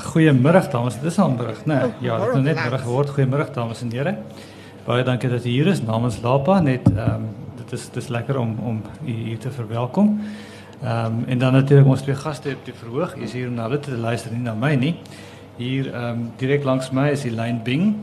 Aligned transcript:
Goeiemiddag 0.00 0.70
dames, 0.70 0.94
dit 0.94 1.10
is 1.10 1.18
al 1.18 1.30
middag, 1.30 1.64
né? 1.64 1.74
Nee, 1.74 1.90
ja, 2.00 2.16
dit 2.16 2.24
het 2.24 2.32
nou 2.32 2.42
net 2.42 2.62
middag 2.62 2.82
geword. 2.82 3.10
Goeiemiddag 3.10 3.50
dames 3.52 3.82
en 3.82 3.90
here. 3.92 4.16
Baie 4.84 5.04
dankie 5.04 5.28
dat 5.28 5.44
u 5.44 5.48
hier 5.48 5.66
is 5.66 5.82
namens 5.82 6.20
Lapa. 6.22 6.60
Net 6.60 6.88
ehm 6.96 7.14
um, 7.14 7.28
dit 7.56 7.72
is 7.72 7.84
dit 7.90 8.02
is 8.02 8.08
lekker 8.08 8.38
om 8.38 8.56
om 8.58 8.82
u 9.06 9.12
hier 9.12 9.38
te 9.38 9.50
verwelkom. 9.50 10.20
Ehm 10.82 11.06
um, 11.06 11.24
en 11.26 11.38
dan 11.38 11.52
natuurlik 11.52 11.86
ons 11.86 12.02
twee 12.02 12.14
gaste 12.14 12.48
op 12.48 12.64
die 12.64 12.74
verhoog. 12.74 13.16
U 13.16 13.22
is 13.22 13.32
hier 13.32 13.48
om 13.48 13.54
na 13.54 13.62
hulle 13.62 13.80
te 13.80 13.96
luister, 13.96 14.32
nie 14.32 14.42
na 14.42 14.54
my 14.54 14.74
nie. 14.74 14.94
Hier 15.56 15.92
ehm 15.94 16.10
um, 16.10 16.30
direk 16.36 16.64
langs 16.64 16.90
my 16.90 17.08
is 17.10 17.24
Elaine 17.24 17.60
Bing. 17.62 17.96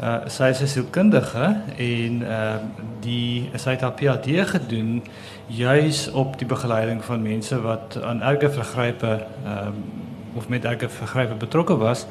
Uh 0.00 0.18
sy 0.26 0.50
is 0.52 0.60
'n 0.60 0.66
sielkundige 0.66 1.56
en 1.76 2.22
ehm 2.22 2.26
uh, 2.28 2.84
die 3.00 3.50
sy 3.54 3.70
het 3.70 3.80
haar 3.80 3.94
PhD 3.94 4.48
gedoen 4.48 5.02
juis 5.46 6.10
op 6.10 6.38
die 6.38 6.46
begeleiding 6.46 7.04
van 7.04 7.22
mense 7.22 7.60
wat 7.60 8.02
aan 8.02 8.22
erge 8.22 8.50
vergrype 8.50 9.26
ehm 9.44 9.66
um, 9.66 10.05
of 10.36 10.48
met 10.48 10.64
erge 10.64 10.88
vergrype 10.88 11.34
betrokke 11.34 11.76
was. 11.76 12.06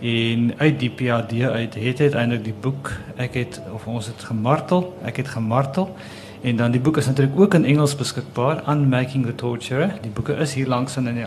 En 0.00 0.52
uit 0.56 0.78
die 0.80 0.90
PhD 0.90 1.42
uit 1.42 1.74
het 1.74 2.00
uiteindelik 2.00 2.44
die 2.44 2.54
boek 2.60 2.92
ek 3.16 3.34
het 3.34 3.60
of 3.72 3.86
ons 3.86 4.06
het 4.06 4.24
gemartel 4.24 4.96
ek 5.04 5.16
het 5.16 5.28
gemartel. 5.28 5.96
En 6.42 6.56
dan 6.56 6.70
die 6.70 6.80
boek 6.80 6.96
is 6.96 7.06
natuurlik 7.06 7.40
ook 7.40 7.54
in 7.54 7.64
Engels 7.64 7.96
beskikbaar 7.96 8.62
Unmaking 8.68 9.26
the 9.26 9.34
Torture 9.34 9.90
die 10.02 10.10
boeke 10.10 10.34
is 10.34 10.54
hier 10.54 10.68
langs 10.68 10.96
in 10.96 11.26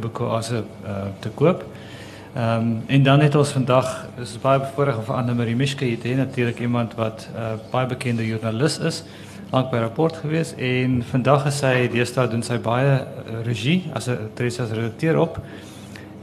boeke 0.00 0.24
as 0.24 0.50
'n 0.50 0.64
uh, 0.84 1.06
te 1.18 1.28
koop. 1.28 1.64
Um, 2.36 2.82
en 2.86 3.02
dan 3.02 3.20
het 3.20 3.34
ons 3.34 3.50
vandag 3.50 4.06
is 4.20 4.38
baie 4.40 4.58
bevoorreg 4.58 4.96
om 4.96 5.14
Anne 5.14 5.34
Marie 5.34 5.56
Mischke 5.56 5.84
hier 5.84 5.98
te 5.98 6.08
hê 6.08 6.16
natuurlik 6.16 6.58
iemand 6.60 6.94
wat 6.94 7.28
uh, 7.34 7.54
baie 7.70 7.86
bekende 7.86 8.26
joernalis 8.26 8.78
is 8.78 9.04
lank 9.50 9.70
by 9.70 9.76
rapport 9.76 10.16
gewees. 10.16 10.54
En 10.58 11.02
vandag 11.10 11.46
is 11.46 11.58
sy 11.62 11.88
deesdae 11.88 12.28
doen 12.28 12.42
sy 12.42 12.58
baie 12.58 12.98
uh, 12.98 13.40
regie 13.46 13.90
as 13.94 14.08
'n 14.08 14.30
Teresa 14.34 14.62
as 14.62 14.70
redakteur 14.70 15.18
op 15.18 15.40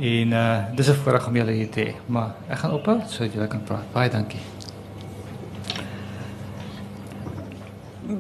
en 0.04 0.34
uh, 0.36 0.76
dis 0.76 0.90
'n 0.90 1.00
voorreg 1.04 1.28
om 1.28 1.36
julle 1.36 1.52
hier 1.52 1.70
te 1.70 1.82
hê 1.82 1.94
maar 2.08 2.36
ek 2.50 2.58
gaan 2.58 2.74
ophou 2.76 3.00
sodat 3.08 3.34
julle 3.34 3.48
kan 3.48 3.64
praat 3.64 3.94
baie 3.94 4.10
dankie 4.10 4.42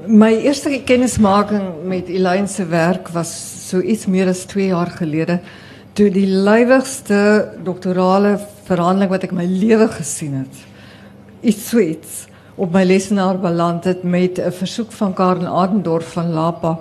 My 0.07 0.31
eerste 0.31 0.81
kennismaking 0.85 1.83
met 1.83 2.07
Elaine 2.07 2.47
se 2.47 2.66
werk 2.66 3.09
was 3.09 3.31
so 3.69 3.81
iets 3.81 4.05
meer 4.05 4.27
as 4.27 4.45
2 4.45 4.67
jaar 4.67 4.89
gelede 4.89 5.39
toe 5.94 6.07
die 6.09 6.25
lywigste 6.25 7.17
doktorale 7.63 8.38
verhandeling 8.66 9.11
wat 9.11 9.25
ek 9.27 9.33
my 9.35 9.45
lewe 9.45 9.88
gesien 9.91 10.39
het. 10.39 10.61
Iets 11.44 11.67
sweets 11.69 12.13
op 12.55 12.72
my 12.73 12.83
lesenaar 12.88 13.38
beland 13.41 13.83
het 13.83 14.03
met 14.03 14.39
'n 14.39 14.52
versoek 14.52 14.91
van 14.91 15.13
Karen 15.13 15.47
Adendorf 15.47 16.13
van 16.13 16.31
Lapa. 16.31 16.79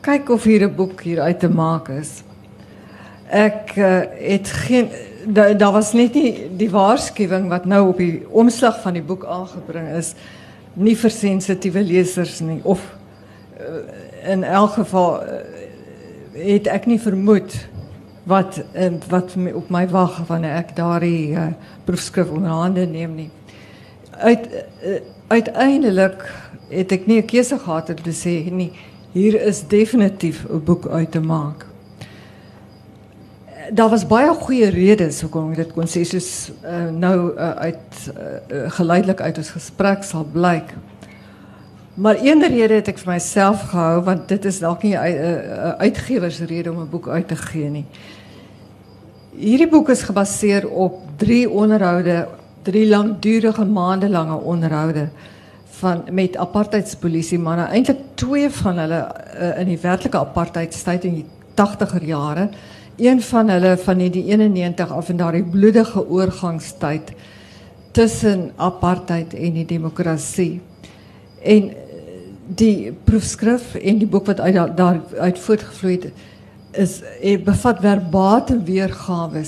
Kyk 0.00 0.28
of 0.30 0.44
hier 0.44 0.68
'n 0.68 0.74
boek 0.74 1.00
hier 1.00 1.20
uit 1.20 1.40
te 1.40 1.48
maak 1.48 1.88
is. 1.88 2.22
Ek 3.32 3.72
uh, 3.80 4.00
het 4.20 4.48
geen 4.66 4.90
daar 5.26 5.56
da 5.56 5.72
was 5.72 5.92
net 5.92 6.14
nie 6.14 6.48
die 6.56 6.70
waarskuwing 6.70 7.48
wat 7.48 7.64
nou 7.64 7.88
op 7.88 7.98
die 7.98 8.22
omslag 8.28 8.80
van 8.82 8.96
die 8.98 9.04
boek 9.06 9.24
aangebring 9.24 9.88
is 9.96 10.14
nie 10.74 10.96
vir 10.98 11.10
sensitiewe 11.14 11.82
lesers 11.86 12.40
nie 12.40 12.60
of 12.62 12.82
uh, 13.60 13.82
in 14.32 14.44
elk 14.44 14.78
geval 14.80 15.22
uh, 15.22 15.38
het 16.32 16.66
ek 16.66 16.88
nie 16.90 16.98
vermoed 17.00 17.54
wat 18.28 18.60
uh, 18.74 18.90
wat 19.08 19.36
op 19.54 19.70
my 19.70 19.86
wag 19.90 20.22
wanneer 20.26 20.58
ek 20.62 20.76
daardie 20.76 21.32
uh, 21.34 21.50
proefskrif 21.86 22.30
onder 22.30 22.54
hande 22.54 22.86
neem 22.86 23.14
nie. 23.14 23.30
Uit 24.22 24.46
uh, 24.50 25.00
uiteindelik 25.28 26.24
het 26.70 26.92
ek 26.92 27.06
nie 27.06 27.20
'n 27.22 27.26
keuse 27.26 27.58
gehad 27.58 27.90
om 27.90 28.02
te 28.02 28.14
sê 28.14 28.50
nie 28.50 28.72
hier 29.12 29.40
is 29.40 29.66
definitief 29.68 30.46
'n 30.48 30.64
boek 30.64 30.88
uit 30.88 31.10
te 31.10 31.20
maak. 31.20 31.71
Daar 33.70 33.88
was 33.88 34.06
baie 34.06 34.32
goeie 34.34 34.70
redes 34.74 35.20
hoekom 35.22 35.52
ek 35.52 35.60
dit 35.60 35.74
kon 35.76 35.86
sê 35.86 36.02
soos 36.08 36.50
uh, 36.66 36.88
nou 36.90 37.30
uh, 37.30 37.50
uit 37.68 37.98
uh, 38.10 38.62
geleidelik 38.74 39.20
uit 39.22 39.38
ons 39.38 39.50
gesprek 39.54 40.02
sal 40.06 40.24
blyk. 40.26 40.72
Maar 41.94 42.18
een 42.24 42.42
rede 42.42 42.80
het 42.80 42.88
ek 42.90 42.98
vir 43.04 43.12
myself 43.12 43.68
gehou 43.70 44.00
want 44.08 44.24
dit 44.32 44.48
is 44.50 44.58
dalk 44.64 44.82
nie 44.82 44.96
'n 44.96 45.78
uh, 45.78 46.72
om 46.72 46.80
'n 46.80 46.90
boek 46.90 47.08
uit 47.08 47.28
te 47.28 47.36
gee 47.36 47.68
nie. 47.70 47.84
Hierdie 49.36 49.68
boek 49.68 49.88
is 49.88 50.02
gebaseer 50.02 50.68
op 50.68 50.98
drie 51.16 51.50
onderhoude, 51.50 52.28
drie 52.62 52.88
langdurige 52.88 53.64
maande 53.64 54.08
lange 54.08 54.36
onderhoude 54.36 55.08
van 55.78 56.02
met 56.10 56.36
apartheidspolisie 56.36 57.38
manne, 57.38 57.68
eintlik 57.70 57.98
twee 58.14 58.50
van 58.50 58.78
hulle 58.78 59.06
in 59.58 59.66
die 59.66 59.78
werklike 59.78 60.18
apartheidstyd 60.18 61.04
in 61.04 61.14
die 61.14 61.26
80er 61.54 62.04
jare, 62.04 62.48
een 62.96 63.22
van 63.22 63.48
hulle 63.48 63.76
van 63.78 63.98
die 63.98 64.24
91 64.24 64.90
af 64.92 65.08
in 65.08 65.16
daardie 65.16 65.44
bloedige 65.44 66.08
oorgangstyd 66.08 67.12
tussen 67.92 68.50
apartheid 68.56 69.34
en 69.34 69.52
die 69.52 69.66
demokrasie. 69.66 70.60
En 71.42 71.70
die 72.46 72.92
proefskrif 73.04 73.74
en 73.74 73.98
die 73.98 74.08
boek 74.08 74.26
wat 74.26 74.40
uit 74.40 74.54
daar, 74.54 74.74
daar 74.74 75.00
uit 75.18 75.38
voortgevloei 75.38 75.94
het 76.00 76.10
is 76.72 77.00
het 77.20 77.44
bevat 77.44 77.80
verbale 77.80 78.62
weergawe 78.64 79.44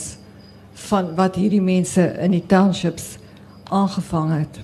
van 0.72 1.14
wat 1.16 1.36
hierdie 1.40 1.62
mense 1.62 2.04
in 2.20 2.34
die 2.36 2.44
townships 2.46 3.16
aangevang 3.72 4.32
het. 4.38 4.60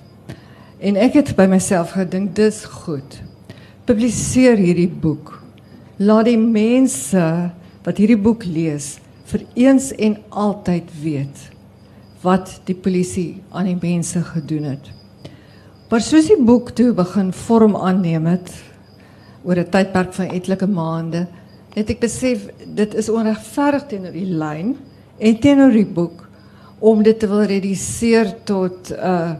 En 0.81 0.97
ek 0.97 1.17
het 1.17 1.33
by 1.37 1.47
myself 1.49 1.95
gedink 1.97 2.35
dis 2.35 2.63
goed. 2.65 3.21
Publiseer 3.85 4.57
hierdie 4.57 4.89
boek. 4.89 5.39
Laat 5.97 6.29
die 6.29 6.37
mense 6.37 7.51
wat 7.83 7.97
hierdie 7.97 8.19
boek 8.19 8.45
lees 8.45 8.99
vir 9.31 9.45
eens 9.55 9.91
en 9.97 10.17
altyd 10.29 10.89
weet 11.01 11.47
wat 12.21 12.59
die 12.67 12.77
polisie 12.77 13.41
aan 13.49 13.65
die 13.65 13.79
mense 13.81 14.21
gedoen 14.21 14.67
het. 14.75 14.91
Maar 15.89 16.03
soos 16.05 16.29
die 16.29 16.39
boek 16.39 16.69
toe 16.77 16.91
begin 16.95 17.31
vorm 17.33 17.75
aanneem 17.75 18.27
het 18.29 18.51
oor 19.43 19.57
'n 19.57 19.69
tydperk 19.69 20.13
van 20.13 20.29
etlike 20.29 20.67
maande, 20.67 21.27
het 21.73 21.89
ek 21.89 21.99
besef 21.99 22.47
dit 22.75 22.93
is 22.93 23.09
onregverdig 23.09 23.87
teenoor 23.87 24.11
die 24.11 24.29
lyn 24.29 24.77
en 25.17 25.39
teenoor 25.39 25.71
die 25.71 25.85
boek 25.85 26.27
om 26.79 27.03
dit 27.03 27.19
te 27.19 27.27
wil 27.27 27.43
reduseer 27.43 28.35
tot 28.43 28.91
'n 28.91 28.93
uh, 28.93 29.31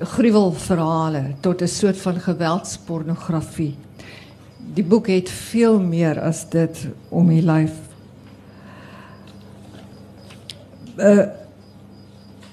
gruwelverhale, 0.00 1.34
tot 1.40 1.62
'n 1.62 1.68
soort 1.68 1.96
van 1.96 2.20
geweldspornografie. 2.20 3.76
Die 4.74 4.84
boek 4.84 5.06
het 5.06 5.30
veel 5.30 5.80
meer 5.80 6.20
as 6.20 6.44
dit 6.50 6.86
om 7.08 7.28
die 7.28 7.42
lyf. 7.42 7.74
Uh, 10.98 11.26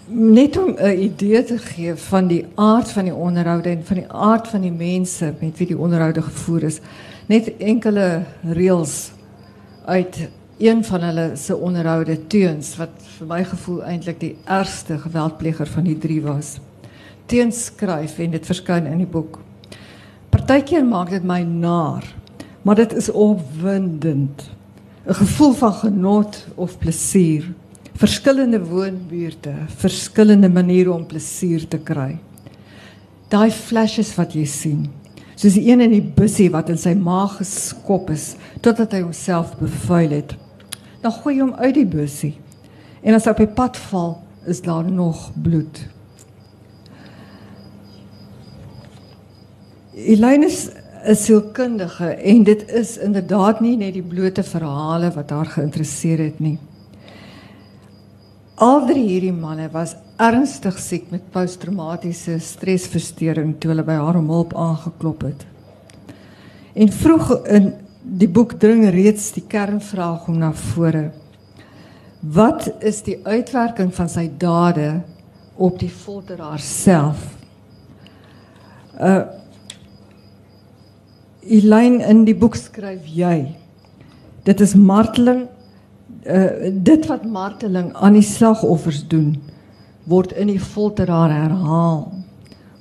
net 0.08 0.58
om 0.58 0.76
'n 0.78 1.00
idee 1.00 1.44
te 1.44 1.58
gee 1.58 1.96
van 1.96 2.28
die 2.28 2.46
aard 2.56 2.92
van 2.92 3.04
die 3.04 3.16
onderhoude 3.16 3.70
en 3.70 3.86
van 3.86 3.96
die 3.96 4.12
aard 4.12 4.48
van 4.48 4.62
die 4.62 4.72
mense 4.72 5.34
met 5.40 5.58
wie 5.58 5.68
die 5.68 5.78
onderhoude 5.78 6.22
gevoer 6.22 6.64
is. 6.64 6.80
Net 7.26 7.58
enkele 7.58 8.24
reels 8.44 9.12
uit 9.86 10.30
een 10.58 10.84
van 10.84 11.02
hulle 11.02 11.32
se 11.36 11.56
onderhoude 11.56 12.28
teens 12.28 12.76
wat 12.78 12.90
vir 13.18 13.28
my 13.28 13.44
gevoel 13.44 13.84
eintlik 13.84 14.20
die 14.20 14.38
ergste 14.44 14.98
geweldpleger 14.98 15.68
van 15.68 15.84
die 15.84 15.98
drie 15.98 16.22
was. 16.22 16.60
Teens 17.26 17.66
skryf 17.66 18.20
en 18.20 18.32
dit 18.32 18.46
verskyn 18.46 18.86
in 18.86 18.98
die 18.98 19.10
boek. 19.10 19.40
Partykeer 20.46 20.84
maak 20.86 21.10
dit 21.10 21.24
my 21.26 21.40
naar, 21.42 22.06
maar 22.62 22.76
dit 22.78 22.92
is 22.94 23.10
opwindend. 23.10 24.50
'n 25.08 25.14
Gevoel 25.14 25.54
van 25.54 25.74
genot 25.74 26.46
of 26.56 26.78
plesier 26.78 27.54
verskillende 27.96 28.60
woonbuurte, 28.60 29.54
verskillende 29.68 30.50
maniere 30.50 30.92
om 30.92 31.06
plesier 31.06 31.68
te 31.68 31.78
kry. 31.78 32.18
Daai 33.32 33.52
flashes 33.52 34.12
wat 34.16 34.36
jy 34.36 34.46
sien, 34.46 34.86
soos 35.36 35.56
die 35.56 35.66
een 35.72 35.82
in 35.82 35.96
die 35.96 36.04
bussie 36.04 36.52
wat 36.52 36.70
in 36.70 36.78
sy 36.78 36.94
maag 36.94 37.40
geskop 37.40 38.12
is 38.14 38.36
totdat 38.62 38.92
hy 38.92 39.02
homself 39.02 39.56
bevuil 39.58 40.10
het. 40.10 40.36
Dan 41.02 41.12
gooi 41.12 41.38
jy 41.38 41.42
hom 41.42 41.56
uit 41.58 41.74
die 41.74 41.88
bussie. 41.88 42.36
En 43.02 43.16
as 43.16 43.26
hy 43.26 43.34
op 43.34 43.38
die 43.38 43.56
pad 43.58 43.78
val, 43.90 44.18
is 44.46 44.62
daar 44.62 44.86
nog 44.86 45.32
bloed. 45.42 45.95
Elaine 49.96 50.46
is 50.46 50.70
'n 51.08 51.16
sielkundige 51.16 52.06
en 52.06 52.44
dit 52.44 52.72
is 52.72 52.98
inderdaad 52.98 53.60
nie 53.62 53.78
net 53.78 53.94
die 53.94 54.04
blote 54.04 54.44
verhale 54.44 55.12
wat 55.12 55.30
haar 55.30 55.46
geïnteresseer 55.46 56.18
het 56.20 56.40
nie. 56.40 56.58
Al 58.56 58.86
drie 58.88 59.08
hierdie 59.08 59.34
manne 59.34 59.70
was 59.72 59.96
ernstig 60.18 60.80
siek 60.80 61.12
met 61.12 61.32
posttraumatiese 61.32 62.40
stresversteuring 62.40 63.56
toe 63.60 63.72
hulle 63.72 63.84
by 63.84 63.94
haar 63.94 64.16
om 64.16 64.30
hulp 64.30 64.54
aangeklop 64.54 65.22
het. 65.22 65.46
En 66.74 66.92
vroeg 66.92 67.46
in 67.48 67.74
die 68.02 68.30
boek 68.30 68.60
dring 68.60 68.90
reeds 68.90 69.32
die 69.32 69.44
kernvraag 69.48 70.28
om 70.28 70.38
na 70.38 70.52
vore. 70.54 71.12
Wat 72.20 72.68
is 72.80 73.02
die 73.02 73.20
uitwerking 73.24 73.94
van 73.94 74.10
sy 74.10 74.32
dade 74.38 75.02
op 75.56 75.80
die 75.80 75.90
folteraar 75.90 76.60
self? 76.60 77.38
Uh 79.00 79.45
Elaine 81.46 82.04
in 82.04 82.26
die 82.26 82.36
boek 82.36 82.56
skryf 82.56 83.06
jy 83.06 83.56
dit 84.46 84.62
is 84.62 84.76
marteling 84.78 85.48
uh, 86.26 86.72
dit 86.72 87.08
wat 87.10 87.26
marteling 87.26 87.92
aan 87.94 88.18
die 88.18 88.26
slagoffers 88.26 89.04
doen 89.10 89.36
word 90.06 90.36
in 90.38 90.52
die 90.52 90.62
folteraar 90.62 91.32
herhaal. 91.34 92.04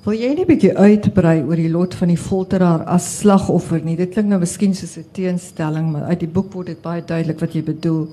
Wil 0.05 0.19
jy 0.21 0.35
net 0.35 0.45
'n 0.45 0.51
bietjie 0.51 0.77
uitbrei 0.77 1.41
oor 1.41 1.57
die 1.57 1.71
lot 1.73 1.95
van 1.95 2.09
die 2.13 2.21
folteraar 2.21 2.85
as 2.85 3.07
slagoffer 3.21 3.81
nie? 3.81 3.97
Dit 3.97 4.13
klink 4.13 4.29
nou 4.29 4.39
miskien 4.39 4.75
soos 4.75 4.99
'n 4.99 5.07
teenstelling, 5.13 5.93
maar 5.93 6.05
uit 6.13 6.21
die 6.21 6.29
boek 6.29 6.53
word 6.53 6.67
dit 6.67 6.83
baie 6.83 7.01
duidelik 7.01 7.41
wat 7.41 7.55
jy 7.55 7.63
bedoel. 7.63 8.09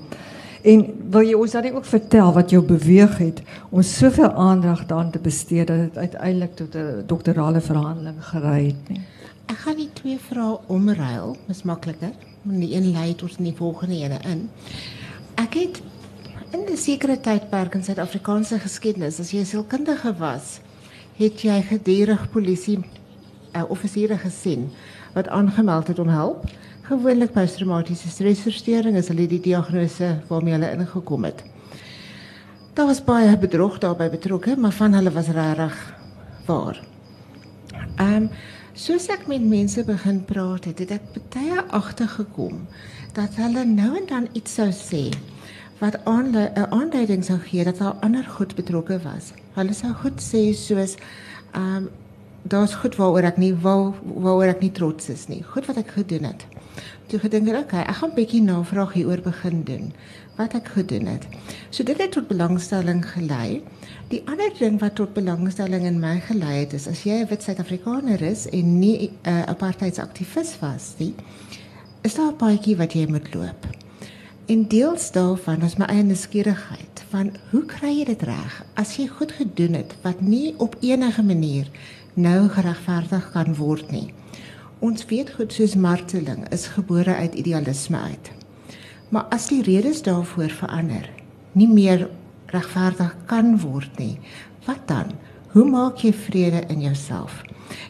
En 0.64 0.86
wil 1.10 1.22
jy 1.22 1.34
ons 1.34 1.52
dan 1.52 1.74
ook 1.74 1.84
vertel 1.84 2.32
wat 2.32 2.50
jou 2.50 2.62
beweeg 2.62 3.18
het 3.18 3.42
om 3.70 3.82
soveel 3.82 4.32
aandag 4.32 4.86
daaraan 4.86 5.10
te 5.10 5.18
bestee 5.18 5.64
dat 5.64 5.76
dit 5.76 5.96
uiteindelik 5.96 6.56
tot 6.56 6.74
'n 6.74 7.04
doktorale 7.06 7.60
verhandeling 7.60 8.24
gelei 8.24 8.66
het 8.66 8.88
nie? 8.88 9.00
Ek 9.52 9.58
gaan 9.66 9.76
die 9.76 9.90
twee 9.92 10.16
vrae 10.16 10.54
omruil, 10.72 11.34
is 11.52 11.58
makliker. 11.68 12.14
Die 12.48 12.70
een 12.72 12.86
lei 12.94 13.10
tot 13.20 13.34
die 13.36 13.52
volgende 13.52 13.98
ene 14.00 14.16
in. 14.24 14.46
Ek 15.36 15.58
het 15.58 15.82
in 16.56 16.62
'n 16.64 16.76
sekere 16.76 17.18
tydperk 17.20 17.74
in 17.74 17.84
Suid-Afrikaanse 17.84 18.58
geskiedenis, 18.58 19.20
as 19.20 19.30
jy 19.30 19.40
'n 19.40 19.44
sielkundige 19.44 20.14
was, 20.16 20.60
het 21.18 21.42
jy 21.42 21.62
gedurig 21.68 22.30
polisie 22.30 22.78
uh, 22.78 23.64
offisiere 23.68 24.16
gesien 24.18 24.70
wat 25.14 25.28
aangemeld 25.28 25.88
het 25.88 25.98
om 25.98 26.08
help. 26.08 26.48
Gewoonlik 26.82 27.32
posttraumatiese 27.32 28.08
stresversteuring 28.08 28.96
is 28.96 29.08
hulle 29.08 29.26
die 29.26 29.40
diagnose 29.40 30.22
waarmee 30.28 30.52
hulle 30.52 30.72
ingekom 30.72 31.24
het. 31.24 31.44
Daar 32.72 32.86
was 32.86 33.04
baie 33.04 33.36
bedrog 33.36 33.78
daarbey 33.78 34.10
betrokke, 34.10 34.56
maar 34.56 34.72
van 34.72 34.92
hulle 34.92 35.10
was 35.10 35.28
regtig 35.28 35.94
waar. 36.46 36.80
Ehm 37.96 38.32
soos 38.74 39.08
ek 39.12 39.26
met 39.28 39.42
mense 39.44 39.84
begin 39.84 40.22
praat 40.24 40.64
het, 40.64 40.78
het 40.80 40.94
ek 40.96 41.20
baie 41.34 41.60
agtergekom 41.76 42.62
dat 43.16 43.36
hulle 43.36 43.64
nou 43.68 43.90
en 43.98 44.06
dan 44.08 44.28
iets 44.32 44.54
sou 44.56 44.70
sê 44.72 45.10
wat 45.82 45.98
'n 46.06 46.70
aanduiding 46.70 47.24
sou 47.24 47.38
gee 47.38 47.64
dat 47.64 47.78
daar 47.78 47.98
ander 48.00 48.24
goed 48.24 48.54
betrokke 48.54 49.00
was. 49.02 49.32
Hulle 49.54 49.74
sou 49.74 49.92
goed 49.92 50.20
sê 50.20 50.54
soos 50.54 50.96
ehm 51.52 51.76
um, 51.76 51.88
daar's 52.42 52.74
goed 52.74 52.96
waaroor 52.96 53.24
ek 53.24 53.36
nie 53.38 53.54
wou 53.54 53.94
waaroor 54.02 54.48
ek 54.48 54.60
nie 54.60 54.72
trots 54.72 55.08
is 55.08 55.28
nie. 55.28 55.42
Goed 55.42 55.66
wat 55.66 55.76
ek 55.76 55.90
gedoen 55.90 56.24
het. 56.24 56.46
Toe 57.06 57.18
gedink 57.20 57.48
ek, 57.48 57.64
okay, 57.64 57.82
ek 57.82 57.96
gaan 58.00 58.10
'n 58.10 58.14
bietjie 58.14 58.42
navraag 58.42 58.92
hieroor 58.92 59.20
begin 59.20 59.62
doen 59.64 59.92
wat 60.36 60.54
ek 60.54 60.68
gedoen 60.74 61.06
het. 61.06 61.26
So 61.70 61.84
dit 61.84 61.98
het 61.98 62.12
tot 62.12 62.28
belangstelling 62.28 63.04
gelei. 63.04 63.62
Die 64.08 64.22
ander 64.26 64.52
ding 64.58 64.80
wat 64.80 64.94
tot 64.94 65.12
belangstelling 65.12 65.84
in 65.84 66.00
my 66.00 66.20
gelei 66.20 66.64
het 66.64 66.72
is 66.72 66.88
as 66.88 67.04
jy 67.04 67.20
'n 67.20 67.28
wit 67.28 67.42
Suid-Afrikaner 67.42 68.22
is 68.22 68.48
en 68.48 68.78
nie 68.78 69.08
'n 69.08 69.28
uh, 69.28 69.42
apartheidsaktivis 69.42 70.58
was 70.60 70.94
nie, 70.98 71.14
is 72.02 72.14
daar 72.14 72.32
'n 72.32 72.36
paadjie 72.36 72.76
wat 72.76 72.92
jy 72.92 73.06
moet 73.06 73.34
loop. 73.34 73.66
En 74.46 74.68
deels 74.68 75.12
daarvan 75.12 75.62
is 75.62 75.76
my 75.76 75.84
eie 75.84 76.02
nuuskierigheid 76.02 77.04
van 77.10 77.30
hoe 77.50 77.64
kry 77.64 77.92
jy 77.98 78.04
dit 78.04 78.22
reg 78.22 78.64
as 78.74 78.96
jy 78.96 79.06
goed 79.06 79.32
gedoen 79.32 79.74
het 79.74 79.94
wat 80.02 80.20
nie 80.20 80.54
op 80.58 80.76
enige 80.80 81.22
manier 81.22 81.70
nou 82.14 82.48
geregverdig 82.48 83.30
kan 83.32 83.54
word 83.54 83.90
nie. 83.90 84.12
Ons 84.82 85.04
weet 85.06 85.28
goed 85.30 85.52
soos 85.54 85.76
marteling 85.78 86.40
is 86.50 86.64
gebore 86.74 87.14
uit 87.14 87.36
idealisme 87.38 87.98
uit. 88.02 88.30
Maar 89.14 89.28
as 89.30 89.44
die 89.46 89.62
redes 89.62 90.00
daarvoor 90.02 90.50
verander, 90.50 91.04
nie 91.54 91.68
meer 91.70 92.08
regverdig 92.50 93.12
kan 93.30 93.52
word 93.62 93.98
nie, 94.02 94.16
wat 94.66 94.82
dan? 94.90 95.12
Hoe 95.54 95.68
maak 95.70 96.02
jy 96.02 96.10
vrede 96.12 96.64
in 96.66 96.80
jouself? 96.82 97.44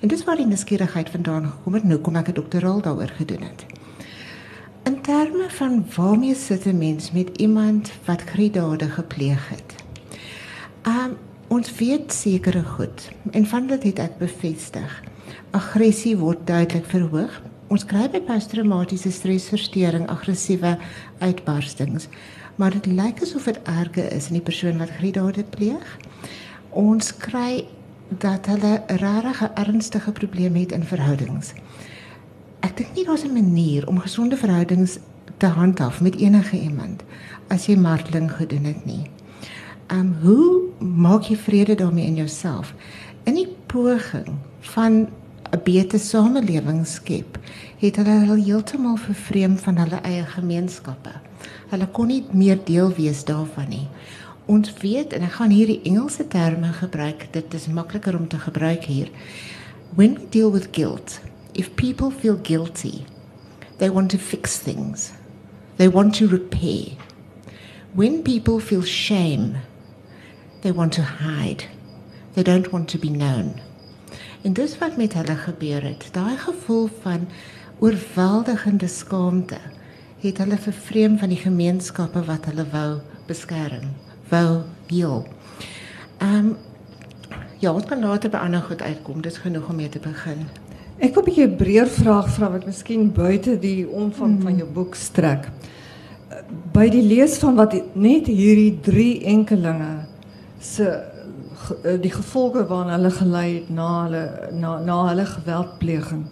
En 0.05 0.12
dis 0.12 0.25
waar 0.27 0.37
die 0.37 0.47
nuuskierigheid 0.47 1.09
vandaan 1.11 1.47
gekom 1.49 1.79
het, 1.79 1.87
nou 1.89 1.97
kom 1.99 2.19
ek 2.21 2.29
'n 2.29 2.37
doktoraal 2.37 2.83
daaroor 2.85 3.12
gedoen 3.17 3.43
het. 3.49 3.65
In 4.85 5.00
terme 5.00 5.49
van 5.49 5.87
waarmee 5.97 6.35
sit 6.35 6.67
'n 6.67 6.79
mens 6.79 7.12
met 7.12 7.31
iemand 7.39 7.93
wat 8.05 8.23
gruweldade 8.23 8.91
gepleeg 8.91 9.49
het? 9.49 9.75
Um 10.85 11.17
ons 11.49 11.73
weet 11.75 12.12
sekere 12.12 12.65
goed 12.65 13.09
en 13.31 13.47
van 13.47 13.67
dit 13.67 13.83
het 13.83 13.99
ek 13.99 14.19
bevestig. 14.19 15.03
Aggressie 15.52 16.16
word 16.16 16.46
duidelik 16.46 16.87
verhoog. 16.90 17.40
Ons 17.72 17.84
kry 17.88 18.08
by 18.12 18.20
posttraumatiese 18.26 19.12
stresversteuring 19.12 20.08
aggressiewe 20.12 20.76
uitbarstings. 21.20 22.08
Maar 22.56 22.76
dit 22.76 22.87
lyk 22.87 23.22
asof 23.22 23.49
dit 23.49 23.60
erger 23.69 24.12
is 24.12 24.28
in 24.28 24.40
die 24.40 24.44
persoon 24.44 24.78
wat 24.82 24.93
gruweldade 24.99 25.44
pleeg. 25.44 25.96
Ons 26.70 27.16
kry 27.16 27.64
dat 28.08 28.46
hulle 28.46 28.82
regtig 28.87 29.43
'n 29.43 29.54
ernstige 29.54 30.12
probleem 30.12 30.54
het 30.54 30.72
in 30.72 30.84
verhoudings 30.84 31.55
ek 32.62 32.76
dink 32.78 32.94
nie 32.96 33.05
daar's 33.05 33.25
'n 33.25 33.32
manier 33.32 33.88
om 33.88 33.98
gesonde 33.98 34.37
verhoudings 34.37 34.98
te 35.37 35.46
handhaaf 35.46 36.00
met 36.00 36.16
enige 36.16 36.60
iemand 36.60 37.02
as 37.48 37.66
jy 37.66 37.76
marteling 37.76 38.32
gedoen 38.32 38.64
het 38.64 38.84
nie. 38.84 39.10
Um 39.93 40.16
hoe 40.22 40.62
maak 40.78 41.22
jy 41.22 41.37
vrede 41.37 41.75
daarmee 41.75 42.06
in 42.06 42.14
jouself? 42.14 42.75
In 43.25 43.34
die 43.34 43.48
poging 43.66 44.28
van 44.60 45.08
'n 45.52 45.60
beter 45.64 45.99
samelewing 45.99 46.87
skep, 46.87 47.38
het 47.78 47.96
hulle 47.96 48.14
al 48.28 48.40
heeltemal 48.40 48.96
vervreem 48.96 49.58
van 49.60 49.76
hulle 49.76 49.99
eie 50.00 50.25
gemeenskappe. 50.25 51.12
Hulle 51.69 51.88
kon 51.93 52.08
nie 52.08 52.22
meer 52.32 52.60
deel 52.64 52.93
wees 52.96 53.25
daarvan 53.28 53.69
nie. 53.69 53.88
Ons 54.46 54.72
weet 54.81 55.12
en 55.12 55.26
ek 55.26 55.34
gaan 55.37 55.52
hier 55.52 55.69
die 55.69 55.82
Engelse 55.84 56.25
terme 56.28 56.72
gebruik, 56.72 57.26
dit 57.37 57.54
is 57.54 57.66
makliker 57.69 58.16
om 58.16 58.28
te 58.28 58.38
gebruik 58.38 58.84
hier. 58.84 59.10
When 59.94 60.14
we 60.14 60.28
deal 60.31 60.50
with 60.52 60.72
guilt, 60.72 61.20
if 61.52 61.75
people 61.75 62.10
feel 62.10 62.38
guilty, 62.43 63.05
they 63.76 63.90
want 63.90 64.10
to 64.10 64.19
fix 64.19 64.56
things, 64.56 65.12
they 65.76 65.88
want 65.88 66.16
to 66.16 66.26
repair. 66.26 66.96
When 67.94 68.22
people 68.22 68.58
feel 68.58 68.82
shame, 68.82 69.60
they 70.62 70.72
want 70.72 70.94
to 70.94 71.02
hide, 71.02 71.69
they 72.34 72.43
don't 72.43 72.72
want 72.72 72.88
to 72.88 72.98
be 72.98 73.10
known. 73.10 73.60
En 74.43 74.53
dis 74.53 74.79
wat 74.79 74.97
met 74.97 75.15
hulle 75.15 75.37
gebeur 75.37 75.83
het. 75.83 76.09
Daai 76.12 76.37
gevoel 76.37 76.89
van 77.03 77.29
oorweldigende 77.79 78.87
skaamte 78.87 79.59
het 80.23 80.39
hulle 80.39 80.59
vervreem 80.59 81.19
van 81.19 81.29
die 81.29 81.39
gemeenskappe 81.39 82.25
wat 82.27 82.44
hulle 82.50 82.67
wou 82.71 83.00
beskerm, 83.27 83.94
wou 84.31 84.62
heel. 84.91 85.27
Ehm 86.19 86.37
um, 86.37 86.56
ja, 87.62 87.71
ons 87.73 87.87
kan 87.87 88.00
later 88.03 88.31
by 88.31 88.41
ander 88.43 88.62
goed 88.67 88.83
uitkom. 88.83 89.21
Dis 89.23 89.39
genoeg 89.39 89.69
om 89.71 89.77
mee 89.79 89.89
te 89.89 90.00
begin. 90.03 90.47
Ek 90.99 91.15
wil 91.15 91.23
'n 91.23 91.27
bietjie 91.27 91.49
breër 91.49 91.89
vraag 91.89 92.29
vra 92.35 92.50
wat 92.50 92.67
miskien 92.67 93.12
buite 93.12 93.59
die 93.59 93.87
omvang 93.89 94.37
mm. 94.37 94.43
van 94.43 94.56
jou 94.56 94.69
boek 94.69 94.94
strek. 94.94 95.49
By 96.73 96.89
die 96.89 97.03
lees 97.03 97.39
van 97.39 97.55
wat 97.55 97.75
net 97.94 98.27
hierdie 98.27 98.81
drie 98.81 99.25
enkelinge 99.25 100.06
se 100.61 101.11
die 102.00 102.12
gevolge 102.12 102.66
waarna 102.66 102.96
hulle 102.96 103.10
gelei 103.10 103.48
het 103.54 103.70
na 103.70 103.90
hulle 104.04 104.24
na 104.52 104.78
na 104.84 104.96
hulle 105.08 105.26
geweldpleging. 105.26 106.24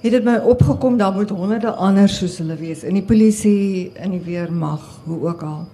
Het 0.00 0.12
dit 0.12 0.24
my 0.24 0.36
opgekom 0.38 0.96
daar 0.96 1.12
moet 1.12 1.30
honderde 1.30 1.70
ander 1.70 2.08
soos 2.08 2.38
hulle 2.38 2.56
wees 2.56 2.84
in 2.84 2.94
die 2.94 3.06
polisie, 3.06 3.92
in 3.94 4.12
die 4.14 4.22
weermag, 4.22 4.84
hoe 5.04 5.20
ook 5.28 5.42
al. 5.42 5.64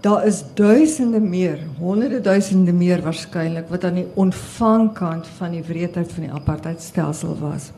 Daar 0.00 0.26
is 0.26 0.42
duisende 0.54 1.20
meer, 1.20 1.58
honderde 1.78 2.20
duisende 2.20 2.72
meer 2.72 3.02
waarskynlik 3.02 3.70
wat 3.72 3.84
aan 3.84 3.98
die 4.02 4.06
ontvangkant 4.14 5.26
van 5.38 5.56
die 5.56 5.64
wreedheid 5.66 6.12
van 6.12 6.28
die 6.28 6.32
apartheidstelsel 6.32 7.38
was. 7.40 7.72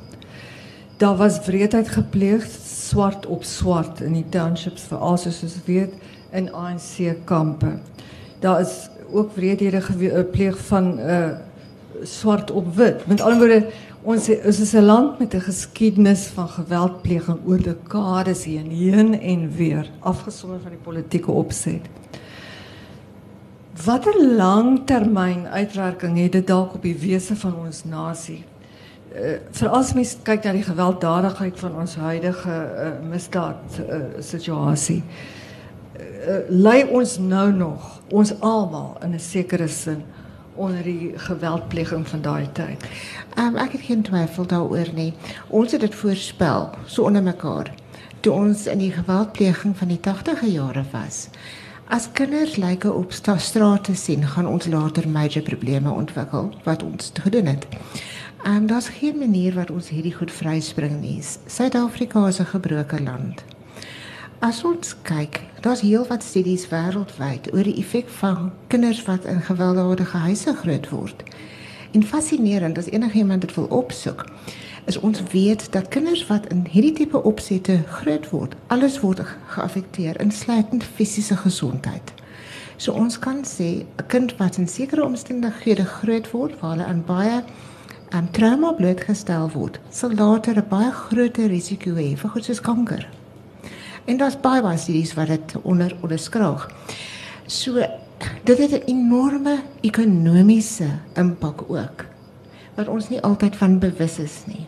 Daar 0.98 1.16
was 1.16 1.40
wreedheid 1.46 1.88
gepleeg 1.88 2.44
swart 2.64 3.26
op 3.26 3.44
swart 3.44 4.00
in 4.00 4.12
die 4.12 4.26
townships 4.28 4.82
veral 4.90 5.16
soos 5.16 5.42
ons 5.46 5.56
weet 5.64 5.94
in 6.30 6.52
ANC 6.52 7.14
kampe. 7.24 7.78
Daar 8.42 8.60
is 8.60 8.88
ook 9.10 9.34
wreedhede 9.34 9.80
gepleeg 9.80 10.56
eh, 10.56 10.62
van 10.62 10.98
uh 10.98 11.30
swart 12.02 12.50
op 12.50 12.74
wit. 12.74 13.06
Met 13.06 13.20
ander 13.20 13.38
woorde 13.38 13.66
ons 14.02 14.28
is, 14.28 14.60
is 14.60 14.72
'n 14.72 14.84
land 14.84 15.18
met 15.18 15.34
'n 15.34 15.40
geskiedenis 15.40 16.26
van 16.26 16.48
geweldpleging 16.48 17.38
oor 17.46 17.62
dekades 17.62 18.44
heen, 18.44 18.70
heen 18.70 19.20
en 19.20 19.50
weer, 19.56 19.90
afgesonder 19.98 20.60
van 20.60 20.70
die 20.70 20.80
politieke 20.82 21.30
opset. 21.30 21.80
Watter 23.84 24.26
langtermyn 24.36 25.46
uitwerking 25.46 26.18
het 26.18 26.32
dit 26.32 26.46
dalk 26.46 26.74
op 26.74 26.82
die 26.82 26.98
wese 26.98 27.36
van 27.36 27.54
ons 27.66 27.84
nasie? 27.84 28.44
Uh, 29.14 29.38
vir 29.50 29.68
as 29.68 29.94
mens 29.94 30.16
kyk 30.22 30.44
na 30.44 30.52
die 30.52 30.62
gewelddadigheid 30.62 31.58
van 31.58 31.76
ons 31.76 31.94
huidige 31.96 32.48
uh, 32.50 33.08
misdaad 33.10 33.80
uh. 33.90 34.88
Uh, 34.88 35.00
lei 36.48 36.84
ons 36.84 37.18
nou 37.18 37.52
nog 37.52 37.97
ons 38.10 38.40
almal 38.40 38.96
in 39.02 39.14
'n 39.14 39.20
sekere 39.20 39.68
sin 39.68 40.02
onder 40.54 40.82
die 40.82 41.12
geweldpleging 41.16 42.08
van 42.08 42.22
daai 42.22 42.48
tyd. 42.52 42.84
Um, 43.38 43.56
ek 43.56 43.72
het 43.72 43.80
geen 43.80 44.02
twyfel 44.02 44.46
daaroor 44.46 44.90
nie. 44.94 45.12
Ons 45.48 45.72
het 45.72 45.80
dit 45.80 45.94
voorspel 45.94 46.70
so 46.86 47.02
onder 47.02 47.22
mekaar 47.22 47.70
toe 48.20 48.32
ons 48.32 48.66
in 48.66 48.78
die 48.78 48.92
geweldpleging 48.92 49.76
van 49.76 49.88
die 49.88 50.00
80e 50.02 50.50
jare 50.50 50.84
was. 50.90 51.28
As 51.88 52.08
kinders 52.12 52.56
lyke 52.56 52.92
op 52.92 53.12
strate 53.12 53.94
sien, 53.94 54.26
gaan 54.26 54.46
ons 54.46 54.66
later 54.66 55.08
major 55.08 55.42
probleme 55.42 55.90
ontwikkel 55.90 56.50
wat 56.64 56.82
ons 56.82 57.12
gedoen 57.22 57.46
het. 57.46 57.66
En 58.44 58.66
daar's 58.66 58.88
geen 58.88 59.18
manier 59.18 59.54
wat 59.54 59.70
ons 59.70 59.88
hierdie 59.88 60.14
goed 60.14 60.32
vryspring 60.32 61.00
nie. 61.00 61.22
Suid-Afrika 61.46 62.26
is 62.26 62.40
'n 62.40 62.44
gebroke 62.44 63.02
land. 63.02 63.44
As 64.38 64.60
ons 64.62 64.92
kyk, 65.02 65.40
daar's 65.66 65.80
heelwat 65.82 66.22
studies 66.22 66.68
wêreldwyd 66.70 67.48
oor 67.50 67.66
die 67.66 67.80
effek 67.82 68.06
van 68.20 68.52
kinders 68.70 69.00
wat 69.02 69.24
in 69.26 69.40
gewelddadige 69.42 70.20
huise 70.22 70.54
groot 70.60 70.86
word. 70.94 71.24
En 71.90 72.06
fascinerend 72.06 72.78
as 72.78 72.86
enigiemand 72.94 73.42
dit 73.42 73.54
wil 73.56 73.66
opsoek, 73.80 74.22
is 74.86 75.00
ons 75.02 75.24
weet 75.34 75.66
dat 75.74 75.90
kinders 75.90 76.22
wat 76.30 76.46
in 76.54 76.62
hierdie 76.70 76.94
tipe 77.00 77.22
opsette 77.22 77.80
groot 77.98 78.30
word, 78.30 78.54
alles 78.70 79.00
word 79.02 79.24
geaffekteer, 79.56 80.20
insluitend 80.22 80.86
fisiese 80.86 81.36
gesondheid. 81.42 82.14
So 82.76 82.94
ons 82.94 83.18
kan 83.18 83.42
sê 83.42 83.82
'n 83.82 84.06
kind 84.06 84.36
wat 84.38 84.56
in 84.56 84.68
sekere 84.68 85.04
omstandighede 85.04 85.84
groot 85.84 86.30
word, 86.30 86.60
waar 86.60 86.76
hulle 86.76 86.86
aan 86.86 87.02
baie 87.06 87.42
um, 88.14 88.30
trauma 88.30 88.72
blootgestel 88.72 89.50
word, 89.50 89.80
sal 89.90 90.14
later 90.14 90.54
'n 90.54 90.68
baie 90.68 90.92
groter 90.92 91.48
risiko 91.48 91.90
hê 91.90 92.14
vir 92.16 92.30
goed 92.30 92.44
soos 92.44 92.60
kanker. 92.60 93.08
En 94.08 94.16
daar's 94.16 94.38
baie 94.40 94.62
baie 94.64 94.78
studies 94.80 95.12
wat 95.14 95.26
dit 95.28 95.56
onder 95.62 95.92
onderskraag. 96.00 96.68
So 97.46 97.84
dit 98.44 98.58
het 98.58 98.72
'n 98.72 98.86
enorme 98.86 99.60
ekonomiese 99.80 100.88
impak 101.14 101.64
ook 101.68 102.04
wat 102.74 102.88
ons 102.88 103.08
nie 103.08 103.20
altyd 103.20 103.56
van 103.56 103.78
bewus 103.78 104.18
is 104.18 104.42
nie. 104.46 104.66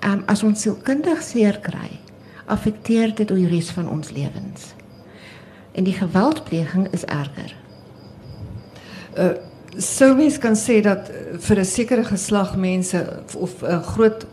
Ehm 0.00 0.12
um, 0.12 0.22
as 0.26 0.42
ons 0.42 0.60
sielkundig 0.60 1.22
seer 1.22 1.58
kry, 1.58 1.98
affekteer 2.46 3.14
dit 3.14 3.28
die 3.28 3.48
res 3.48 3.70
van 3.70 3.88
ons 3.88 4.10
lewens. 4.10 4.74
En 5.72 5.84
die 5.84 5.94
geweldpleging 5.94 6.88
is 6.92 7.04
erger. 7.04 7.56
Uh 9.16 9.32
sou 9.76 10.16
mens 10.16 10.38
kan 10.38 10.56
sê 10.56 10.80
dat 10.82 11.08
eh, 11.08 11.38
vir 11.38 11.58
'n 11.58 11.64
sekere 11.64 12.04
geslag 12.04 12.56
mense 12.56 13.22
of 13.36 13.62
'n 13.62 13.82
groot 13.82 14.26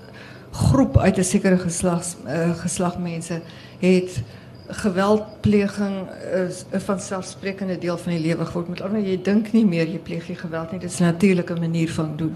groep 0.52 0.98
uit 0.98 1.18
'n 1.18 1.24
sekere 1.24 1.58
geslag 1.58 2.04
uh, 2.28 2.56
geslag 2.56 2.98
mense 2.98 3.42
het 3.80 4.22
geweldpleging 4.68 6.10
is 6.48 6.66
'n 6.72 6.80
vanselfsprekende 6.80 7.78
deel 7.78 7.98
van 7.98 8.12
die 8.12 8.22
lewe 8.22 8.46
geword. 8.46 8.68
Met 8.68 8.82
ander 8.82 9.02
jy 9.02 9.22
dink 9.22 9.52
nie 9.52 9.66
meer 9.66 9.88
jy 9.88 10.00
pleeg 10.00 10.28
jy 10.28 10.36
geweld 10.36 10.72
nie. 10.72 10.80
Dit 10.80 10.92
is 10.92 11.00
'n 11.00 11.04
natuurlike 11.04 11.56
manier 11.56 11.92
van 11.92 12.14
doen. 12.16 12.36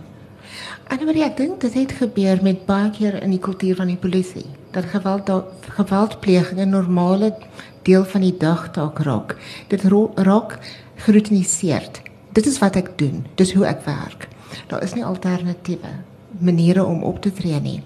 Annemarie, 0.87 1.23
ek 1.23 1.37
dink 1.37 1.61
dit 1.61 1.73
het 1.73 1.91
gebeur 1.91 2.39
met 2.43 2.65
baie 2.65 2.89
keer 2.89 3.23
in 3.23 3.29
die 3.29 3.39
kultuur 3.39 3.75
van 3.75 3.87
die 3.87 3.97
polisie. 3.97 4.45
Dat 4.71 4.85
geweld 4.85 5.29
geweldpleging 5.75 6.59
'n 6.59 6.69
normale 6.69 7.35
deel 7.81 8.05
van 8.05 8.21
die 8.21 8.37
dalk 8.71 8.99
raak. 8.99 9.37
Dit 9.67 9.83
raak 10.15 10.59
geroutiniseerd. 10.95 12.01
Dit 12.31 12.45
is 12.45 12.59
wat 12.59 12.75
ek 12.75 12.97
doen. 12.97 13.25
Dis 13.35 13.53
hoe 13.53 13.65
ek 13.65 13.85
werk. 13.85 14.27
Daar 14.67 14.83
is 14.83 14.93
nie 14.93 15.05
alternatiewe 15.05 15.89
maniere 16.39 16.85
om 16.85 17.03
op 17.03 17.21
te 17.21 17.31
nie. 17.61 17.83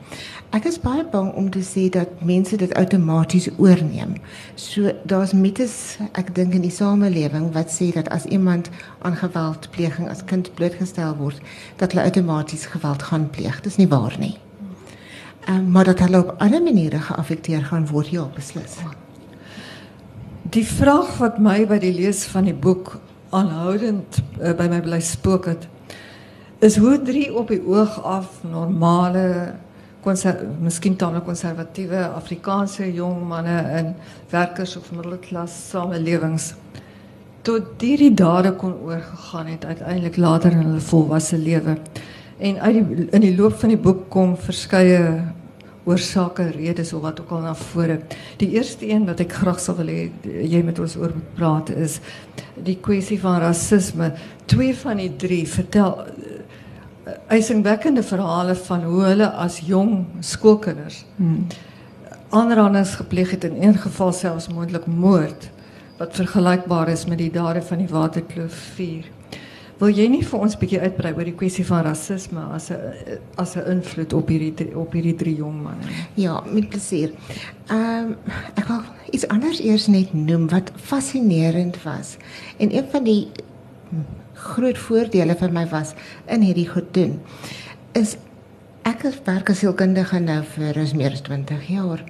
Ek 0.54 0.66
is 0.70 0.78
baie 0.80 1.04
bang 1.12 1.34
om 1.34 1.50
te 1.52 1.64
sê 1.66 1.90
dat 1.90 2.22
mense 2.24 2.58
dit 2.58 2.74
outomaties 2.78 3.50
oorneem. 3.58 4.16
So 4.56 4.94
daar's 5.04 5.34
mites 5.34 5.98
ek 6.14 6.36
dink 6.36 6.54
in 6.54 6.64
die 6.64 6.74
samelewing 6.74 7.50
wat 7.56 7.74
sê 7.74 7.92
dat 7.96 8.10
as 8.14 8.26
iemand 8.26 8.70
aan 9.02 9.18
geweldpleging 9.20 10.10
as 10.10 10.24
kind 10.26 10.54
blootgestel 10.56 11.18
word, 11.18 11.42
dat 11.82 11.92
hulle 11.92 12.06
outomaties 12.06 12.66
geweld 12.72 13.04
gaan 13.04 13.30
pleeg. 13.30 13.62
Dis 13.62 13.80
nie 13.82 13.90
waar 13.92 14.16
nie. 14.20 14.38
Um, 15.50 15.72
maar 15.72 15.86
dat 15.86 16.00
hulle 16.00 16.24
op 16.24 16.36
ander 16.38 16.64
maniere 16.64 17.00
geaffekteer 17.00 17.66
gaan 17.66 17.88
word, 17.88 18.10
ja, 18.10 18.24
beslis. 18.36 18.80
Die 20.50 20.66
vraag 20.66 21.18
wat 21.18 21.38
my 21.42 21.66
by 21.68 21.78
die 21.82 21.94
lees 21.94 22.24
van 22.32 22.48
die 22.48 22.56
boek 22.56 22.96
aanhoudend 23.30 24.22
uh, 24.40 24.54
by 24.58 24.70
my 24.72 24.80
bly 24.82 25.02
spook 25.04 25.46
het, 25.52 25.68
is 26.66 26.78
hoe 26.82 27.02
drie 27.02 27.28
op 27.36 27.52
die 27.52 27.62
oog 27.62 28.00
af 28.04 28.42
normale 28.48 29.56
miskien 30.06 30.96
tamelik 30.96 31.26
konservatiewe 31.26 32.06
Afrikaanse 32.16 32.94
jong 32.94 33.24
manne 33.28 33.58
in 33.80 33.96
werkers 34.30 34.78
of 34.78 34.92
middelklas 34.92 35.56
samelewings 35.72 36.54
tot 37.46 37.82
hierdie 37.86 38.14
dade 38.18 38.56
kon 38.58 38.74
oorgegaan 38.88 39.52
het 39.54 39.66
uiteindelik 39.66 40.18
later 40.18 40.52
in 40.52 40.64
hulle 40.66 40.82
volwasse 40.82 41.38
lewe. 41.38 41.78
En 42.38 42.60
uit 42.60 42.74
die 42.74 43.08
in 43.14 43.22
die 43.22 43.36
loop 43.36 43.60
van 43.62 43.72
die 43.72 43.82
boek 43.82 44.08
kom 44.10 44.34
verskeie 44.38 45.02
oorsake, 45.86 46.48
redes 46.56 46.94
of 46.98 47.04
wat 47.06 47.20
ook 47.22 47.36
al 47.38 47.44
na 47.46 47.54
vore. 47.56 48.00
Die 48.42 48.50
eerste 48.58 48.90
een 48.90 49.06
wat 49.06 49.22
ek 49.22 49.36
graag 49.38 49.62
sou 49.62 49.76
wil 49.78 49.92
hê 49.94 50.64
met 50.66 50.82
ons 50.82 50.98
oor 50.98 51.14
moet 51.14 51.36
praat 51.38 51.70
is 51.76 52.00
die 52.66 52.80
kwessie 52.82 53.20
van 53.22 53.38
rasisme. 53.44 54.10
Twee 54.50 54.74
van 54.82 54.98
die 54.98 55.12
drie 55.22 55.44
vertel 55.46 56.00
eisingwekkende 57.28 58.04
verhale 58.04 58.56
van 58.56 58.84
hoe 58.84 59.02
hulle 59.04 59.28
as 59.32 59.60
jong 59.60 60.06
skoolkinders 60.20 61.04
hmm. 61.16 61.48
aanrandings 62.30 62.96
gepleeg 62.96 63.32
het 63.32 63.44
in 63.44 63.62
een 63.62 63.78
geval 63.78 64.14
selfs 64.14 64.48
moontlik 64.48 64.86
moord 64.86 65.50
wat 65.98 66.16
vergelykbaar 66.16 66.90
is 66.90 67.06
met 67.06 67.18
die 67.18 67.32
dade 67.32 67.62
van 67.62 67.78
die 67.78 67.88
Waterkloof 67.88 68.56
4. 68.76 69.06
Wil 69.80 69.92
jy 69.92 70.06
nie 70.08 70.24
vir 70.24 70.40
ons 70.40 70.56
'n 70.56 70.60
bietjie 70.60 70.80
uitbrei 70.80 71.12
oor 71.14 71.28
die 71.28 71.36
kwessie 71.36 71.66
van 71.68 71.84
rasisme 71.84 72.44
as 72.56 72.70
'n 72.72 73.20
as 73.36 73.56
'n 73.56 73.68
invloed 73.72 74.14
op 74.14 74.28
hierdie 74.28 74.76
op 74.76 74.92
hierdie 74.92 75.16
drie 75.16 75.36
jong 75.36 75.64
manne? 75.64 75.88
Ja, 76.16 76.44
met 76.52 76.70
plesier. 76.70 77.12
Ehm 77.68 78.16
um, 78.56 78.68
wil 78.68 78.82
iets 79.12 79.28
anders 79.28 79.60
eers 79.60 79.88
net 79.88 80.14
noem 80.14 80.50
wat 80.50 80.72
fascinerend 80.76 81.84
was. 81.84 82.18
En 82.58 82.76
een 82.76 82.86
van 82.92 83.04
die 83.04 83.28
groot 84.54 84.78
voordele 84.88 85.36
vir 85.42 85.52
my 85.52 85.66
was 85.74 85.94
in 86.32 86.46
hierdie 86.46 86.70
goed 86.70 86.94
doen 86.94 87.20
is 87.96 88.18
ek 88.86 89.08
het 89.08 89.22
werk 89.26 89.50
as 89.50 89.64
sielkundige 89.64 90.20
nou 90.22 90.42
vir 90.56 90.78
is 90.82 90.94
meer 90.94 91.16
as 91.16 91.26
20 91.26 91.70
jaar 91.74 92.04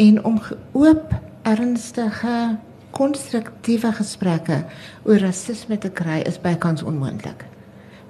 en 0.00 0.24
om 0.24 0.40
oop 0.72 1.14
ernstige 1.46 2.58
konstruktiewe 2.96 3.92
gesprekke 3.92 4.62
oor 5.04 5.22
rasisme 5.22 5.78
te 5.78 5.90
kry 5.94 6.20
is 6.26 6.40
bykans 6.42 6.82
onmoontlik. 6.82 7.44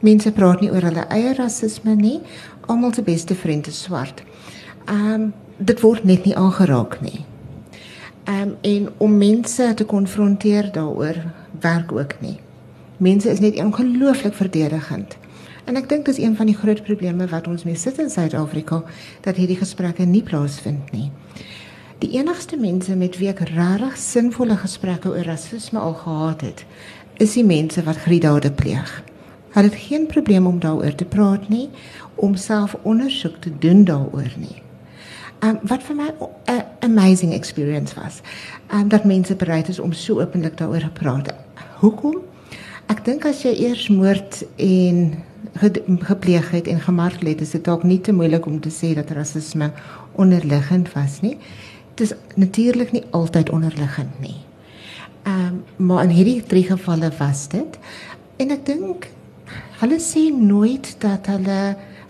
Mense 0.01 0.33
praat 0.33 0.63
nie 0.65 0.71
oor 0.73 0.87
hulle 0.89 1.05
eie 1.13 1.35
rasisme 1.37 1.95
nie, 1.99 2.21
almal 2.73 2.95
se 2.97 3.05
beste 3.05 3.37
vriend 3.37 3.69
is 3.69 3.83
swart. 3.85 4.25
Ehm 4.89 5.15
um, 5.15 5.33
dit 5.61 5.81
word 5.85 6.07
net 6.09 6.25
nie 6.25 6.37
aangeraak 6.37 7.01
nie. 7.05 7.25
Ehm 8.25 8.55
um, 8.55 8.55
en 8.63 8.89
om 8.99 9.19
mense 9.19 9.75
te 9.75 9.85
konfronteer 9.85 10.73
daaroor 10.73 11.21
werk 11.61 11.93
ook 11.93 12.17
nie. 12.21 12.39
Mense 13.01 13.31
is 13.31 13.41
net 13.41 13.57
ongelooflik 13.57 14.35
verdedigend. 14.35 15.17
En 15.65 15.77
ek 15.77 15.87
dink 15.89 16.05
dis 16.05 16.19
een 16.21 16.35
van 16.37 16.51
die 16.51 16.57
groot 16.57 16.83
probleme 16.85 17.25
wat 17.31 17.47
ons 17.49 17.63
mee 17.65 17.79
sit 17.81 17.97
in 17.97 18.11
Suid-Afrika 18.13 18.83
dat 19.25 19.39
hierdie 19.41 19.57
gesprekke 19.57 20.05
nie 20.05 20.21
plaasvind 20.23 20.93
nie. 20.93 21.07
Die 22.05 22.11
enigste 22.19 22.59
mense 22.61 22.93
met 23.01 23.17
wie 23.17 23.31
ek 23.33 23.41
regtig 23.55 23.97
sinvolle 23.97 24.59
gesprekke 24.61 25.15
oor 25.15 25.25
rasisme 25.25 25.81
al 25.81 25.97
gehad 26.03 26.45
het, 26.45 26.65
is 27.17 27.39
die 27.39 27.45
mense 27.45 27.81
wat 27.89 28.05
griedade 28.05 28.53
pleeg. 28.53 28.93
Hulle 29.57 29.73
het 29.73 29.81
geen 29.89 30.05
probleem 30.07 30.47
om 30.47 30.61
daaroor 30.61 30.95
te 30.95 31.09
praat 31.09 31.49
nie, 31.49 31.71
om 32.21 32.37
self 32.37 32.77
ondersoek 32.83 33.41
te 33.41 33.59
doen 33.65 33.87
daaroor 33.89 34.29
nie. 34.37 34.61
Um, 35.41 35.57
wat 35.63 35.83
vir 35.89 35.97
my 35.97 36.13
'n 36.53 36.65
amazing 36.85 37.33
experience 37.33 37.95
was, 37.97 38.21
um, 38.69 38.89
dat 38.89 39.05
mense 39.05 39.35
bereid 39.35 39.69
is 39.69 39.79
om 39.79 39.93
so 39.93 40.21
openlik 40.21 40.57
daaroor 40.57 40.85
te 40.85 40.93
praat. 41.01 41.33
Hoekom? 41.81 42.29
Ek 42.91 43.05
dink 43.07 43.23
as 43.23 43.45
jy 43.45 43.53
eers 43.69 43.85
moord 43.95 44.41
en 44.59 44.97
gepleeg 46.09 46.49
het 46.51 46.67
en 46.67 46.81
gemartel 46.83 47.29
het, 47.31 47.43
is 47.45 47.53
dit 47.55 47.63
dalk 47.63 47.85
nie 47.87 48.01
te 48.03 48.11
moeilik 48.11 48.47
om 48.51 48.57
te 48.59 48.73
sê 48.75 48.91
dat 48.99 49.13
rasisme 49.15 49.69
onderliggend 50.19 50.91
was 50.97 51.21
nie. 51.23 51.37
Dit 51.95 52.09
is 52.09 52.15
natuurlik 52.35 52.91
nie 52.91 53.05
altyd 53.15 53.53
onderliggend 53.55 54.17
nie. 54.19 54.41
Ehm 55.23 55.61
um, 55.79 55.87
maar 55.87 56.03
in 56.09 56.17
hierdie 56.17 56.43
drie 56.43 56.65
gevalle 56.67 57.13
was 57.19 57.45
dit. 57.53 57.79
En 58.43 58.51
ek 58.51 58.67
dink 58.67 59.07
hulle 59.85 60.01
sê 60.03 60.27
nooit 60.35 60.91
dat 60.99 61.31
hulle 61.31 61.61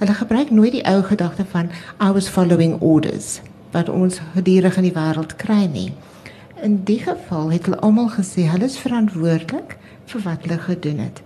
hulle 0.00 0.16
gebruik 0.16 0.50
nooit 0.50 0.78
die 0.78 0.86
ou 0.88 1.02
gedagte 1.04 1.44
van 1.52 1.68
I 2.00 2.08
was 2.16 2.32
following 2.32 2.78
orders 2.80 3.42
wat 3.76 3.92
ons 3.92 4.22
gedurende 4.32 4.80
in 4.80 4.88
die 4.88 4.96
wêreld 4.96 5.36
kry 5.36 5.68
nie. 5.68 5.92
In 6.64 6.80
die 6.88 7.02
geval 7.04 7.52
het 7.52 7.68
hulle 7.68 7.84
almal 7.84 8.08
gesê 8.16 8.48
hulle 8.48 8.64
is 8.64 8.80
verantwoordelik 8.80 9.76
vir 10.14 10.22
wat 10.26 10.46
hulle 10.46 10.58
gedoen 10.58 10.98
het. 10.98 11.22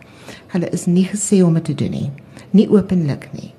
Hulle 0.54 0.70
is 0.70 0.86
nie 0.86 1.06
gesê 1.08 1.42
om 1.44 1.54
dit 1.54 1.64
te 1.64 1.74
doen 1.74 1.90
nie, 1.90 2.10
nie 2.50 2.68
openlik 2.68 3.28
nie. 3.32 3.52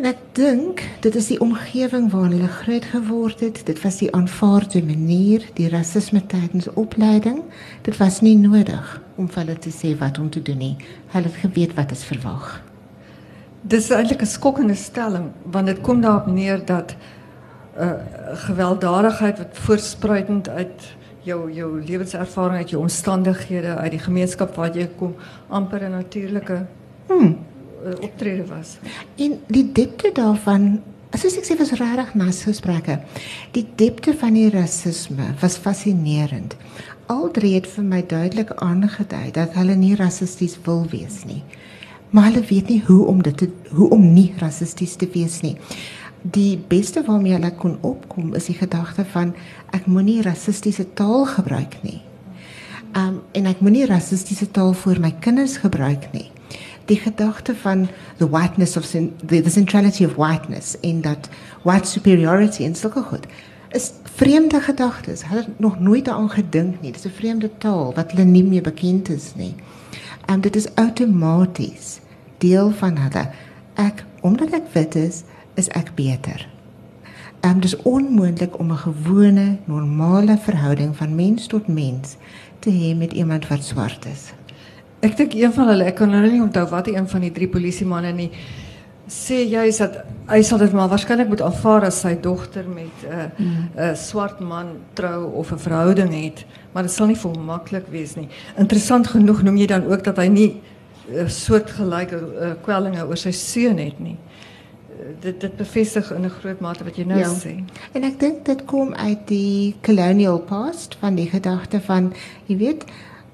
En 0.00 0.06
ek 0.08 0.20
dink 0.32 0.80
dit 1.04 1.16
is 1.18 1.26
die 1.28 1.36
omgewing 1.44 2.06
waarin 2.12 2.38
hulle 2.38 2.52
groot 2.62 2.86
geword 2.88 3.42
het. 3.44 3.58
Dit 3.68 3.82
was 3.82 3.98
die 4.00 4.08
aanvaarde 4.16 4.80
manier, 4.80 5.44
die 5.58 5.68
rasisme 5.68 6.22
tydens 6.26 6.70
opleiding. 6.80 7.42
Dit 7.84 7.98
was 8.00 8.22
nie 8.24 8.36
nodig 8.40 8.94
om 9.20 9.28
vir 9.28 9.42
hulle 9.42 9.58
te 9.60 9.72
sê 9.74 9.92
wat 10.00 10.18
om 10.22 10.30
te 10.32 10.40
doen 10.40 10.56
nie. 10.62 10.76
Hulle 11.12 11.28
het 11.28 11.42
geweet 11.42 11.76
wat 11.76 11.92
is 11.92 12.06
verwag. 12.08 12.62
Dis 13.60 13.90
eintlik 13.90 14.22
'n 14.22 14.26
skokkende 14.26 14.74
stelling 14.74 15.32
want 15.44 15.66
dit 15.66 15.80
kom 15.80 16.00
daarop 16.00 16.32
neer 16.32 16.64
dat 16.64 16.96
'n 16.96 17.82
uh, 17.82 17.92
gewelddadigheid 18.48 19.38
wat 19.38 19.58
voorspruitend 19.66 20.48
uit 20.48 20.96
jou 21.24 21.52
jou 21.52 21.70
lewenservaring 21.84 22.56
uit 22.56 22.70
jou 22.70 22.82
omstandighede 22.82 23.76
uit 23.76 23.90
die 23.90 24.02
gemeenskap 24.02 24.54
waar 24.56 24.76
jy 24.76 24.88
kom 24.96 25.14
amper 25.48 25.84
'n 25.84 25.90
natuurlike 25.90 26.66
hmm. 27.08 27.36
optrede 28.00 28.46
was. 28.46 28.78
En 29.16 29.40
die 29.46 29.72
diepte 29.72 30.10
daarvan 30.12 30.80
soos 31.18 31.36
ek 31.36 31.44
sê 31.44 31.56
was 31.58 31.72
regtig 31.72 32.14
nice 32.14 32.44
gesprekke. 32.46 33.00
Die 33.52 33.66
diepte 33.76 34.14
van 34.14 34.34
die 34.34 34.50
rasisme 34.50 35.34
was 35.40 35.56
fascinerend. 35.56 36.56
Al 37.10 37.30
drie 37.34 37.54
het 37.56 37.66
vir 37.66 37.84
my 37.84 38.02
duidelik 38.06 38.52
aangedui 38.62 39.30
dat 39.34 39.56
hulle 39.58 39.74
nie 39.74 39.96
rassisties 39.98 40.58
wil 40.64 40.86
wees 40.92 41.24
nie. 41.26 41.42
Maar 42.10 42.30
hulle 42.30 42.44
weet 42.46 42.68
nie 42.68 42.82
hoe 42.86 43.06
om 43.06 43.22
dit 43.22 43.36
te, 43.36 43.48
hoe 43.74 43.90
om 43.90 44.12
nie 44.12 44.34
rassisties 44.38 44.94
te 44.96 45.08
wees 45.12 45.40
nie. 45.42 45.56
Die 46.22 46.58
beste 46.68 47.02
waarmee 47.06 47.32
hulle 47.32 47.52
kon 47.56 47.78
opkom 47.80 48.34
is 48.34 48.50
die 48.50 48.56
gedagte 48.58 49.04
van 49.08 49.32
ek 49.72 49.86
moenie 49.88 50.20
rassistiese 50.22 50.84
taal 50.94 51.24
gebruik 51.26 51.78
nie. 51.82 52.02
Um 52.92 53.22
en 53.32 53.46
ek 53.48 53.62
moenie 53.64 53.86
rassistiese 53.88 54.50
taal 54.52 54.74
vir 54.76 55.00
my 55.00 55.14
kinders 55.24 55.56
gebruik 55.62 56.10
nie. 56.12 56.28
Die 56.90 56.98
gedagte 57.00 57.54
van 57.62 57.86
the 58.18 58.28
whiteness 58.28 58.76
of 58.76 58.84
the, 58.90 59.40
the 59.40 59.50
centrality 59.50 60.04
of 60.04 60.18
whiteness 60.18 60.76
in 60.82 61.00
that 61.06 61.30
white 61.62 61.88
superiority 61.88 62.64
en 62.64 62.74
sulke 62.74 63.02
goed 63.02 63.26
is 63.72 63.92
vreemde 64.18 64.60
gedagtes. 64.60 65.24
Hulle 65.24 65.46
het 65.46 65.58
nog 65.58 65.80
nooit 65.80 66.04
daaraan 66.04 66.30
gedink 66.30 66.80
nie. 66.82 66.92
Dis 66.92 67.06
'n 67.06 67.16
vreemde 67.16 67.50
taal 67.58 67.94
wat 67.94 68.12
hulle 68.12 68.24
nie 68.24 68.44
meer 68.44 68.62
bekend 68.62 69.08
is 69.08 69.32
nie. 69.36 69.54
Um 70.28 70.40
dit 70.40 70.56
is 70.56 70.74
outomaties 70.74 72.00
deel 72.38 72.70
van 72.70 72.96
hulle. 72.96 73.30
Ek 73.74 74.04
omdat 74.20 74.52
ek 74.52 74.72
wit 74.72 74.94
is, 74.94 75.22
is 75.60 75.68
ek 75.76 75.92
beter. 75.98 76.46
Um 77.46 77.60
dis 77.60 77.76
onmoontlik 77.88 78.58
om 78.58 78.72
'n 78.72 78.84
gewone, 78.86 79.46
normale 79.64 80.38
verhouding 80.38 80.96
van 80.96 81.14
mens 81.14 81.46
tot 81.46 81.68
mens 81.68 82.16
te 82.58 82.70
hê 82.70 82.96
met 82.96 83.12
iemand 83.12 83.48
wat 83.48 83.64
swart 83.64 84.06
is. 84.06 84.32
Ek 85.00 85.16
dink 85.16 85.32
een 85.34 85.52
van 85.52 85.68
hulle, 85.68 85.84
ek 85.84 85.94
kan 85.94 86.10
nou 86.10 86.30
nie 86.30 86.42
onthou 86.42 86.68
wat 86.68 86.88
een 86.88 87.08
van 87.08 87.20
die 87.20 87.32
drie 87.32 87.48
polisiemanne 87.48 88.12
nie 88.12 88.30
sê 89.10 89.42
jy 89.42 89.64
is 89.66 89.80
dat 89.82 90.04
hy 90.30 90.38
sal 90.46 90.60
dit 90.62 90.72
maar 90.76 90.90
waarskynlik 90.90 91.30
moet 91.32 91.42
aanvaar 91.42 91.88
as 91.88 91.98
sy 92.04 92.12
dogter 92.22 92.66
met 92.70 92.94
'n 93.02 93.10
uh, 93.10 93.26
'n 93.26 93.44
mm. 93.44 93.64
uh, 93.78 93.94
swart 93.94 94.40
man 94.40 94.66
trou 94.94 95.32
of 95.34 95.52
'n 95.52 95.58
verhouding 95.58 96.12
het, 96.14 96.44
maar 96.72 96.82
dit 96.82 96.92
sal 96.92 97.06
nie 97.06 97.16
vir 97.16 97.30
hom 97.30 97.44
maklik 97.44 97.86
wees 97.90 98.14
nie. 98.14 98.28
Interessant 98.56 99.06
genoeg 99.06 99.42
noem 99.42 99.56
jy 99.56 99.66
dan 99.66 99.84
ook 99.86 100.04
dat 100.04 100.16
hy 100.16 100.28
nie 100.28 100.62
'n 101.10 101.14
uh, 101.14 101.28
soortgelyke 101.28 102.16
uh, 102.16 102.52
kwellinge 102.62 103.06
oor 103.06 103.16
sy 103.16 103.32
seun 103.32 103.78
het 103.78 103.98
nie. 103.98 104.16
Dit 105.20 105.40
dit 105.40 105.56
bevestig 105.56 106.12
in 106.12 106.24
'n 106.24 106.30
groot 106.30 106.60
mate 106.60 106.84
wat 106.84 106.96
jy 106.96 107.04
nou 107.04 107.18
ja. 107.18 107.28
sê. 107.28 107.64
En 107.92 108.02
ek 108.02 108.20
dink 108.20 108.44
dit 108.44 108.64
kom 108.64 108.94
uit 108.94 109.26
die 109.26 109.74
colonial 109.82 110.38
past 110.38 110.96
van 111.00 111.14
die 111.14 111.28
gedagte 111.28 111.80
van 111.80 112.12
jy 112.46 112.56
weet 112.56 112.84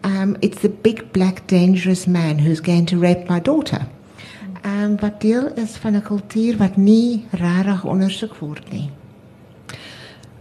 um 0.05 0.37
it's 0.41 0.61
the 0.61 0.69
big 0.69 1.11
black 1.11 1.49
dangerous 1.49 2.07
man 2.07 2.39
who's 2.39 2.61
going 2.61 2.87
to 2.87 2.99
rape 2.99 3.25
my 3.29 3.41
daughter. 3.41 3.87
Um 4.65 4.97
wat 5.01 5.21
deel 5.21 5.53
is 5.55 5.77
van 5.77 5.97
'n 5.97 6.03
kultuur 6.03 6.57
wat 6.57 6.77
nie 6.77 7.27
regtig 7.31 7.85
ondersoek 7.85 8.37
word 8.37 8.73
nie. 8.73 8.91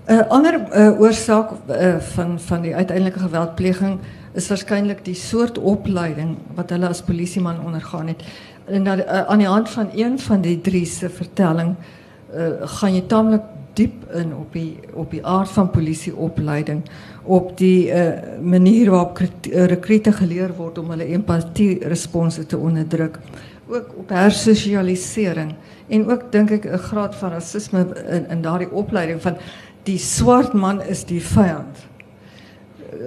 uh, 0.09 0.27
Ander 0.27 0.59
uh, 0.71 0.99
oorsaak 0.99 1.51
uh, 1.51 1.97
van 1.99 2.39
van 2.39 2.61
die 2.61 2.75
uiteindelike 2.75 3.19
geweldpleging 3.19 3.99
is 4.33 4.47
waarskynlik 4.51 5.05
die 5.05 5.15
soort 5.15 5.57
opleiding 5.57 6.35
wat 6.55 6.69
hulle 6.69 6.87
as 6.87 7.01
polisieman 7.01 7.61
ondergaan 7.63 8.07
het. 8.07 8.23
En 8.65 8.81
na, 8.81 8.97
uh, 8.97 9.25
aan 9.29 9.37
die 9.37 9.47
hand 9.47 9.69
van 9.69 9.89
een 9.93 10.19
van 10.19 10.41
die 10.41 10.61
drie 10.61 10.85
se 10.85 11.09
vertelling 11.09 11.75
uh, 12.33 12.65
gaan 12.77 12.95
jy 12.95 13.03
taamlik 13.07 13.43
diep 13.75 14.05
in 14.15 14.31
op 14.35 14.53
die 14.53 14.79
op 14.93 15.11
die 15.11 15.21
aard 15.25 15.51
van 15.51 15.69
polisieopleiding 15.69 16.81
op 17.23 17.57
die 17.57 17.91
uh, 17.91 18.07
manier 18.41 18.89
waarop 18.89 19.19
uh, 19.19 19.65
rekrute 19.65 20.13
geleer 20.15 20.53
word 20.57 20.77
om 20.77 20.89
hulle 20.89 21.09
empatie 21.17 21.77
response 21.87 22.45
te 22.45 22.57
onderdruk 22.57 23.19
ook 23.67 23.93
op 23.97 24.09
hersosialisering 24.09 25.53
en 25.87 26.07
ook 26.09 26.31
dink 26.31 26.51
ek 26.51 26.65
'n 26.65 26.77
graad 26.89 27.15
van 27.15 27.31
rasisme 27.31 27.85
in 28.09 28.29
in 28.29 28.41
daardie 28.41 28.71
opleiding 28.71 29.21
van 29.21 29.37
die 29.83 29.97
swart 29.97 30.53
man 30.53 30.81
is 30.81 31.03
die 31.05 31.21
vyand. 31.21 31.85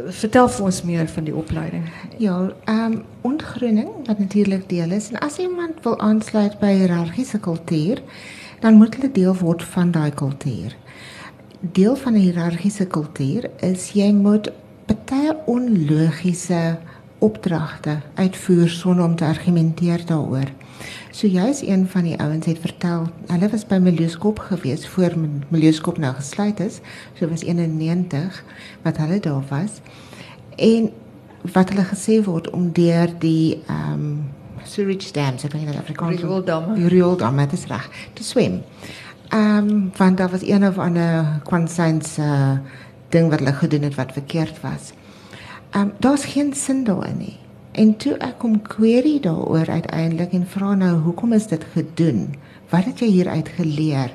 Vertel 0.08 0.48
vir 0.48 0.64
ons 0.64 0.82
meer 0.82 1.08
van 1.08 1.24
die 1.24 1.34
opleiding. 1.34 1.84
Ja, 2.18 2.50
ehm 2.64 2.92
um, 2.92 3.04
ontgroening 3.22 3.88
wat 4.06 4.18
natuurlik 4.18 4.68
deel 4.68 4.90
is 4.90 5.08
en 5.10 5.18
as 5.18 5.38
iemand 5.38 5.82
wil 5.82 5.98
aansluit 6.00 6.58
by 6.60 6.72
hiërargiese 6.72 7.38
kultuur, 7.38 8.02
dan 8.60 8.74
moet 8.74 8.94
hulle 8.94 9.12
deel 9.12 9.34
word 9.36 9.62
van 9.62 9.90
daai 9.90 10.10
kultuur 10.10 10.76
deel 11.60 11.96
van 11.96 12.12
'n 12.12 12.16
hiërargiese 12.16 12.86
kultuur 12.86 13.50
is 13.56 13.90
jy 13.90 14.12
moet 14.12 14.52
baie 14.86 15.36
onlogiese 15.44 16.78
opdragte 17.18 17.98
uitvoer 18.14 18.68
sonder 18.68 19.04
om 19.04 19.16
te 19.16 19.24
argumenteer 19.24 20.06
daaroor. 20.06 20.50
So 21.18 21.26
jy's 21.26 21.64
een 21.66 21.88
van 21.90 22.04
die 22.06 22.18
ouens 22.22 22.46
het 22.46 22.60
vertel, 22.62 23.08
hulle 23.26 23.48
was 23.50 23.64
by 23.66 23.80
Miljoeskop 23.82 24.38
gewees 24.38 24.84
voor 24.86 25.16
Miljoeskop 25.50 25.96
nou 25.98 26.12
gesluit 26.14 26.60
is. 26.62 26.76
So 27.18 27.26
was 27.26 27.42
91 27.42 28.44
wat 28.84 29.00
hulle 29.02 29.18
daar 29.20 29.42
was. 29.48 29.80
En 30.54 30.92
wat 31.56 31.72
hulle 31.72 31.86
gesê 31.88 32.20
word 32.22 32.50
om 32.54 32.68
deur 32.72 33.10
die 33.18 33.58
ehm 33.66 33.96
um, 33.96 34.12
sewage 34.62 35.10
dams, 35.12 35.42
ek 35.48 35.56
weet 35.56 35.66
nie 35.66 35.80
Afrikaans. 35.80 36.22
Riooldamme. 36.22 36.86
Riooldamme, 36.86 37.48
dit 37.50 37.58
is 37.58 37.66
reg. 37.66 37.90
Te 38.14 38.22
swem. 38.22 38.62
Ehm 39.28 39.74
um, 39.74 39.90
want 39.98 40.22
daar 40.22 40.30
was 40.30 40.46
een 40.46 40.68
of 40.68 40.78
ander 40.78 41.40
kwansyns 41.50 42.14
uh 42.22 42.62
ding 43.08 43.30
wat 43.30 43.42
hulle 43.42 43.58
gedoen 43.58 43.90
het 43.90 43.98
wat 43.98 44.12
verkeerd 44.12 44.62
was. 44.62 44.94
Ehm 45.70 45.82
um, 45.82 45.92
daar's 45.98 46.30
geen 46.30 46.54
sin 46.54 46.84
daarin 46.84 47.18
nie. 47.26 47.36
En 47.78 47.92
toe 47.96 48.16
ek 48.18 48.40
kom 48.42 48.56
query 48.66 49.20
daaroor 49.22 49.68
uiteindelik 49.70 50.32
en 50.34 50.46
vra 50.50 50.72
nou 50.74 50.96
hoekom 51.04 51.32
is 51.36 51.46
dit 51.46 51.62
gedoen? 51.74 52.24
Wat 52.72 52.88
het 52.90 53.04
jy 53.04 53.10
hieruit 53.12 53.52
geleer? 53.54 54.10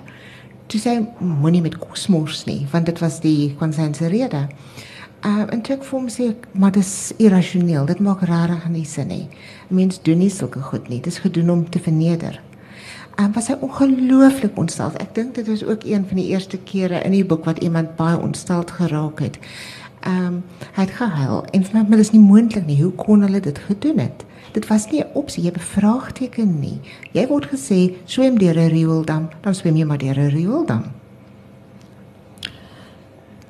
Toe 0.68 0.82
sê 0.84 0.98
moenie 1.24 1.62
met 1.64 1.78
kosmos 1.80 2.44
nie, 2.50 2.66
want 2.74 2.92
dit 2.92 3.00
was 3.00 3.22
die 3.24 3.54
kwansyns 3.56 4.04
rede. 4.12 4.50
Um, 5.24 5.48
en 5.48 5.62
toe 5.64 5.78
ek 5.78 5.88
vir 5.88 5.96
hom 5.96 6.10
sê 6.12 6.34
maar 6.52 6.76
dit 6.76 6.84
is 6.84 7.14
irrasioneel. 7.24 7.88
Dit 7.88 8.04
maak 8.04 8.26
regtig 8.28 8.68
nie 8.74 8.84
sin 8.84 9.08
nie. 9.14 9.28
Mense 9.72 10.04
doen 10.04 10.20
nie 10.20 10.34
sulke 10.34 10.60
goed 10.60 10.92
nie. 10.92 11.00
Dit 11.00 11.16
is 11.16 11.24
gedoen 11.24 11.56
om 11.56 11.70
te 11.72 11.80
verneder 11.80 12.42
en 13.16 13.34
was 13.34 13.48
hy 13.48 13.58
ongelooflik 13.62 14.58
ontstel. 14.58 14.94
Ek 15.02 15.14
dink 15.16 15.36
dit 15.38 15.48
was 15.48 15.64
ook 15.66 15.86
een 15.86 16.06
van 16.08 16.18
die 16.18 16.28
eerste 16.34 16.58
kere 16.58 17.04
in 17.06 17.14
die 17.14 17.26
boek 17.26 17.46
wat 17.46 17.62
iemand 17.64 17.96
baie 17.96 18.18
ontstel 18.18 18.64
geraak 18.66 19.22
het. 19.22 19.38
Ehm 20.04 20.26
um, 20.26 20.44
hy 20.76 20.84
het 20.84 20.96
gehuil 20.98 21.46
en 21.56 21.64
vir 21.64 21.78
my 21.78 21.84
maar 21.90 22.00
is 22.04 22.12
nie 22.12 22.22
moontlik 22.22 22.66
nie. 22.66 22.82
Hoe 22.82 22.92
kon 22.92 23.22
hulle 23.22 23.40
dit 23.40 23.60
gedoen 23.68 24.00
het? 24.04 24.26
Dit 24.54 24.68
was 24.68 24.90
nie 24.92 25.02
'n 25.02 25.14
opsie, 25.14 25.44
jy 25.44 25.52
bevraagteken 25.52 26.60
nie. 26.60 26.80
Jy 27.12 27.28
word 27.28 27.48
gesê 27.48 27.96
swem 28.06 28.38
deur 28.38 28.58
'n 28.58 28.70
rioldam, 28.70 29.30
dan 29.42 29.56
swem 29.56 29.76
jy 29.76 29.86
maar 29.86 29.98
deur 29.98 30.20
'n 30.20 30.30
rioldam. 30.30 30.84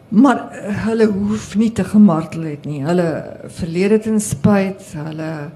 Maar 0.10 0.38
uh, 0.38 0.86
hulle 0.86 1.06
hoef 1.06 1.56
nie 1.56 1.72
te 1.72 1.84
gemartel 1.84 2.42
het 2.42 2.66
nie. 2.66 2.86
Hulle 2.86 3.38
verlede 3.48 4.00
ten 4.00 4.20
spyt, 4.20 4.94
hulle 4.94 5.52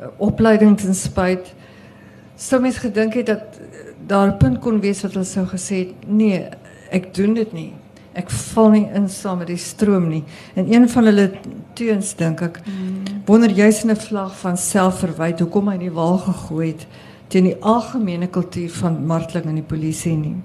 uh, 0.00 0.06
opleiding 0.16 0.76
ten 0.80 0.94
spyt 0.94 1.54
sou 2.36 2.60
mens 2.60 2.78
gedink 2.82 3.14
het 3.14 3.26
dat 3.26 3.60
daar 4.06 4.28
'n 4.28 4.36
punt 4.36 4.58
kon 4.58 4.80
wees 4.80 5.02
wat 5.02 5.12
hulle 5.12 5.24
sou 5.24 5.46
gesê 5.46 5.74
het 5.74 6.08
nee 6.08 6.48
ek 6.90 7.14
doen 7.14 7.34
dit 7.34 7.52
nie 7.52 7.72
ek 8.14 8.30
val 8.30 8.70
nie 8.74 8.84
in 8.94 9.08
saam 9.08 9.40
met 9.42 9.50
die 9.50 9.60
stroom 9.60 10.08
nie 10.08 10.22
en 10.54 10.70
een 10.72 10.88
van 10.88 11.08
hulle 11.10 11.26
teuns 11.78 12.14
dink 12.18 12.42
ek 12.46 12.60
mm. 12.64 13.22
wonder 13.26 13.50
jy's 13.50 13.82
in 13.84 13.90
'n 13.90 14.00
vlag 14.06 14.36
van 14.42 14.56
selfverwyd 14.56 15.40
hoekom 15.40 15.68
hy 15.68 15.78
die 15.78 15.94
wal 15.94 16.18
gegooi 16.18 16.68
het 16.68 16.86
teen 17.28 17.44
die 17.50 17.56
algemene 17.60 18.28
kultuur 18.28 18.70
van 18.70 19.06
marteling 19.06 19.48
in 19.50 19.60
die 19.62 19.70
polisie 19.74 20.16
nie 20.16 20.36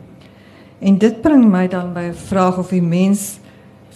en 0.80 0.98
dit 0.98 1.22
bring 1.22 1.46
my 1.52 1.68
dan 1.68 1.94
by 1.94 2.10
'n 2.10 2.22
vraag 2.30 2.58
of 2.58 2.70
die 2.70 2.82
mens 2.82 3.40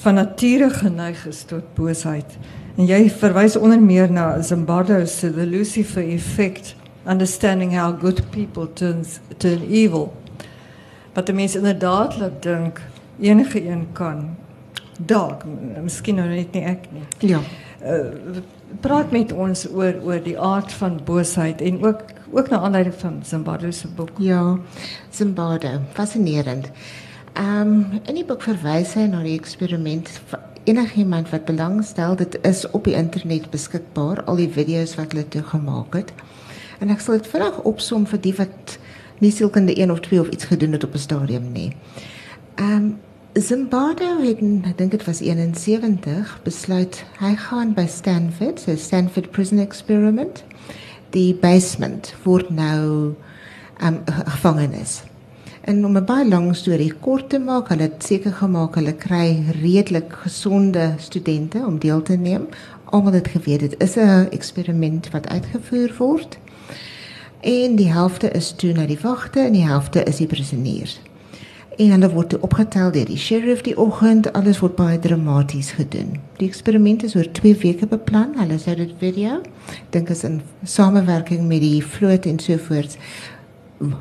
van 0.04 0.16
nature 0.16 0.70
geneig 0.70 1.28
is 1.28 1.44
tot 1.44 1.76
boosheid 1.76 2.38
en 2.78 2.86
jy 2.86 3.10
verwys 3.10 3.56
onder 3.56 3.82
meer 3.82 4.12
na 4.12 4.42
Zimbardo 4.42 5.06
se 5.06 5.32
the 5.32 5.46
Lucifer 5.46 6.02
effect 6.02 6.76
understanding 7.06 7.72
how 7.72 7.92
good 7.92 8.22
people 8.32 8.68
turns 8.74 9.20
turn 9.38 9.62
evil. 9.70 10.14
Wat 11.14 11.28
die 11.28 11.36
mense 11.36 11.60
inderdaad 11.60 12.18
laat 12.18 12.42
dink 12.44 12.82
enige 13.20 13.66
een 13.66 13.88
kan 13.94 14.36
dalk 14.98 15.44
miskien 15.84 16.16
nou 16.16 16.28
net 16.30 16.54
nie 16.54 16.64
ek 16.64 16.88
nie. 16.92 17.06
Ja. 17.20 17.40
Uh, 17.84 18.42
praat 18.82 19.12
met 19.12 19.32
ons 19.32 19.66
oor 19.70 20.00
oor 20.04 20.22
die 20.24 20.40
aard 20.40 20.72
van 20.80 21.00
boosheid 21.06 21.62
en 21.62 21.82
ook 21.84 22.04
ook 22.34 22.50
na 22.50 22.60
aanleiding 22.60 22.96
van 22.98 23.20
Zimbabwe 23.24 23.72
se 23.72 23.88
boek. 23.88 24.10
Ja. 24.18 24.58
Zimbabwe, 25.12 25.80
fascinerend. 25.94 26.72
Ehm 27.34 27.62
um, 27.62 28.02
in 28.06 28.16
die 28.16 28.26
boek 28.26 28.42
verwys 28.42 28.94
hy 28.94 29.06
na 29.10 29.22
die 29.26 29.38
eksperiment 29.38 30.10
enigiemand 30.64 31.30
wat 31.30 31.46
belangstel, 31.46 32.16
dit 32.16 32.38
is 32.42 32.64
op 32.72 32.84
die 32.88 32.96
internet 32.96 33.50
beskikbaar, 33.50 34.24
al 34.24 34.40
die 34.40 34.50
video's 34.50 34.96
wat 34.96 35.12
hulle 35.12 35.28
toe 35.28 35.44
gemaak 35.44 35.94
het. 35.98 36.14
En 36.80 36.90
ek 36.94 37.04
sal 37.04 37.20
dit 37.20 37.28
vinnig 37.28 37.60
opsom 37.68 38.06
vir 38.08 38.22
die 38.24 38.36
wat 38.38 38.78
nie 39.20 39.32
sielkunde 39.32 39.76
1 39.76 39.92
of 39.92 40.00
2 40.08 40.22
of 40.22 40.30
iets 40.30 40.50
gedoen 40.52 40.72
het 40.78 40.84
op 40.84 40.94
'n 40.94 41.06
stadium 41.06 41.52
nie. 41.52 41.76
Ehm 42.56 42.76
um, 42.76 42.98
Zimbabwe 43.34 44.06
het, 44.22 44.42
ek 44.70 44.78
dink 44.78 44.92
dit 44.94 45.04
was 45.08 45.20
71, 45.26 46.34
besluit 46.46 47.00
hy 47.18 47.32
gaan 47.48 47.72
by 47.74 47.88
Stanford, 47.90 48.60
so 48.62 48.76
Stanford 48.78 49.32
Prison 49.34 49.58
Experiment. 49.58 50.44
Die 51.16 51.34
basement 51.34 52.12
word 52.28 52.52
nou 52.54 53.16
ehm 53.80 53.96
um, 53.96 53.98
gevangenis. 54.36 55.00
En 55.66 55.86
om 55.86 55.98
'n 55.98 56.06
baie 56.06 56.28
lang 56.28 56.56
storie 56.56 56.94
kort 56.94 57.30
te 57.30 57.40
maak, 57.40 57.72
hulle 57.74 57.88
het 57.88 58.04
seker 58.04 58.34
gemaak 58.34 58.76
hulle 58.76 58.94
kry 58.94 59.44
redelik 59.62 60.14
gesonde 60.26 60.94
studente 60.98 61.58
om 61.66 61.80
deel 61.80 62.02
te 62.02 62.16
neem. 62.16 62.46
Almal 62.86 63.14
het 63.14 63.28
geweet 63.28 63.60
dit 63.60 63.76
is 63.82 63.96
'n 63.96 64.28
eksperiment 64.30 65.10
wat 65.10 65.28
uitgevoer 65.28 65.94
word. 65.98 66.38
En 67.42 67.76
die 67.76 67.92
helfte 67.92 68.30
is 68.32 68.52
toe 68.52 68.74
na 68.74 68.86
die 68.86 69.00
wagte 69.02 69.40
en 69.40 69.52
die 69.52 69.66
helfte 69.66 70.04
is 70.04 70.18
die 70.18 70.28
prisonniers. 70.28 71.00
En 71.82 71.90
hulle 71.90 72.10
word 72.14 72.36
opgetel 72.46 72.92
deur 72.94 73.08
die 73.10 73.18
sheriff 73.18 73.64
die 73.66 73.74
oggend. 73.82 74.28
Alles 74.38 74.60
word 74.62 74.76
baie 74.78 75.00
dramaties 75.02 75.72
gedoen. 75.74 76.20
Die 76.38 76.46
eksperiment 76.46 77.04
is 77.08 77.16
oor 77.18 77.26
2 77.40 77.56
weke 77.64 77.88
beplan. 77.90 78.36
Hulle 78.38 78.60
sou 78.62 78.76
dit 78.78 78.92
video. 79.02 79.40
Dink 79.96 80.12
is 80.14 80.22
in 80.28 80.42
samewerking 80.64 81.48
met 81.50 81.64
die 81.66 81.82
vloot 81.82 82.30
en 82.30 82.38
so 82.40 82.62
voort 82.68 82.98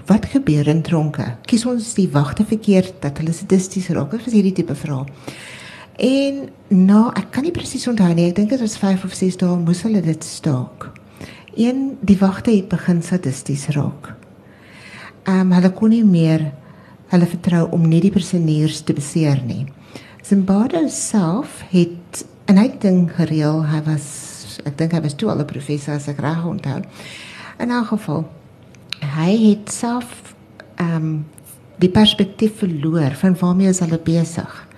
wat 0.06 0.28
gebeur 0.30 0.68
in 0.68 0.82
tronke? 0.84 1.24
Kies 1.48 1.64
ons 1.66 1.94
die 1.96 2.06
wagte 2.12 2.44
verkeerd 2.46 3.00
dat 3.02 3.18
hulle 3.18 3.32
sadisties 3.34 3.88
raak? 3.96 4.14
Is 4.20 4.36
hierdie 4.36 4.54
tipe 4.60 4.76
vrae? 4.78 5.06
En 6.02 6.46
nou, 6.68 7.06
ek 7.18 7.32
kan 7.34 7.44
nie 7.46 7.54
presies 7.56 7.88
onthou 7.88 8.12
nie. 8.14 8.28
Ek 8.30 8.36
dink 8.36 8.52
dit 8.52 8.60
was 8.62 8.76
5 8.80 9.08
of 9.08 9.16
6 9.16 9.40
dae 9.40 9.56
moes 9.60 9.82
hulle 9.86 10.04
dit 10.04 10.24
staak. 10.24 10.90
Een 11.56 11.96
die 12.04 12.18
wagte 12.20 12.52
het 12.52 12.68
begin 12.68 13.02
sadisties 13.02 13.70
raak. 13.76 14.12
Ehm 15.24 15.48
um, 15.48 15.56
hulle 15.56 15.72
kon 15.72 15.92
nie 15.92 16.04
meer 16.04 16.50
hulle 17.12 17.28
vertrou 17.28 17.66
om 17.76 17.84
nie 17.88 18.00
die 18.00 18.12
prisonniers 18.12 18.80
te 18.88 18.96
beseer 18.96 19.42
nie. 19.44 19.66
Zimbabwe 20.24 20.88
self 20.88 21.60
het 21.70 22.24
'n 22.48 22.58
uit 22.58 22.80
ding 22.80 23.10
gereël. 23.10 23.66
Hy 23.66 23.82
was 23.84 24.60
ek 24.64 24.78
dink 24.78 24.92
hy 24.92 25.00
was 25.00 25.14
toe 25.14 25.30
al 25.30 25.40
'n 25.40 25.46
professor 25.46 25.94
as 25.94 26.08
ek 26.08 26.20
reg 26.20 26.44
onthou. 26.44 26.82
In 27.58 27.70
'n 27.70 27.84
geval 27.84 28.28
hy 29.00 29.32
het 29.48 29.72
self 29.72 30.34
ehm 30.76 30.96
um, 30.96 31.26
die 31.78 31.90
perspektief 31.90 32.58
verloor 32.58 33.14
van 33.14 33.36
waarmee 33.38 33.68
is 33.68 33.80
hulle 33.80 33.98
besig. 33.98 34.68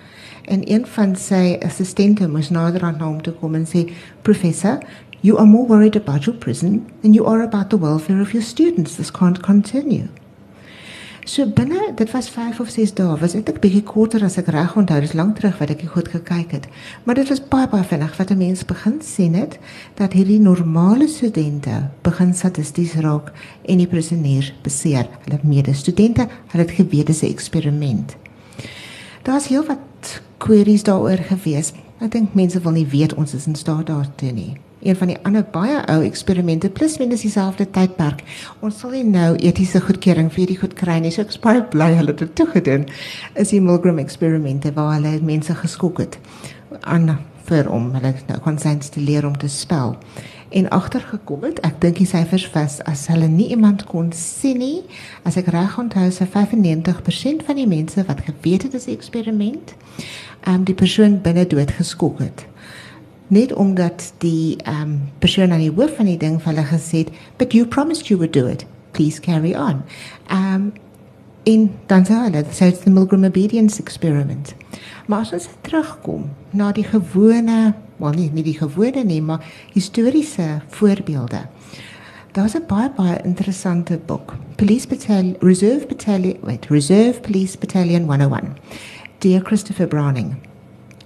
En 0.45 0.71
een 0.71 0.85
van 0.85 1.15
sy 1.15 1.57
assistente 1.65 2.27
moes 2.27 2.49
nader 2.49 2.81
aan 2.81 3.01
hom 3.01 3.21
toe 3.21 3.33
kom 3.33 3.55
en 3.55 3.65
sê 3.65 3.91
professor 4.21 4.79
you 5.21 5.37
are 5.37 5.47
more 5.47 5.67
worried 5.67 5.95
about 5.95 6.23
your 6.23 6.39
prison 6.39 6.85
than 7.01 7.13
you 7.13 7.25
are 7.25 7.43
about 7.43 7.69
the 7.69 7.79
welfare 7.79 8.21
of 8.21 8.31
your 8.31 8.45
students 8.45 8.95
this 8.95 9.11
can't 9.11 9.41
continue. 9.41 10.07
So 11.27 11.47
binne, 11.49 11.91
dit 11.95 12.11
was 12.11 12.29
5 12.29 12.59
of 12.59 12.69
6 12.69 12.91
dae, 12.93 13.17
was 13.17 13.31
dit 13.31 13.49
'n 13.49 13.59
bietjie 13.59 13.83
korter 13.83 14.23
as 14.23 14.37
ek 14.37 14.47
reg 14.47 14.75
onthou, 14.75 14.99
dis 15.01 15.13
lank 15.13 15.35
terug 15.35 15.57
wat 15.57 15.69
ek 15.69 15.81
goed 15.89 16.07
gekyk 16.07 16.51
het. 16.51 16.67
Maar 17.03 17.15
dit 17.15 17.29
was 17.29 17.47
baie 17.47 17.67
baie 17.67 17.83
vinnig 17.83 18.17
wat 18.17 18.29
'n 18.29 18.37
mens 18.37 18.65
begin 18.65 19.01
sien 19.01 19.33
het 19.33 19.57
dat 19.95 20.13
hierdie 20.13 20.39
normale 20.39 21.07
studente 21.07 21.89
begin 22.01 22.33
statisties 22.33 22.93
raak 22.93 23.31
en 23.65 23.77
die 23.77 23.87
prisonniers 23.87 24.53
beseer. 24.61 25.07
Hulle 25.23 25.39
medestudente, 25.43 26.27
hulle 26.47 26.63
het 26.63 26.71
geweet 26.71 27.07
dis 27.07 27.21
'n 27.21 27.31
eksperiment. 27.31 28.15
Daar's 29.23 29.47
heel 29.47 29.65
wat 29.65 30.21
queries 30.37 30.83
daaroor 30.83 31.17
gewees. 31.17 31.73
Ek 32.01 32.11
dink 32.11 32.33
mense 32.33 32.59
wil 32.61 32.71
nie 32.71 32.87
weet 32.87 33.13
ons 33.13 33.33
is 33.33 33.47
in 33.47 33.55
staat 33.55 33.87
daartoe 33.87 34.31
nie 34.31 34.57
een 34.85 34.95
van 34.95 35.07
die 35.07 35.17
ander 35.25 35.45
baie 35.51 35.81
ou 35.91 35.99
eksperimente 36.05 36.69
plus 36.69 36.97
minus 37.01 37.25
dieselfde 37.25 37.65
tydperk. 37.77 38.21
Ons 38.61 38.79
sal 38.79 38.93
nie 38.93 39.03
nou 39.07 39.33
etiese 39.35 39.81
goedkeuring 39.81 40.29
vir 40.31 40.43
hierdie 40.45 40.59
goed 40.61 40.75
kry 40.77 40.99
nie. 41.01 41.11
So 41.11 41.25
ek 41.25 41.33
is 41.33 41.41
baie 41.41 41.63
bly 41.73 41.91
hulle 41.97 42.13
het 42.13 42.21
dit 42.21 42.35
toegedoen. 42.37 42.85
Is 43.33 43.53
die 43.55 43.61
Milgram 43.61 43.99
eksperimente 44.03 44.73
waar 44.77 44.95
hulle 44.99 45.17
mense 45.25 45.55
geskok 45.57 46.03
het 46.05 46.19
aan 46.81 47.17
vir 47.49 47.69
om 47.69 47.91
hulle 47.93 48.13
nou 48.29 48.39
konsens 48.45 48.89
te 48.93 49.01
leer 49.01 49.25
om 49.25 49.37
te 49.37 49.49
spel. 49.49 49.95
En 50.55 50.69
agtergekom 50.69 51.43
het, 51.43 51.59
ek 51.67 51.81
dink 51.83 51.99
die 51.99 52.07
syfers 52.07 52.45
vas 52.53 52.77
as 52.89 53.07
hulle 53.11 53.27
nie 53.27 53.49
iemand 53.53 53.83
kon 53.89 54.11
sien 54.15 54.61
nie, 54.61 54.83
as 55.27 55.37
ek 55.41 55.49
reg 55.53 55.77
onthou, 55.81 56.07
se 56.13 56.27
95% 56.29 57.45
van 57.47 57.59
die 57.59 57.67
mense 57.69 58.05
wat 58.07 58.23
geweet 58.27 58.67
het 58.67 58.77
dis 58.77 58.87
'n 58.87 58.97
eksperiment, 58.97 59.75
ehm 60.45 60.61
um, 60.61 60.63
die 60.63 60.77
persoon 60.77 61.21
binne 61.21 61.47
dood 61.47 61.71
geskok 61.71 62.19
het 62.19 62.45
net 63.27 63.53
omdat 63.53 64.13
die 64.17 64.57
um, 64.67 65.01
persoon 65.19 65.51
aan 65.51 65.59
die 65.59 65.71
hoof 65.71 65.95
van 65.95 66.05
die 66.05 66.17
ding 66.17 66.41
vir 66.41 66.53
hulle 66.53 66.67
gesê 66.67 66.97
het, 66.97 67.09
"But 67.37 67.53
you 67.53 67.65
promised 67.65 68.07
you 68.07 68.19
would 68.19 68.33
do 68.33 68.45
it. 68.47 68.65
Please 68.91 69.19
carry 69.19 69.53
on." 69.53 69.83
Um, 70.31 70.73
in 71.43 71.71
dan 71.85 72.05
"So 72.05 72.65
it's 72.65 72.83
the 72.83 72.89
Milgram 72.89 73.23
obedience 73.23 73.81
experiment." 73.81 74.55
Maar 75.05 75.19
as 75.19 75.31
ons 75.31 75.47
terugkom 75.61 76.29
na 76.49 76.71
die 76.71 76.83
gewone, 76.83 77.73
wel 77.97 78.11
nie 78.11 78.29
nie 78.33 78.43
die 78.43 78.57
gewone 78.57 79.03
nie, 79.03 79.21
maar 79.21 79.45
historiese 79.73 80.61
voorbeelde. 80.67 81.47
Daar's 82.31 82.55
'n 82.55 82.65
baie 82.67 82.91
baie 82.95 83.21
interessante 83.23 83.99
boek, 84.05 84.33
Police 84.55 84.87
Battalion 84.87 85.35
Reserve 85.39 85.87
Battalion, 85.87 86.37
wait, 86.41 86.65
Reserve 86.65 87.19
Police 87.19 87.57
Battalion 87.57 88.03
101. 88.03 88.57
Dear 89.19 89.41
Christopher 89.41 89.87
Browning. 89.87 90.35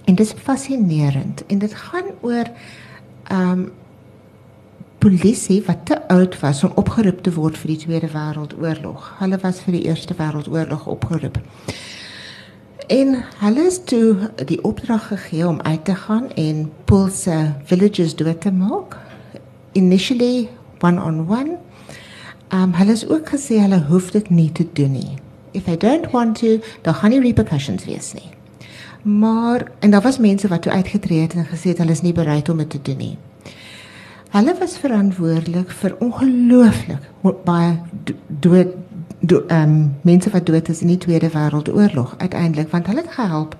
En 0.04 0.14
dit 0.14 0.26
is 0.26 0.32
fascinerend 0.32 1.46
en 1.46 1.58
dit 1.58 1.74
gaan 1.74 2.10
oor 2.20 2.50
ehm 3.28 3.50
um, 3.50 3.70
polisie 5.00 5.62
wat 5.64 5.86
te 5.88 5.96
oud 6.08 6.40
was 6.40 6.64
om 6.64 6.72
opgeroep 6.76 7.22
te 7.24 7.32
word 7.32 7.56
vir 7.58 7.70
die 7.72 7.78
Tweede 7.80 8.10
Wêreldoorlog. 8.12 9.06
Hulle 9.18 9.38
was 9.40 9.62
vir 9.64 9.78
die 9.78 9.86
Eerste 9.88 10.14
Wêreldoorlog 10.18 10.84
opgeroep. 10.92 11.38
En 12.90 13.14
hulle 13.40 13.64
is 13.70 13.78
toe 13.88 14.28
die 14.44 14.58
opdrag 14.64 15.06
gegee 15.08 15.46
om 15.48 15.60
uit 15.60 15.84
te 15.84 15.94
gaan 15.94 16.28
en 16.34 16.66
Pulse 16.84 17.54
villages 17.64 18.16
dood 18.16 18.40
te 18.40 18.52
maak. 18.52 18.98
Initially 19.72 20.48
one 20.80 21.00
on 21.02 21.24
one. 21.28 21.56
Um, 22.52 22.74
hulle 22.74 22.92
is 22.92 23.06
ook 23.08 23.30
gesê 23.30 23.60
hulle 23.62 23.80
hoef 23.88 24.10
dit 24.10 24.30
nie 24.30 24.50
te 24.52 24.66
doen 24.72 24.92
nie. 24.92 25.16
If 25.52 25.64
they 25.64 25.76
don't 25.76 26.10
want 26.10 26.38
to, 26.42 26.58
dan 26.82 26.94
gaan 26.94 27.10
nie 27.10 27.20
repercussions 27.20 27.84
wees 27.84 28.12
nie. 28.12 28.28
Maar 29.02 29.70
en 29.78 29.90
daar 29.90 30.02
was 30.02 30.18
mense 30.18 30.48
wat 30.48 30.62
toe 30.62 30.72
uitgetree 30.72 31.20
het 31.20 31.34
en 31.34 31.46
gesê 31.46 31.72
het 31.72 31.78
hulle 31.78 31.90
is 31.90 32.02
nie 32.02 32.12
bereid 32.12 32.48
om 32.48 32.56
dit 32.56 32.70
te 32.70 32.82
doen 32.82 32.96
nie. 32.96 33.16
Hulle 34.30 34.54
was 34.58 34.78
verantwoordelik 34.78 35.70
vir 35.70 35.96
ongelooflik 35.98 37.08
baie 37.44 37.78
dood 38.26 38.76
do, 39.20 39.44
um, 39.48 39.96
mense 40.02 40.30
wat 40.30 40.46
dood 40.46 40.68
is 40.68 40.80
in 40.80 40.92
die 40.92 40.98
Tweede 40.98 41.30
Wêreldoorlog 41.30 42.14
uiteindelik 42.18 42.70
want 42.70 42.86
hulle 42.86 43.02
het 43.02 43.10
gehelp 43.10 43.56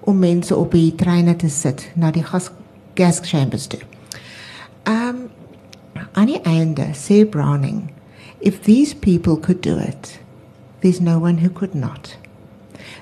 om 0.00 0.18
mense 0.18 0.56
op 0.56 0.72
die 0.72 0.94
treine 0.94 1.36
te 1.36 1.48
sit 1.48 1.90
na 1.94 2.10
die 2.10 2.24
gas 2.24 2.50
gas 2.94 3.20
chambers 3.22 3.66
toe. 3.66 3.80
Um 4.84 5.28
aan 6.12 6.26
die 6.26 6.40
einde 6.42 6.90
sê 6.94 7.24
Browning 7.28 7.90
if 8.38 8.60
these 8.62 8.96
people 8.96 9.36
could 9.38 9.62
do 9.62 9.78
it 9.78 10.20
there's 10.80 11.00
no 11.00 11.18
one 11.18 11.40
who 11.40 11.50
could 11.50 11.74
not. 11.74 12.19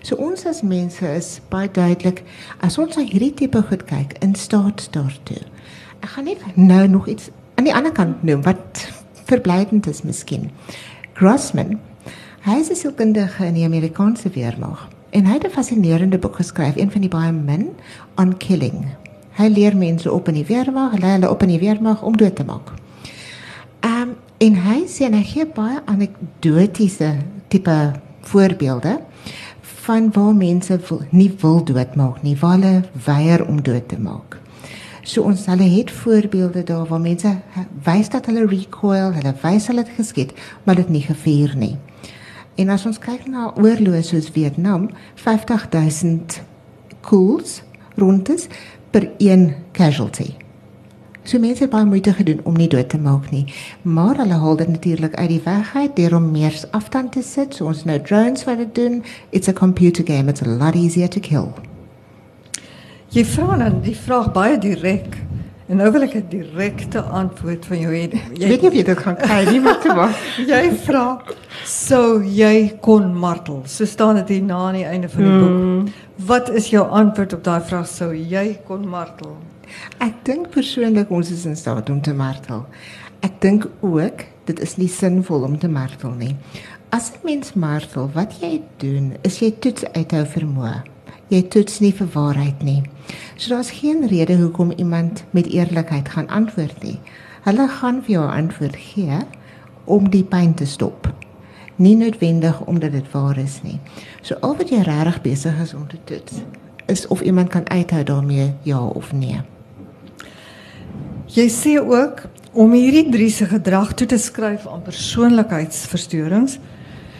So 0.08 0.16
ons 0.24 0.46
as 0.48 0.62
mense 0.64 1.04
is 1.04 1.26
baie 1.52 1.68
duidelik 1.68 2.22
as 2.64 2.78
ons 2.80 2.96
na 2.96 3.02
hierdie 3.04 3.34
tipe 3.36 3.60
goed 3.68 3.82
kyk 3.90 4.14
in 4.24 4.32
staat 4.40 4.86
daartoe. 4.94 5.42
Ek 6.00 6.14
gaan 6.14 6.24
net 6.30 6.40
nou 6.56 6.86
nog 6.88 7.10
iets 7.12 7.28
aan 7.60 7.68
die 7.68 7.74
ander 7.76 7.92
kant 7.92 8.22
noem 8.24 8.40
wat 8.46 8.86
verblydend 9.28 9.84
is 9.90 10.00
miskien. 10.08 10.46
Grossman, 11.20 11.76
hy 12.46 12.56
is 12.56 12.70
'n 12.70 12.80
sielkundige 12.80 13.44
in 13.44 13.60
die 13.60 13.66
Amerikaanse 13.68 14.32
weermag 14.32 14.88
en 15.12 15.26
hy 15.26 15.34
het 15.34 15.44
'n 15.44 15.52
fascinerende 15.52 16.18
boek 16.18 16.40
geskryf, 16.40 16.76
een 16.76 16.90
van 16.90 17.00
die 17.00 17.12
baie 17.12 17.32
min 17.32 17.76
on 18.16 18.36
killing. 18.38 18.86
Hy 19.36 19.48
leer 19.48 19.76
mense 19.76 20.12
op 20.12 20.28
in 20.28 20.40
die 20.40 20.48
weermag, 20.48 20.92
hulle 20.92 21.06
hulle 21.06 21.30
op 21.30 21.42
in 21.42 21.48
die 21.48 21.60
weermag 21.60 22.02
om 22.02 22.16
dood 22.16 22.36
te 22.36 22.44
maak. 22.44 22.72
Ehm 23.80 24.08
um, 24.08 24.16
en 24.38 24.54
hy 24.54 24.86
sê 24.86 25.04
en 25.04 25.12
hy 25.12 25.24
gee 25.24 25.46
baie 25.46 25.80
anekdotiese 25.84 27.16
tipe 27.48 27.92
voorbeelde 28.22 29.00
van 29.88 30.10
waar 30.12 30.34
mense 30.34 30.76
wil, 30.88 31.00
nie 31.10 31.30
wil 31.40 31.62
doodmaak 31.64 32.20
nie, 32.22 32.36
waar 32.36 32.58
hulle 32.58 32.82
weier 33.06 33.46
om 33.48 33.62
dood 33.64 33.88
te 33.88 33.96
maak. 34.00 34.36
So 35.02 35.24
ons 35.24 35.46
hulle 35.48 35.64
het 35.72 35.90
voorbeelde 35.90 36.62
daar 36.68 36.84
waar 36.90 37.00
mense 37.00 37.30
wys 37.86 38.10
dat 38.12 38.28
hulle 38.28 38.44
recoil, 38.50 39.14
hulle 39.16 39.32
wys 39.42 39.68
hulle 39.70 39.86
het 39.86 39.94
geskiet, 39.96 40.34
maar 40.64 40.76
dit 40.76 40.90
nie 40.92 41.04
gevier 41.06 41.54
nie. 41.56 41.76
En 42.60 42.74
as 42.74 42.84
ons 42.90 43.00
kyk 43.00 43.24
na 43.32 43.52
oorloë 43.56 44.02
soos 44.04 44.28
Vietnam, 44.34 44.90
50000 45.22 46.42
kools 47.08 47.62
rondes 47.96 48.48
per 48.92 49.08
een 49.22 49.54
casualty. 49.72 50.34
So 51.28 51.36
mense 51.36 51.66
het 51.66 51.70
baie 51.70 51.84
moeite 51.84 52.12
gedoen 52.16 52.38
om 52.48 52.54
nie 52.56 52.70
dood 52.72 52.88
te 52.88 52.98
maak 52.98 53.26
nie. 53.28 53.42
Maar 53.82 54.16
hulle 54.16 54.36
haal 54.40 54.54
dit 54.56 54.68
natuurlik 54.68 55.14
uit 55.14 55.28
die 55.28 55.40
weg 55.44 55.74
uit 55.76 55.96
deur 55.96 56.14
om 56.16 56.30
meer 56.32 56.54
afstand 56.72 57.12
te 57.12 57.22
sit. 57.22 57.52
So 57.54 57.68
ons 57.68 57.82
nou 57.84 57.98
drones 58.00 58.46
wat 58.48 58.62
dit 58.62 58.70
doen. 58.74 59.02
It's 59.28 59.48
a 59.48 59.52
computer 59.52 60.04
game. 60.08 60.32
It's 60.32 60.40
a 60.40 60.48
lot 60.48 60.74
easier 60.74 61.08
to 61.08 61.20
kill. 61.20 61.50
Jy 63.12 63.26
vra 63.28 63.58
dan 63.60 63.76
die 63.84 63.96
vraag 63.96 64.30
baie 64.32 64.56
direk. 64.58 65.18
En 65.68 65.82
nou 65.82 65.90
wil 65.92 66.06
ek 66.06 66.14
'n 66.14 66.24
direkte 66.30 67.02
antwoord 67.02 67.66
van 67.66 67.78
jou 67.78 67.92
hê. 67.92 68.08
Jy 68.40 68.48
weet 68.48 68.60
nie 68.64 68.70
of 68.70 68.74
jy 68.74 68.84
dit 68.84 68.98
gaan 68.98 69.16
kry 69.16 69.44
nie, 69.50 69.60
maar 69.60 69.80
toe 69.84 69.94
maar. 69.94 70.16
jy 70.54 70.72
vra 70.86 71.20
sou 71.64 72.24
jy 72.24 72.78
kon 72.80 73.12
martel. 73.12 73.62
So 73.66 73.84
staan 73.84 74.14
dit 74.14 74.28
hier 74.28 74.42
na 74.42 74.56
aan 74.56 74.80
die 74.80 74.88
einde 74.88 75.08
van 75.08 75.22
die 75.24 75.38
boek. 75.38 75.60
Hmm. 75.60 75.84
Wat 76.16 76.48
is 76.48 76.70
jou 76.70 76.88
antwoord 76.88 77.32
op 77.32 77.44
daai 77.44 77.60
vraag 77.60 77.86
sou 77.86 78.14
jy 78.16 78.58
kon 78.64 78.88
martel? 78.88 79.36
Ek 79.98 80.24
dink 80.24 80.50
persoonlik 80.50 81.10
ons 81.10 81.30
is 81.30 81.44
in 81.44 81.56
staat 81.56 81.90
om 81.90 82.00
te 82.02 82.14
martel. 82.14 82.66
Ek 83.20 83.40
dink 83.40 83.66
ook 83.80 84.24
dit 84.48 84.60
is 84.60 84.76
nie 84.76 84.88
sinvol 84.88 85.42
om 85.44 85.58
te 85.58 85.68
martel 85.68 86.14
nie. 86.16 86.36
As 86.90 87.10
'n 87.12 87.24
mens 87.24 87.52
martel, 87.52 88.10
wat 88.14 88.40
jy 88.40 88.62
doen, 88.76 89.16
is 89.22 89.38
jy 89.38 89.50
toets 89.50 89.84
uithou 89.92 90.24
vermoë. 90.26 90.82
Jy 91.28 91.42
toets 91.42 91.80
nie 91.80 91.92
vir 91.92 92.08
waarheid 92.12 92.62
nie. 92.62 92.82
So 93.36 93.54
daar's 93.54 93.70
geen 93.70 94.06
rede 94.06 94.36
hoekom 94.36 94.70
iemand 94.70 95.24
met 95.30 95.46
eerlikheid 95.46 96.08
gaan 96.08 96.28
antwoord 96.28 96.82
nie. 96.82 96.98
Hulle 97.44 97.68
gaan 97.68 98.02
vir 98.02 98.10
jou 98.10 98.24
'n 98.24 98.36
antwoord 98.42 98.76
gee 98.76 99.18
om 99.84 100.10
die 100.10 100.24
pyn 100.24 100.54
te 100.54 100.66
stop. 100.66 101.12
Nie 101.76 101.96
noodwendig 101.96 102.60
omdat 102.60 102.92
dit 102.92 103.10
waar 103.10 103.38
is 103.38 103.62
nie. 103.62 103.80
So 104.20 104.34
al 104.40 104.56
wat 104.56 104.68
jy 104.70 104.82
regtig 104.82 105.20
besig 105.20 105.60
is 105.60 105.74
om 105.74 105.86
te 105.88 105.98
toets, 106.04 106.32
is 106.86 107.06
of 107.06 107.20
iemand 107.20 107.48
kan 107.48 107.68
uithou 107.68 108.02
daarmee 108.02 108.52
ja 108.62 108.80
of 108.80 109.12
nee. 109.12 109.40
Jy 111.28 111.44
sê 111.52 111.76
ook 111.76 112.22
om 112.56 112.72
hierdie 112.72 113.10
drie 113.12 113.28
se 113.30 113.44
gedrag 113.46 113.92
toe 113.92 114.06
te 114.08 114.16
skryf 114.16 114.64
aan 114.66 114.80
persoonlikheidsverstorings 114.86 116.56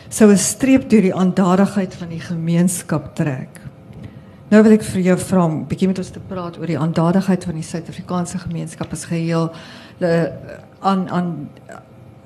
sou 0.09 0.31
'n 0.33 0.37
streep 0.37 0.89
deur 0.89 1.03
die 1.03 1.15
aandadigheid 1.15 1.95
van 1.95 2.09
die 2.09 2.21
gemeenskap 2.21 3.15
trek. 3.15 3.61
Nou 4.49 4.63
wil 4.63 4.73
ek 4.73 4.83
vir 4.83 5.01
jou 5.01 5.17
vra 5.19 5.45
'n 5.45 5.67
bietjie 5.69 5.89
met 5.89 5.99
ons 5.99 6.11
te 6.11 6.21
praat 6.21 6.59
oor 6.59 6.67
die 6.67 6.79
aandadigheid 6.79 7.45
van 7.45 7.55
die 7.55 7.63
Suid-Afrikaanse 7.63 8.39
gemeenskap 8.39 8.93
as 8.93 9.05
geheel 9.05 9.53
aan 10.81 11.09
aan 11.11 11.51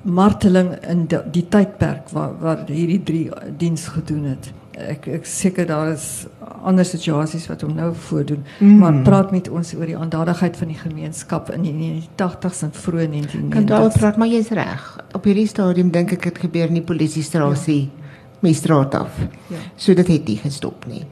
marteling 0.03 0.79
in 0.87 1.05
die, 1.07 1.19
die 1.31 1.47
tydperk 1.49 2.09
waar 2.11 2.39
waar 2.39 2.63
hierdie 2.67 3.03
drie 3.03 3.29
diens 3.57 3.87
gedoen 3.87 4.23
het 4.23 4.53
ek 4.77 5.07
ek 5.07 5.25
seker 5.29 5.67
daar 5.69 5.91
is 5.93 6.25
ander 6.63 6.85
situasies 6.85 7.45
wat 7.47 7.61
hom 7.61 7.75
nou 7.77 7.91
voordoen 8.07 8.43
mm. 8.59 8.77
maar 8.81 8.99
praat 9.05 9.31
met 9.31 9.49
ons 9.49 9.73
oor 9.77 9.85
die 9.85 9.97
aandadigheid 9.97 10.57
van 10.57 10.71
die 10.73 10.77
gemeenskap 10.79 11.51
in 11.53 11.65
die 11.67 11.89
80s 12.21 12.63
en 12.67 12.73
vroeë 12.73 13.07
1990s 13.13 13.49
kan 13.53 13.67
daar 13.69 13.89
praat 13.93 14.17
maar 14.17 14.31
jy's 14.31 14.49
reg 14.49 14.85
op 15.13 15.25
hierdie 15.29 15.47
stadium 15.47 15.91
dink 15.93 16.15
ek 16.17 16.29
dit 16.29 16.45
gebeur 16.45 16.71
in 16.73 16.79
die 16.81 16.87
polisiestrasie 16.87 17.81
ja. 17.81 18.21
my 18.45 18.53
straat 18.53 18.95
af 18.97 19.19
ja. 19.53 19.61
so 19.75 19.93
dit 19.93 20.07
het 20.07 20.31
nie 20.31 20.39
gestop 20.45 20.87
nie 20.89 21.05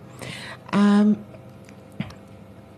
ehm 0.71 1.11
um, 1.11 1.19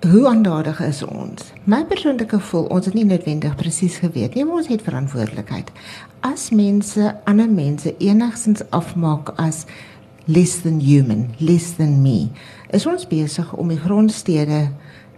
hoe 0.03 0.27
aandadig 0.27 0.81
is 0.83 0.97
ons 1.03 1.53
my 1.63 1.85
persoonlike 1.87 2.35
gevoel 2.35 2.65
ons 2.75 2.89
het 2.89 2.95
nie 2.97 3.05
noodwendig 3.07 3.55
presies 3.55 4.01
geweet 4.03 4.35
nie 4.35 4.43
maar 4.43 4.59
ons 4.59 4.67
het 4.67 4.83
verantwoordelikheid 4.83 5.71
as 6.27 6.49
mense 6.51 7.13
ander 7.29 7.47
mense 7.47 7.93
enigstens 8.03 8.65
afmaak 8.75 9.31
as 9.39 9.63
less 10.25 10.61
than 10.61 10.79
human, 10.79 11.33
less 11.39 11.75
than 11.75 12.01
me. 12.01 12.29
Is 12.69 12.85
ons 12.85 13.07
besig 13.07 13.53
om 13.53 13.71
die 13.71 13.79
grondstede 13.79 14.67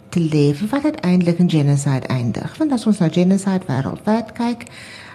te 0.09 0.19
lewe 0.19 0.67
wat 0.71 0.83
uiteindelik 0.83 1.39
in 1.39 1.49
genocide 1.49 2.07
eindig? 2.07 2.57
Want 2.57 2.71
as 2.71 2.85
ons 2.85 2.99
na 2.99 3.09
genocide 3.09 3.67
wêreldwyd 3.67 4.33
kyk, 4.37 4.65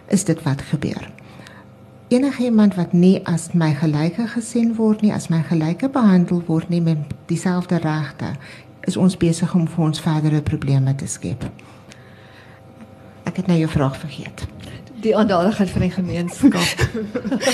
is 0.09 0.25
dit 0.25 0.43
wat 0.43 0.63
gebeur. 0.63 1.11
Enige 2.11 2.43
iemand 2.43 2.75
wat 2.75 2.93
nie 2.93 3.21
as 3.27 3.53
my 3.55 3.71
gelyke 3.75 4.27
gesien 4.33 4.75
word 4.75 5.03
nie, 5.03 5.13
as 5.15 5.29
my 5.31 5.45
gelyke 5.47 5.89
behandel 5.89 6.43
word 6.47 6.69
nie 6.69 6.83
met 6.83 7.13
dieselfde 7.31 7.79
regte, 7.79 8.35
is 8.89 8.97
ons 8.97 9.17
besig 9.17 9.55
om 9.55 9.69
vir 9.69 9.85
ons 9.85 10.03
verdere 10.03 10.43
probleme 10.43 10.95
te 10.95 11.07
skep. 11.07 11.47
Ek 13.29 13.37
het 13.39 13.47
nou 13.47 13.59
jou 13.61 13.71
vraag 13.71 13.99
vergeet. 14.01 14.47
Die 15.01 15.17
aandadigheid 15.17 15.71
van 15.71 15.81
die 15.81 15.91
gemeenskap. 15.91 16.89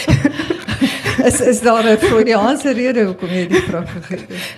is 1.28 1.40
is 1.40 1.60
daar 1.60 1.84
'n 1.84 1.98
Freudiaanse 1.98 2.72
rede 2.72 3.04
hoekom 3.04 3.28
jy 3.28 3.46
die 3.48 3.62
vraag 3.62 3.92
gegee 3.92 4.18
het? 4.28 4.56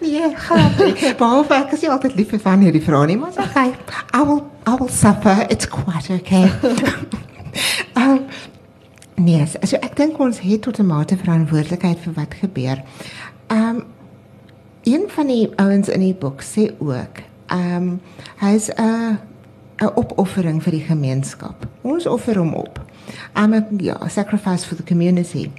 Nee, 0.00 0.30
gaan. 0.34 0.72
Behalve 1.16 1.54
ek 1.54 1.72
is 1.72 1.80
nie 1.80 1.90
altyd 1.90 2.14
lief 2.14 2.28
vir 2.28 2.40
van 2.40 2.60
hierdie 2.60 2.82
vrae 2.82 3.06
nie, 3.06 3.16
maar 3.16 3.32
sê 3.32 3.44
hy, 3.54 3.68
I 4.14 4.22
will 4.26 4.42
I 4.66 4.76
will 4.78 4.88
suffer. 4.88 5.46
It's 5.48 5.68
quite 5.68 6.10
okay. 6.14 6.50
um, 8.00 8.24
nee, 9.14 9.46
so 9.46 9.76
ek 9.76 9.96
dink 9.96 10.18
ons 10.18 10.40
het 10.40 10.62
tot 10.62 10.78
'n 10.78 10.86
mate 10.86 11.16
verantwoordelikheid 11.16 11.98
vir 11.98 12.12
wat 12.12 12.34
gebeur. 12.40 12.82
Um 13.48 13.84
een 14.84 15.04
van 15.08 15.26
die 15.26 15.48
ouens 15.56 15.88
in 15.88 16.00
die 16.00 16.14
boek 16.14 16.42
sê 16.42 16.72
ook, 16.78 17.22
um 17.48 18.00
hy's 18.36 18.68
'n 18.68 19.18
'n 19.80 19.90
opoffering 19.94 20.62
vir 20.62 20.72
die 20.72 20.86
gemeenskap. 20.86 21.66
Ons 21.82 22.06
offer 22.06 22.38
hom 22.38 22.54
op. 22.54 22.84
I'm 23.36 23.52
a 23.52 23.66
ja, 23.78 24.08
sacrifice 24.08 24.66
for 24.66 24.76
the 24.76 24.84
community. 24.84 25.50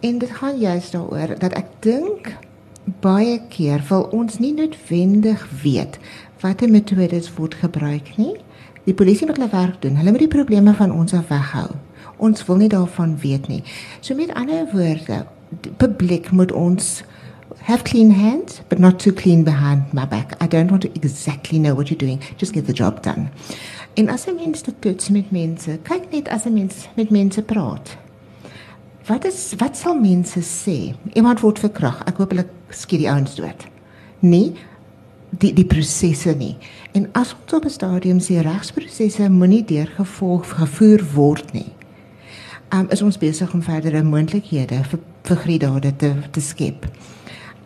En 0.00 0.18
dit 0.18 0.30
gaan 0.30 0.58
juist 0.58 0.92
daaroor 0.92 1.38
dat 1.38 1.52
ek 1.52 1.66
dink 1.78 2.36
baie 3.00 3.40
keer 3.48 3.82
wil 3.88 4.08
ons 4.10 4.38
nie 4.38 4.52
noodwendig 4.54 5.48
weet 5.62 5.98
watter 6.40 6.70
metodes 6.70 7.28
word 7.36 7.54
gebruik 7.54 8.16
nie. 8.16 8.36
Die 8.84 8.94
polisie 8.94 9.26
moet 9.26 9.36
hulle 9.36 9.52
werk 9.52 9.82
doen. 9.82 9.96
Hulle 9.96 10.10
moet 10.10 10.24
die 10.24 10.32
probleme 10.32 10.74
van 10.74 10.92
ons 10.92 11.12
af 11.14 11.28
weghou. 11.28 11.68
Ons 12.16 12.44
wil 12.48 12.56
nie 12.56 12.68
daarvan 12.68 13.18
weet 13.20 13.48
nie. 13.48 13.62
So 14.00 14.14
met 14.14 14.32
ander 14.34 14.66
woorde, 14.72 15.24
publiek 15.76 16.30
moet 16.30 16.52
ons 16.52 17.02
have 17.70 17.84
clean 17.84 18.10
hands 18.10 18.60
but 18.68 18.78
not 18.78 18.98
too 18.98 19.12
clean 19.12 19.44
behind 19.44 19.92
my 19.94 20.04
back. 20.04 20.36
I 20.42 20.46
don't 20.46 20.70
want 20.70 20.82
to 20.82 20.90
exactly 20.94 21.58
know 21.58 21.74
what 21.74 21.88
you're 21.88 22.04
doing. 22.06 22.20
Just 22.36 22.52
get 22.52 22.66
the 22.66 22.72
job 22.72 23.02
done. 23.02 23.30
En 23.94 24.08
as 24.08 24.26
'n 24.26 24.34
mens 24.34 24.62
dit 24.62 24.74
toets 24.80 25.08
met 25.08 25.30
mense, 25.30 25.78
kyk 25.82 26.10
net 26.10 26.28
as 26.28 26.44
'n 26.44 26.52
mens 26.52 26.88
met 26.96 27.10
mense 27.10 27.42
praat. 27.42 27.96
Wat 29.06 29.24
is 29.24 29.54
wat 29.56 29.76
sal 29.76 29.94
mense 29.94 30.40
sê? 30.40 30.94
Iemand 31.12 31.40
word 31.40 31.58
verkrag. 31.58 32.02
Ek 32.06 32.16
hoop 32.16 32.30
hulle 32.30 32.46
skiet 32.68 32.98
die 32.98 33.10
ouens 33.10 33.34
dood. 33.34 33.66
Nee, 34.18 34.52
die 35.30 35.52
die 35.52 35.64
prosesse 35.64 36.34
nie. 36.34 36.56
En 36.92 37.08
as 37.12 37.34
ons 37.42 37.52
op 37.52 37.64
'n 37.64 37.70
stadium 37.70 38.18
sê 38.18 38.42
regsprosesse 38.42 39.30
moenie 39.30 39.64
deurgevolg 39.64 40.48
gevoer 40.48 41.04
word 41.14 41.52
nie. 41.52 41.72
Um, 42.72 42.86
is 42.90 43.02
ons 43.02 43.18
besig 43.18 43.52
om 43.54 43.62
verdere 43.62 44.02
moontlikhede 44.02 44.84
vir 44.84 44.98
vir 45.22 45.36
griedade 45.36 45.96
te 45.96 46.14
te 46.30 46.40
skep. 46.40 46.86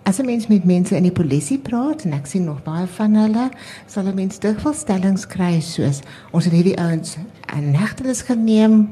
As 0.06 0.18
'n 0.18 0.24
mens 0.24 0.46
met 0.46 0.64
mense 0.64 0.96
in 0.96 1.02
die 1.02 1.12
polisie 1.12 1.58
praat 1.58 2.02
en 2.04 2.12
ek 2.12 2.26
sien 2.26 2.44
nog 2.44 2.62
baie 2.62 2.86
van 2.86 3.14
hulle, 3.14 3.48
sal 3.86 4.04
'n 4.04 4.14
mens 4.14 4.38
dikwels 4.38 4.78
stellings 4.78 5.26
kry 5.26 5.60
soos 5.60 6.00
ons 6.30 6.44
het 6.44 6.52
hierdie 6.52 6.76
ouens 6.78 7.16
in 7.56 7.74
hegtenis 7.74 8.20
geneem, 8.22 8.90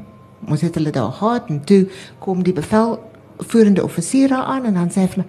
ons 0.48 0.60
het 0.60 0.74
hulle 0.74 0.90
daar 0.90 1.12
gehad 1.12 1.48
en 1.48 1.64
toe 1.64 1.88
kom 2.18 2.42
die 2.42 2.52
bevel 2.52 2.98
voerende 3.38 3.84
offisiere 3.84 4.44
aan 4.44 4.64
en 4.64 4.74
dan 4.74 4.88
sê 4.88 5.08
hulle 5.08 5.24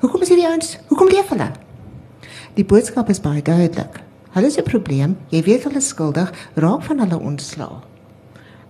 Hoekom 0.00 0.20
is 0.20 0.28
hierdie 0.28 0.48
ouens? 0.48 0.78
Hoekom 0.88 1.08
leef 1.08 1.28
hulle? 1.28 1.50
Die 2.54 2.64
boodskap 2.64 3.08
is 3.08 3.20
baie 3.20 3.42
duidelik. 3.42 4.02
Hulle 4.30 4.46
is 4.46 4.58
'n 4.58 4.62
probleem. 4.62 5.16
Jy 5.28 5.42
weet 5.42 5.64
hulle 5.64 5.76
is 5.76 5.88
skuldig, 5.88 6.32
raak 6.54 6.82
van 6.82 6.98
hulle 6.98 7.18
ontslaa. 7.18 7.80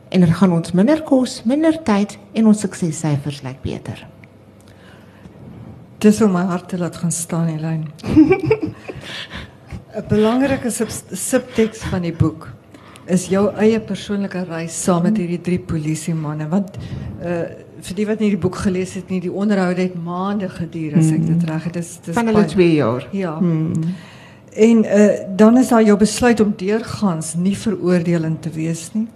En 0.08 0.20
dit 0.20 0.30
gaan 0.30 0.52
ons 0.52 0.72
minder 0.72 1.02
kos, 1.02 1.42
minder 1.44 1.82
tyd 1.82 2.18
en 2.32 2.46
ons 2.46 2.60
suksessyfers 2.60 3.42
lyk 3.42 3.62
beter. 3.62 4.06
Dis 6.00 6.20
om 6.24 6.32
my 6.32 6.46
hart 6.48 6.68
te 6.68 6.78
laat 6.80 6.96
gaan 6.96 7.12
staan 7.12 7.48
in 7.48 7.60
lyn. 7.60 7.82
'n 9.90 10.04
Belangrike 10.08 10.70
subtekst 11.12 11.82
van 11.92 12.02
die 12.06 12.14
boek 12.16 12.48
is 13.10 13.26
jou 13.28 13.42
eie 13.58 13.80
persoonlike 13.80 14.44
reis 14.48 14.76
saam 14.84 15.02
met 15.02 15.18
hierdie 15.18 15.40
drie 15.40 15.58
polisie 15.58 16.14
manne 16.14 16.46
want 16.48 16.78
uh 17.24 17.42
vir 17.80 17.96
die 17.96 18.04
wat 18.04 18.20
nie 18.20 18.28
die 18.28 18.40
boek 18.40 18.58
gelees 18.60 18.90
het 18.92 19.08
nie 19.08 19.22
die 19.24 19.32
onderhoud 19.32 19.78
het 19.80 19.94
maande 19.96 20.50
geduur 20.52 20.98
as 21.00 21.08
ek 21.14 21.22
dit 21.24 21.44
reg 21.48 21.64
het. 21.64 21.78
Dis 21.78 21.92
dis 22.04 22.14
van 22.14 22.28
hulle 22.28 22.44
2 22.44 22.74
jaar. 22.74 23.06
Ja. 23.16 23.38
Hmm. 23.38 23.72
en 24.52 24.84
uh 24.84 25.36
dan 25.36 25.58
is 25.58 25.68
daar 25.68 25.84
jou 25.84 25.96
besluit 25.98 26.40
om 26.40 26.54
deurgangs 26.56 27.34
nie 27.34 27.56
veroordelend 27.56 28.42
te 28.42 28.50
wees 28.56 28.88
nie. 28.92 29.06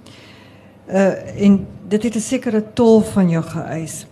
Uh 0.89 1.45
en 1.49 1.67
dit 1.89 2.03
het 2.03 2.17
'n 2.17 2.21
sekere 2.21 2.65
tol 2.73 3.01
van 3.01 3.31
jou 3.31 3.45
geëis. 3.45 4.07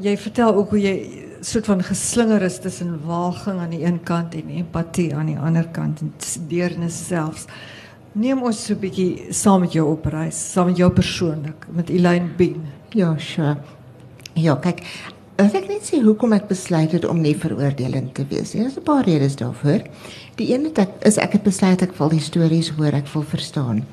Jy 0.00 0.16
vertel 0.16 0.54
ook 0.54 0.70
hoe 0.70 0.80
jy 0.80 0.96
soort 1.40 1.66
van 1.66 1.82
geslinger 1.82 2.42
is 2.42 2.58
tussen 2.60 3.00
walging 3.06 3.60
aan 3.60 3.70
die 3.70 3.84
een 3.84 4.02
kant 4.02 4.34
en 4.34 4.48
empatie 4.48 5.14
aan 5.14 5.26
die 5.26 5.38
ander 5.38 5.68
kant 5.72 6.00
en 6.00 6.12
deernis 6.48 7.06
selfs. 7.06 7.46
Neem 8.12 8.42
ons 8.42 8.64
so 8.64 8.74
'n 8.74 8.80
bietjie 8.80 9.32
saam 9.32 9.60
met 9.60 9.72
jou 9.72 9.86
op 9.90 10.04
reis, 10.04 10.52
saam 10.52 10.66
met 10.66 10.76
jou 10.76 10.90
persoonlik 10.90 11.66
met 11.70 11.88
Elaine 11.88 12.28
Bean. 12.36 12.66
Ja, 12.90 13.14
sure. 13.18 13.56
Ja, 14.34 14.56
kyk, 14.56 14.82
ek 15.36 15.68
net 15.68 15.86
sê 15.88 16.02
hoekom 16.02 16.32
ek 16.32 16.48
besluit 16.48 16.92
het 16.92 17.04
om 17.04 17.20
nie 17.20 17.36
veroordelend 17.36 18.14
te 18.14 18.24
wees 18.28 18.52
nie. 18.54 18.62
Daar's 18.62 18.76
'n 18.76 18.82
paar 18.82 19.04
redes 19.04 19.36
daarvoor. 19.36 19.80
Die 20.36 20.54
een 20.54 20.72
is 21.02 21.16
ek 21.16 21.32
het 21.32 21.42
besluit 21.42 21.82
ek 21.82 21.96
wil 21.98 22.08
die 22.08 22.20
stories 22.20 22.70
hoor, 22.70 22.92
ek 22.92 23.08
wil 23.12 23.22
verstaan. 23.22 23.86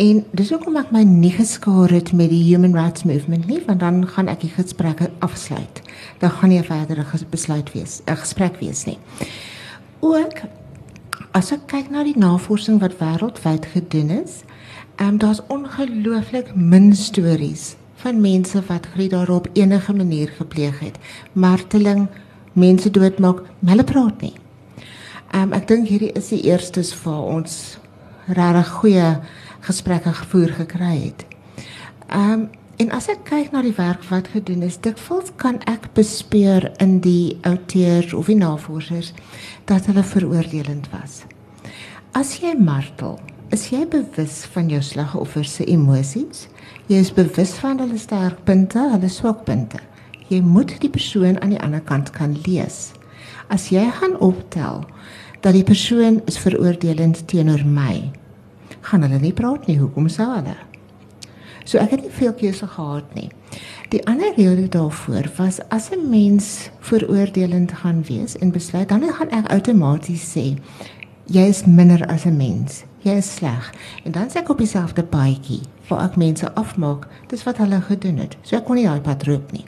En 0.00 0.22
dis 0.32 0.50
hoekom 0.50 0.76
ek 0.80 0.92
my 0.94 1.02
nie 1.04 1.32
geskaar 1.34 1.92
het 1.92 2.12
met 2.16 2.30
die 2.32 2.40
human 2.46 2.72
rights 2.72 3.04
movement 3.04 3.46
nie, 3.46 3.60
want 3.66 3.80
dan 3.80 4.06
gaan 4.08 4.30
ek 4.32 4.40
die 4.40 4.52
gesprekke 4.54 5.10
afsluit. 5.20 5.82
Dan 6.22 6.30
gaan 6.30 6.48
nie 6.48 6.58
'n 6.58 6.64
verdere 6.64 7.04
besluit 7.30 7.72
wees, 7.72 8.00
'n 8.06 8.16
gesprek 8.16 8.56
wees 8.60 8.84
nie. 8.84 8.98
Ook 10.00 10.40
as 11.32 11.52
ek 11.52 11.66
kyk 11.66 11.90
na 11.90 12.02
die 12.04 12.18
navorsing 12.18 12.80
wat 12.80 12.98
wêreldwyd 12.98 13.66
gedoen 13.66 14.10
is, 14.10 14.44
ehm 14.96 15.08
um, 15.08 15.18
daar's 15.18 15.40
ongelooflik 15.48 16.54
min 16.54 16.94
stories 16.96 17.76
van 17.96 18.20
mense 18.20 18.62
wat 18.66 18.86
gry 18.94 19.08
daarop 19.08 19.48
enige 19.52 19.92
manier 19.92 20.28
gepleeg 20.28 20.80
het. 20.80 20.98
Marteling, 21.32 22.08
mense 22.52 22.90
doodmaak, 22.90 23.42
hulle 23.64 23.84
praat 23.84 24.20
nie. 24.20 24.34
Ehm 25.32 25.42
um, 25.42 25.52
ek 25.52 25.68
dink 25.68 25.88
hierdie 25.88 26.12
is 26.12 26.28
die 26.28 26.42
eerstes 26.42 26.94
vir 26.94 27.22
ons 27.22 27.78
regtig 28.26 28.68
goeie 28.68 29.06
gesprekke 29.66 30.12
gevoer 30.22 30.58
gekry 30.62 30.96
het. 31.10 31.24
Ehm 32.08 32.32
um, 32.32 32.50
En 32.82 32.88
as 32.96 33.06
ek 33.12 33.20
kyk 33.28 33.52
na 33.52 33.60
die 33.62 33.74
werk 33.76 34.02
wat 34.08 34.30
gedoen 34.32 34.64
is, 34.66 34.78
dikwels 34.82 35.28
kan 35.38 35.60
ek 35.70 35.90
bespeur 35.94 36.64
in 36.82 36.96
die 37.04 37.36
outeurs 37.46 38.14
of 38.16 38.26
die 38.26 38.38
navorsers 38.40 39.12
dat 39.70 39.86
hulle 39.86 40.02
veroordelend 40.02 40.88
was. 40.90 41.20
As 42.16 42.32
jy 42.40 42.56
martel, 42.58 43.18
is 43.54 43.68
jy 43.70 43.84
bewus 43.92 44.40
van 44.54 44.72
jou 44.72 44.80
slagoffer 44.82 45.46
se 45.46 45.66
emosies? 45.70 46.48
Jy 46.88 47.04
is 47.04 47.12
bewus 47.14 47.52
van 47.60 47.78
hulle 47.84 48.00
sterkpunte, 48.00 48.82
hulle 48.96 49.12
swakpunte. 49.12 49.78
Jy 50.32 50.40
moet 50.42 50.74
die 50.82 50.90
persoon 50.90 51.38
aan 51.38 51.54
die 51.54 51.60
ander 51.62 51.84
kant 51.86 52.10
kan 52.16 52.34
lees. 52.48 52.96
As 53.52 53.68
jy 53.70 53.84
gaan 54.00 54.16
optel 54.24 54.82
dat 55.44 55.54
die 55.54 55.66
persoon 55.66 56.18
is 56.26 56.40
veroordelend 56.40 57.22
teenoor 57.30 57.62
my, 57.68 58.08
gaan 58.82 59.02
hulle 59.06 59.18
nie 59.22 59.32
praat 59.32 59.66
nie. 59.66 59.78
Hoekom 59.80 60.08
sou 60.08 60.28
hulle? 60.34 60.56
So 61.64 61.78
ek 61.78 61.94
het 61.94 62.02
nie 62.02 62.14
veel 62.14 62.34
keuse 62.38 62.66
gehad 62.66 63.14
nie. 63.14 63.30
Die 63.92 64.00
ander 64.08 64.32
rede 64.36 64.68
daarvoor 64.68 65.30
was 65.36 65.60
as 65.68 65.90
'n 65.90 66.08
mens 66.10 66.70
veroordelend 66.80 67.72
gaan 67.72 68.02
wees 68.08 68.36
en 68.38 68.50
besluit 68.50 68.88
dan 68.88 69.02
gaan 69.02 69.30
ek 69.30 69.52
outomaties 69.52 70.32
sê 70.36 70.58
jy 71.26 71.42
is 71.48 71.64
minder 71.64 72.06
as 72.06 72.24
'n 72.24 72.36
mens. 72.36 72.84
Jy 73.02 73.12
is 73.12 73.34
sleg. 73.34 73.74
En 74.04 74.12
dan 74.12 74.28
sê 74.28 74.38
ek 74.38 74.48
op 74.48 74.58
dieselfde 74.58 75.02
paadjie 75.02 75.60
waar 75.88 76.04
ek 76.04 76.16
mense 76.16 76.54
afmaak, 76.54 77.06
dis 77.26 77.42
wat 77.42 77.56
hulle 77.56 77.80
gedoen 77.80 78.16
het. 78.16 78.36
So 78.42 78.56
ek 78.56 78.64
kon 78.64 78.76
nie 78.76 78.86
daai 78.86 79.00
pad 79.00 79.26
loop 79.26 79.52
nie. 79.52 79.64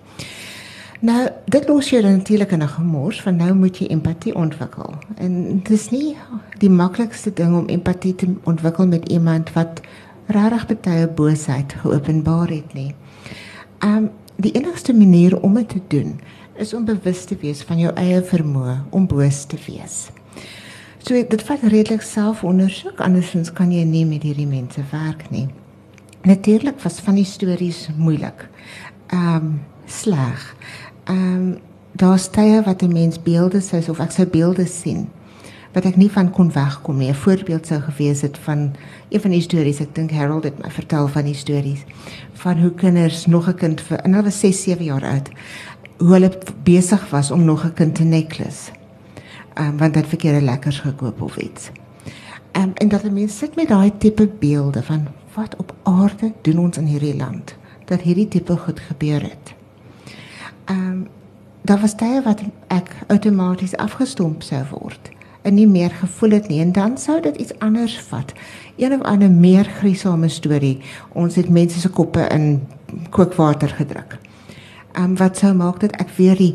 Nou, 1.00 1.28
dit 1.44 1.68
los 1.68 1.90
jy 1.90 2.00
natuurlik 2.00 2.50
in 2.50 2.62
'n 2.62 2.68
gemors 2.68 3.22
van 3.22 3.36
nou 3.36 3.54
moet 3.54 3.78
jy 3.78 3.86
empatie 3.86 4.34
ontwikkel. 4.34 4.94
En 5.16 5.60
dit 5.62 5.70
is 5.70 5.90
nie 5.90 6.16
die 6.58 6.70
maklikste 6.70 7.32
ding 7.32 7.56
om 7.56 7.66
empatie 7.66 8.14
te 8.14 8.34
ontwikkel 8.44 8.86
met 8.86 9.08
iemand 9.08 9.52
wat 9.52 9.80
regtig 10.26 10.80
baie 10.80 11.08
boosheid 11.08 11.72
geopenbaar 11.72 12.48
het 12.48 12.74
nie. 12.74 12.94
Um 13.84 14.10
die 14.36 14.52
enigste 14.52 14.94
manier 14.94 15.40
om 15.40 15.54
dit 15.54 15.68
te 15.68 15.80
doen 15.88 16.20
is 16.56 16.74
om 16.74 16.84
bewus 16.84 17.24
te 17.24 17.36
wees 17.40 17.62
van 17.62 17.78
jou 17.78 17.92
eie 17.94 18.22
vermoë 18.22 18.78
om 18.90 19.06
boos 19.06 19.44
te 19.44 19.58
wees. 19.66 20.10
So 20.98 21.24
dit 21.28 21.42
vat 21.42 21.62
redelik 21.62 22.02
selfondersoek 22.02 23.00
andersins 23.00 23.52
kan 23.52 23.72
jy 23.72 23.84
nie 23.84 24.06
met 24.06 24.22
hierdie 24.22 24.46
mense 24.46 24.80
werk 24.90 25.30
nie. 25.30 25.48
Natuurlik 26.22 26.80
was 26.82 27.00
van 27.00 27.14
die 27.14 27.24
stories 27.24 27.88
moeilik. 27.96 28.48
Um 29.12 29.60
sleg. 29.86 30.56
Um 31.08 31.58
daar's 31.92 32.28
tye 32.30 32.62
wat 32.62 32.82
'n 32.82 32.92
mens 32.92 33.22
beelde 33.22 33.60
sê 33.62 33.88
of 33.88 34.00
ek 34.00 34.10
sou 34.10 34.26
beelde 34.26 34.66
sien 34.66 35.08
wat 35.74 35.84
ek 35.84 35.96
nie 35.98 36.10
van 36.10 36.30
kon 36.30 36.52
wegkom 36.54 36.98
nie. 36.98 37.08
'n 37.10 37.14
Voorbeeld 37.14 37.66
sou 37.66 37.80
gewees 37.80 38.20
het 38.20 38.38
van 38.38 38.72
een 39.08 39.20
van 39.20 39.30
die 39.30 39.40
stories, 39.40 39.80
ek 39.80 39.94
dink 39.94 40.10
Harold 40.10 40.44
het 40.44 40.62
my 40.62 40.70
vertel 40.70 41.08
van 41.08 41.24
die 41.24 41.34
stories 41.34 41.84
van 42.32 42.58
hoe 42.58 42.70
kinders 42.70 43.26
nog 43.26 43.48
'n 43.48 43.54
kind 43.54 43.80
vir 43.80 43.98
en 43.98 44.12
hulle 44.12 44.24
was 44.24 44.40
6, 44.40 44.62
7 44.62 44.84
jaar 44.84 45.04
oud, 45.04 45.28
hoe 45.98 46.12
hulle 46.12 46.30
besig 46.62 47.10
was 47.10 47.30
om 47.30 47.44
nog 47.44 47.64
'n 47.64 47.72
kind 47.72 47.94
te 47.94 48.04
necklace. 48.04 48.70
Ehm 49.54 49.68
um, 49.68 49.78
want 49.78 49.94
dit 49.94 50.06
verkeerde 50.06 50.40
lekkers 50.40 50.80
gekoop 50.80 51.22
of 51.22 51.36
iets. 51.36 51.70
Ehm 52.52 52.62
um, 52.62 52.72
en 52.74 52.88
dat 52.88 53.10
mense 53.10 53.36
sit 53.36 53.56
met 53.56 53.68
daai 53.68 53.92
tipe 53.98 54.28
beelde 54.38 54.82
van 54.82 55.06
wat 55.34 55.56
op 55.56 55.74
aarde 55.82 56.32
doen 56.42 56.58
ons 56.58 56.76
in 56.76 56.86
hierdie 56.86 57.16
land 57.16 57.56
dat 57.84 58.00
hierdie 58.00 58.28
tipe 58.28 58.56
goed 58.56 58.80
gebeur 58.80 59.22
het. 59.22 59.54
Ehm 60.64 60.78
um, 60.78 61.06
daar 61.64 61.80
was 61.80 61.94
tye 61.96 62.20
wat 62.22 62.42
ek 62.68 62.90
outomaties 63.08 63.76
afgestomp 63.76 64.42
sou 64.42 64.60
word 64.70 65.10
en 65.42 65.54
nie 65.54 65.66
meer 65.68 65.90
gevoel 65.90 66.30
het 66.30 66.48
nie 66.48 66.60
en 66.60 66.72
dan 66.72 66.98
sou 66.98 67.20
dit 67.20 67.36
iets 67.36 67.52
anders 67.58 67.98
vat. 68.08 68.32
Een 68.76 68.92
of 68.92 69.00
ander 69.00 69.30
meer 69.30 69.64
gruisame 69.64 70.28
storie. 70.28 70.80
Ons 71.12 71.34
het 71.36 71.48
mense 71.48 71.80
se 71.80 71.88
koppe 71.88 72.26
in 72.32 72.62
kookwater 73.10 73.68
gedruk. 73.68 74.18
Ehm 74.92 75.04
um, 75.04 75.16
wat 75.16 75.36
sou 75.38 75.54
maak 75.54 75.80
dat 75.80 75.96
ek 76.00 76.10
weer 76.16 76.36
die 76.36 76.54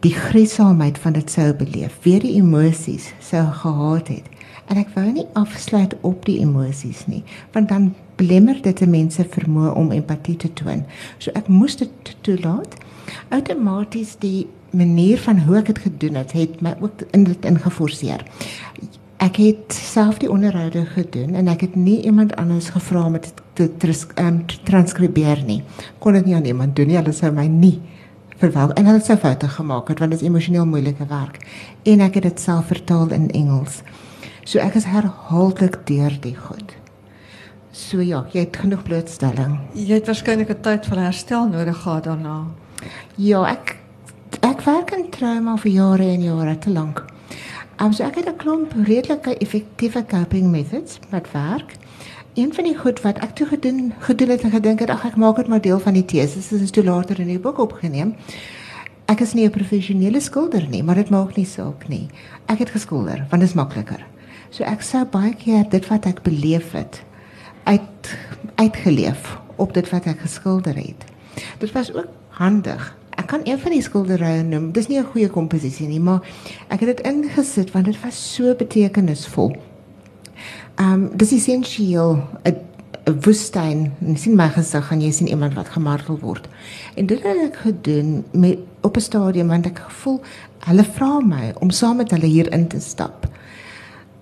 die 0.00 0.14
gruisaamheid 0.14 0.98
van 0.98 1.12
dit 1.12 1.30
sou 1.30 1.52
beleef, 1.54 1.96
weer 2.02 2.20
die 2.22 2.36
emosies 2.38 3.12
sou 3.18 3.42
gehad 3.52 4.08
het. 4.08 4.28
En 4.70 4.76
ek 4.78 4.92
wou 4.94 5.06
nie 5.10 5.26
afsluit 5.32 5.96
op 6.06 6.24
die 6.28 6.38
emosies 6.38 7.06
nie, 7.06 7.24
want 7.52 7.68
dan 7.68 7.94
belemmer 8.20 8.60
dit 8.62 8.82
mense 8.86 9.24
vermoë 9.24 9.72
om 9.74 9.90
empatie 9.96 10.36
te 10.36 10.52
toon. 10.52 10.84
So 11.18 11.32
ek 11.34 11.48
moes 11.48 11.78
dit 11.80 12.14
toelaat. 12.20 12.76
Outomaties 13.28 14.16
die 14.18 14.46
manier 14.70 15.18
van 15.18 15.40
hoe 15.46 15.56
ek 15.56 15.66
dit 15.72 15.78
gedoen 15.78 16.14
het, 16.20 16.32
het 16.32 16.60
my 16.60 16.74
ook 16.80 17.04
in 17.16 17.24
dit 17.24 17.44
ingeforseer. 17.44 18.24
Ek 19.18 19.40
het 19.42 19.74
self 19.74 20.20
die 20.22 20.30
onderhoude 20.30 20.84
gedoen 20.94 21.34
en 21.34 21.48
ek 21.48 21.66
het 21.66 21.76
nie 21.76 22.02
iemand 22.06 22.36
anders 22.36 22.70
gevra 22.70 23.06
om 23.08 23.16
dit 23.18 23.32
te 23.58 23.70
um, 24.22 24.44
transkribeer 24.64 25.42
nie. 25.46 25.62
Kon 25.98 26.12
dit 26.12 26.26
nie 26.26 26.36
aan 26.36 26.46
iemand 26.46 26.76
doen 26.76 26.86
nie, 26.86 26.98
hulle 27.00 27.12
sou 27.12 27.32
my 27.34 27.48
nie 27.50 27.80
verwag 28.38 28.76
en 28.78 28.86
hulle 28.86 29.02
sou 29.02 29.16
foute 29.18 29.48
gemaak 29.50 29.88
het 29.90 29.98
want 29.98 30.14
dit 30.14 30.20
is 30.20 30.28
emosioneel 30.28 30.66
moeilike 30.70 31.06
werk 31.10 31.40
en 31.90 32.04
ek 32.04 32.20
het 32.20 32.28
dit 32.28 32.42
self 32.42 32.70
vertaal 32.70 33.10
in 33.16 33.30
Engels. 33.34 33.82
So 34.46 34.62
ek 34.62 34.78
is 34.78 34.86
herhaaldelik 34.88 35.80
deur 35.88 36.14
die 36.22 36.36
goed. 36.38 36.76
So 37.74 38.00
ja, 38.02 38.24
jy 38.32 38.46
het 38.46 38.56
genoeg 38.62 38.82
blootstelling. 38.86 39.58
Jy 39.74 39.98
het 39.98 40.08
waarskynlik 40.08 40.50
'n 40.50 40.62
tyd 40.62 40.86
van 40.86 40.98
herstel 40.98 41.48
nodig 41.48 41.82
gehad 41.82 42.04
daarna. 42.04 42.46
Ja, 43.16 43.44
ek 43.50 43.76
ek 44.40 44.60
werk 44.60 44.90
in 44.90 45.10
trauma 45.10 45.56
vir 45.56 45.70
jare 45.72 46.04
en 46.04 46.22
jare 46.22 46.58
te 46.58 46.70
lank. 46.70 47.04
Um, 47.80 47.92
so 47.92 48.04
ek 48.04 48.16
het 48.16 48.28
'n 48.28 48.36
klomp 48.36 48.72
redelike 48.72 49.38
effektiewe 49.38 50.04
coping 50.06 50.50
methods 50.50 50.98
met 51.10 51.30
werk. 51.32 51.76
Een 52.34 52.54
van 52.54 52.64
die 52.64 52.76
goed 52.78 53.00
wat 53.00 53.18
ek 53.18 53.34
toe 53.34 53.46
gedoen 53.46 53.92
gedoen 53.98 54.28
het 54.28 54.42
en 54.42 54.50
gedink 54.50 54.80
het, 54.80 54.90
ag 54.90 55.04
ek 55.04 55.16
maak 55.16 55.36
dit 55.36 55.48
maar 55.48 55.60
deel 55.60 55.80
van 55.80 55.92
die 55.92 56.04
teses, 56.04 56.48
dit 56.48 56.60
is 56.60 56.70
toe 56.70 56.84
later 56.84 57.20
in 57.20 57.26
die 57.26 57.38
boek 57.38 57.58
opgeneem. 57.58 58.14
Ek 59.06 59.20
is 59.20 59.32
nie 59.34 59.44
'n 59.44 59.50
professionele 59.50 60.20
skilder 60.20 60.66
nie, 60.68 60.82
maar 60.82 60.94
dit 60.94 61.10
maak 61.10 61.36
nie 61.36 61.46
saak 61.46 61.88
nie. 61.88 62.08
Ek 62.46 62.58
het 62.58 62.70
geskilder 62.70 63.26
want 63.30 63.40
dit 63.42 63.50
is 63.50 63.54
makliker. 63.54 64.06
So 64.50 64.64
ek 64.64 64.82
sou 64.82 65.04
baie 65.04 65.34
keer 65.34 65.68
dit 65.68 65.88
wat 65.88 66.06
ek 66.06 66.22
beleef 66.22 66.72
het 66.72 67.02
uit 67.64 68.16
uitgeleef 68.54 69.38
op 69.56 69.74
dit 69.74 69.90
wat 69.90 70.04
ek 70.04 70.20
geskilder 70.20 70.74
het. 70.74 71.04
Dit 71.58 71.72
was 71.72 71.92
ook 71.94 72.08
handig 72.38 72.94
ek 73.18 73.26
kan 73.26 73.40
een 73.44 73.58
van 73.58 73.74
die 73.74 73.82
skilderye 73.82 74.42
noem. 74.46 74.70
Dis 74.72 74.86
nie 74.86 74.98
'n 74.98 75.10
goeie 75.12 75.28
komposisie 75.28 75.88
nie, 75.88 76.00
maar 76.00 76.20
ek 76.68 76.80
het 76.80 76.96
dit 76.96 77.06
ingesit 77.06 77.72
want 77.72 77.84
dit 77.84 78.00
was 78.02 78.34
so 78.34 78.54
betekenisvol. 78.54 79.56
Ehm 80.78 80.92
um, 80.92 81.10
dis 81.16 81.32
essensieel 81.32 82.22
'n 82.44 83.20
woestyn. 83.20 83.92
Jy 84.00 84.16
sien 84.16 84.36
my 84.36 84.48
gesig 84.48 84.86
gaan 84.86 85.00
jy 85.00 85.10
sien 85.10 85.28
iemand 85.28 85.54
wat 85.54 85.68
gemartel 85.68 86.18
word. 86.18 86.48
En 86.94 87.06
dit 87.06 87.22
het 87.22 87.36
ek 87.36 87.56
gedoen 87.56 88.24
met 88.32 88.58
op 88.82 88.96
'n 88.96 89.00
stadium 89.00 89.48
want 89.48 89.66
ek 89.66 89.78
gevoel 89.78 90.20
hulle 90.58 90.84
vra 90.84 91.20
my 91.20 91.52
om 91.60 91.70
saam 91.70 91.96
met 91.96 92.10
hulle 92.10 92.26
hier 92.26 92.52
in 92.52 92.68
te 92.68 92.80
stap. 92.80 93.28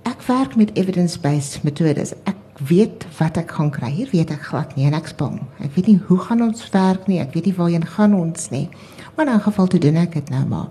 Ek 0.03 0.23
werk 0.27 0.57
met 0.57 0.71
evidence-based 0.75 1.63
metodes. 1.63 2.13
Ek 2.25 2.37
weet 2.59 3.07
wat 3.19 3.37
ek 3.37 3.51
gaan 3.51 3.71
kry. 3.71 3.91
Hier 3.91 4.09
weet 4.13 4.31
ek 4.31 4.49
glad 4.49 4.77
nie 4.77 4.87
en 4.89 4.95
ek 4.97 5.07
spang. 5.07 5.41
Ek 5.61 5.75
weet 5.77 5.87
nie 5.87 6.01
hoe 6.09 6.19
gaan 6.19 6.43
ons 6.43 6.65
werk 6.73 7.07
nie. 7.07 7.21
Ek 7.21 7.35
weet 7.35 7.51
nie 7.51 7.57
waarheen 7.57 7.87
gaan 7.87 8.15
ons 8.15 8.51
nie. 8.51 8.69
Maar 9.17 9.27
in 9.27 9.33
'n 9.35 9.41
geval 9.41 9.67
toe 9.67 9.81
doen 9.81 9.97
ek 9.97 10.13
dit 10.13 10.29
nou 10.31 10.45
maar. 10.47 10.69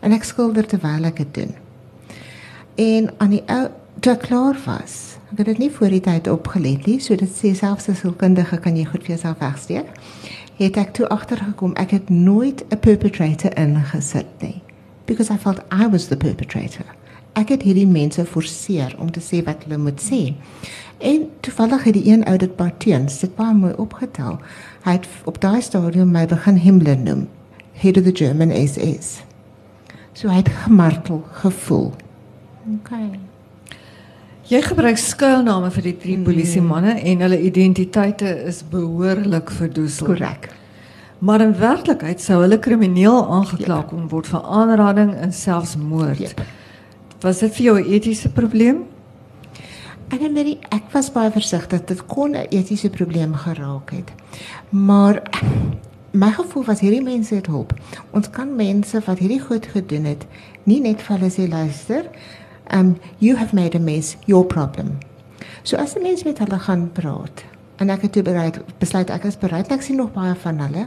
En 0.00 0.12
ek 0.12 0.24
skilder 0.24 0.66
terwyl 0.66 1.04
ek 1.04 1.16
dit 1.16 1.34
doen. 1.34 1.54
En 2.74 3.10
aan 3.18 3.30
die 3.30 3.42
ou 3.46 3.68
toe 4.00 4.16
klaar 4.16 4.56
was. 4.64 5.18
Ek 5.32 5.38
het 5.38 5.46
dit 5.46 5.58
nie 5.58 5.70
voor 5.70 5.88
die 5.88 6.00
tyd 6.00 6.28
opgelet 6.28 6.86
nie, 6.86 7.00
so 7.00 7.16
dit 7.16 7.28
sê 7.28 7.54
selfs 7.54 7.88
as 7.88 8.04
'n 8.04 8.16
kundige 8.16 8.58
kan 8.60 8.76
jy 8.76 8.84
goed 8.84 9.02
vir 9.02 9.16
jouself 9.16 9.38
wegsteek. 9.38 9.86
Het 10.56 10.76
ek 10.76 10.92
toe 10.94 11.08
agtergekom 11.08 11.74
ek 11.74 11.90
het 11.90 12.10
nooit 12.10 12.64
'n 12.70 12.78
perpetrator 12.78 13.58
ingesit 13.58 14.26
nie 14.40 14.62
because 15.06 15.30
I 15.30 15.38
felt 15.38 15.60
I 15.72 15.86
was 15.86 16.06
the 16.08 16.16
perpetrator. 16.16 16.84
Ek 17.32 17.48
het 17.48 17.62
hierdie 17.62 17.86
mense 17.86 18.24
forceer 18.24 18.94
om 18.98 19.10
te 19.10 19.20
sê 19.20 19.44
wat 19.44 19.64
hulle 19.64 19.78
moet 19.78 20.00
sê. 20.02 20.34
En 20.98 21.30
toevallig 21.40 21.84
het 21.84 21.94
die 21.94 22.06
een 22.10 22.24
ou 22.24 22.36
dit 22.36 22.56
baie 22.56 22.72
teens, 22.78 23.18
dit 23.18 23.34
baie 23.36 23.54
mooi 23.54 23.72
opgetel. 23.78 24.40
Hy 24.82 24.96
het 24.98 25.06
op 25.24 25.40
daai 25.40 25.62
stadium 25.62 26.10
my 26.10 26.26
begin 26.26 26.58
Himmler 26.58 26.98
noem, 26.98 27.28
head 27.72 27.96
of 27.96 28.02
the 28.02 28.14
German 28.14 28.50
SS. 28.50 29.20
So 30.12 30.28
hy 30.28 30.42
het 30.42 30.50
gemartel 30.64 31.22
gevoel. 31.42 31.92
OK. 32.66 32.90
Jy 34.48 34.62
gebruik 34.64 34.98
skuilname 34.98 35.70
vir 35.70 35.84
die 35.90 35.96
drie 36.02 36.16
mm. 36.16 36.24
polisiemanne 36.26 36.96
en 36.98 37.24
hulle 37.26 37.40
identiteite 37.46 38.30
is 38.48 38.62
behoorlik 38.70 39.52
verdoesel. 39.54 40.08
Korrek. 40.08 40.50
Maar 41.18 41.44
in 41.46 41.54
werklikheid 41.58 42.22
sou 42.22 42.40
hulle 42.42 42.58
krimineel 42.58 43.22
aangekla 43.38 43.82
kon 43.90 44.06
yep. 44.06 44.10
word 44.10 44.30
vir 44.30 44.42
aanrading 44.42 45.14
en 45.14 45.34
selfs 45.34 45.76
moord. 45.78 46.22
Yep. 46.22 46.42
Was 47.22 47.42
dit 47.44 47.54
vir 47.54 47.64
jou 47.64 47.76
'n 47.78 47.90
etiese 47.92 48.30
probleem? 48.30 48.86
Ek 50.08 50.22
en 50.24 50.32
Mary, 50.32 50.54
ek 50.72 50.86
was 50.94 51.10
baie 51.12 51.28
versigtig 51.28 51.82
dat 51.82 51.90
dit 51.90 52.06
kon 52.08 52.32
'n 52.32 52.48
etiese 52.48 52.88
probleem 52.88 53.34
geraak 53.34 53.90
het. 53.90 54.08
Maar 54.70 55.22
my 56.12 56.30
gevoel 56.32 56.64
was 56.64 56.80
hierdie 56.80 57.02
mense 57.02 57.34
het 57.34 57.46
hulp. 57.46 57.74
Ons 58.10 58.30
kan 58.30 58.56
mense 58.56 59.00
wat 59.04 59.18
hierdie 59.18 59.40
goed 59.40 59.66
gedoen 59.66 60.04
het, 60.04 60.26
nie 60.64 60.80
net 60.80 61.02
vir 61.02 61.18
hulle 61.18 61.30
sê 61.30 61.48
luister, 61.48 62.08
um 62.72 62.96
you 63.18 63.36
have 63.36 63.54
made 63.54 63.76
a 63.76 63.80
mess, 63.80 64.16
your 64.24 64.46
problem. 64.46 64.98
So 65.62 65.76
as 65.76 65.94
'n 65.94 66.02
mens 66.02 66.24
met 66.24 66.38
hulle 66.38 66.58
gaan 66.58 66.90
praat, 66.92 67.44
en 67.76 67.90
ek 67.90 68.02
het 68.02 68.12
toe 68.12 68.22
bereid 68.22 68.60
besluit 68.78 69.10
ek 69.10 69.24
is 69.24 69.36
bereid 69.36 69.72
ek 69.72 69.82
sien 69.82 69.96
nog 69.96 70.12
baie 70.12 70.34
van 70.34 70.58
hulle. 70.58 70.86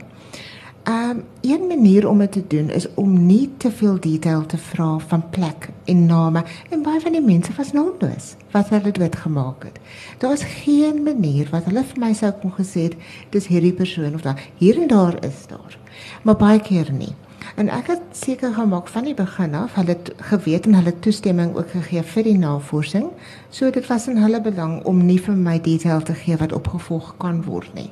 Um, 0.87 1.23
een 1.41 1.67
manier 1.67 2.09
om 2.09 2.17
dit 2.17 2.31
te 2.31 2.47
doen 2.47 2.69
is 2.69 2.93
om 2.93 3.25
nie 3.25 3.49
te 3.57 3.71
veel 3.71 3.99
detail 3.99 4.45
te 4.45 4.57
vra 4.57 4.97
van 4.97 5.29
plek 5.29 5.69
en 5.85 6.05
name 6.05 6.43
en 6.69 6.81
baie 6.81 6.99
van 6.99 7.11
die 7.11 7.21
mense 7.21 7.53
was 7.53 7.71
naamloos 7.71 8.31
wat 8.51 8.69
hulle 8.73 8.91
dit 8.91 9.15
gemaak 9.15 9.63
het. 9.63 9.77
Daar 10.17 10.33
is 10.33 10.43
geen 10.43 11.03
manier 11.03 11.47
wat 11.51 11.69
hulle 11.69 11.83
vir 11.83 12.01
my 12.01 12.13
sou 12.17 12.31
kon 12.41 12.55
gesê 12.57 12.87
het 12.87 12.97
dis 13.29 13.47
hierdie 13.47 13.73
persoon 13.77 14.17
of 14.17 14.25
daar 14.25 14.41
hier 14.57 14.81
en 14.81 14.87
daar 14.87 15.21
is 15.25 15.45
daar. 15.53 15.77
Maar 16.23 16.35
baie 16.35 16.59
keer 16.59 16.91
nie. 16.91 17.13
En 17.55 17.69
ek 17.69 17.93
het 17.93 18.01
seker 18.17 18.53
gemaak 18.53 18.87
van 18.87 19.03
die 19.03 19.13
begin 19.13 19.53
af, 19.53 19.77
hulle 19.77 19.93
het 19.93 20.13
geweet 20.17 20.65
en 20.65 20.81
hulle 20.81 20.99
toestemming 20.99 21.55
ook 21.55 21.69
gegee 21.77 22.03
vir 22.03 22.23
die 22.23 22.37
navorsing. 22.37 23.11
So 23.49 23.69
dit 23.69 23.87
was 23.87 24.07
in 24.07 24.17
hulle 24.17 24.41
belang 24.41 24.79
om 24.83 25.05
nie 25.05 25.21
vir 25.21 25.37
my 25.37 25.59
detail 25.61 26.01
te 26.01 26.17
gee 26.25 26.41
wat 26.41 26.57
opgevolg 26.57 27.15
kan 27.17 27.43
word 27.45 27.73
nie. 27.77 27.91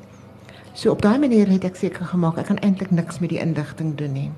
So 0.80 0.92
op 0.92 1.02
daai 1.04 1.18
manier 1.20 1.50
het 1.52 1.66
ek 1.68 1.76
seker 1.76 2.06
gemaak 2.08 2.38
ek 2.40 2.48
kan 2.52 2.62
eintlik 2.64 2.92
niks 2.96 3.20
met 3.20 3.34
die 3.34 3.42
indigting 3.44 3.98
doen 4.00 4.14
nie. 4.16 4.32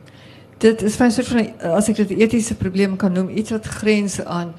Dit 0.58 0.82
is 0.82 1.00
'n 1.00 1.12
soort 1.12 1.28
van 1.28 1.72
as 1.78 1.90
ek 1.90 1.96
dit 1.96 2.10
'n 2.10 2.22
etiese 2.22 2.56
probleem 2.56 2.98
kan 2.98 3.14
noem, 3.14 3.30
iets 3.30 3.52
wat 3.52 3.66
grens 3.66 4.24
aan 4.26 4.54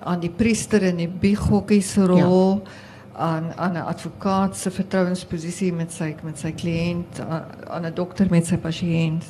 aan 0.00 0.20
die 0.20 0.30
priester 0.30 0.82
en 0.82 0.96
die 0.96 1.08
bigokkie 1.08 1.82
se 1.82 2.06
rol. 2.06 2.62
Ja 2.64 2.70
aan 3.16 3.52
aan 3.56 3.72
'n 3.72 3.76
advokaat 3.84 4.56
se 4.56 4.70
vertrouensposisie 4.70 5.72
met 5.72 5.92
sy 5.92 6.14
met 6.22 6.38
sy 6.38 6.52
kliënt 6.52 7.20
aan 7.68 7.86
'n 7.86 7.94
dokter 7.94 8.26
met 8.30 8.46
sy 8.46 8.56
pasiënt. 8.56 9.24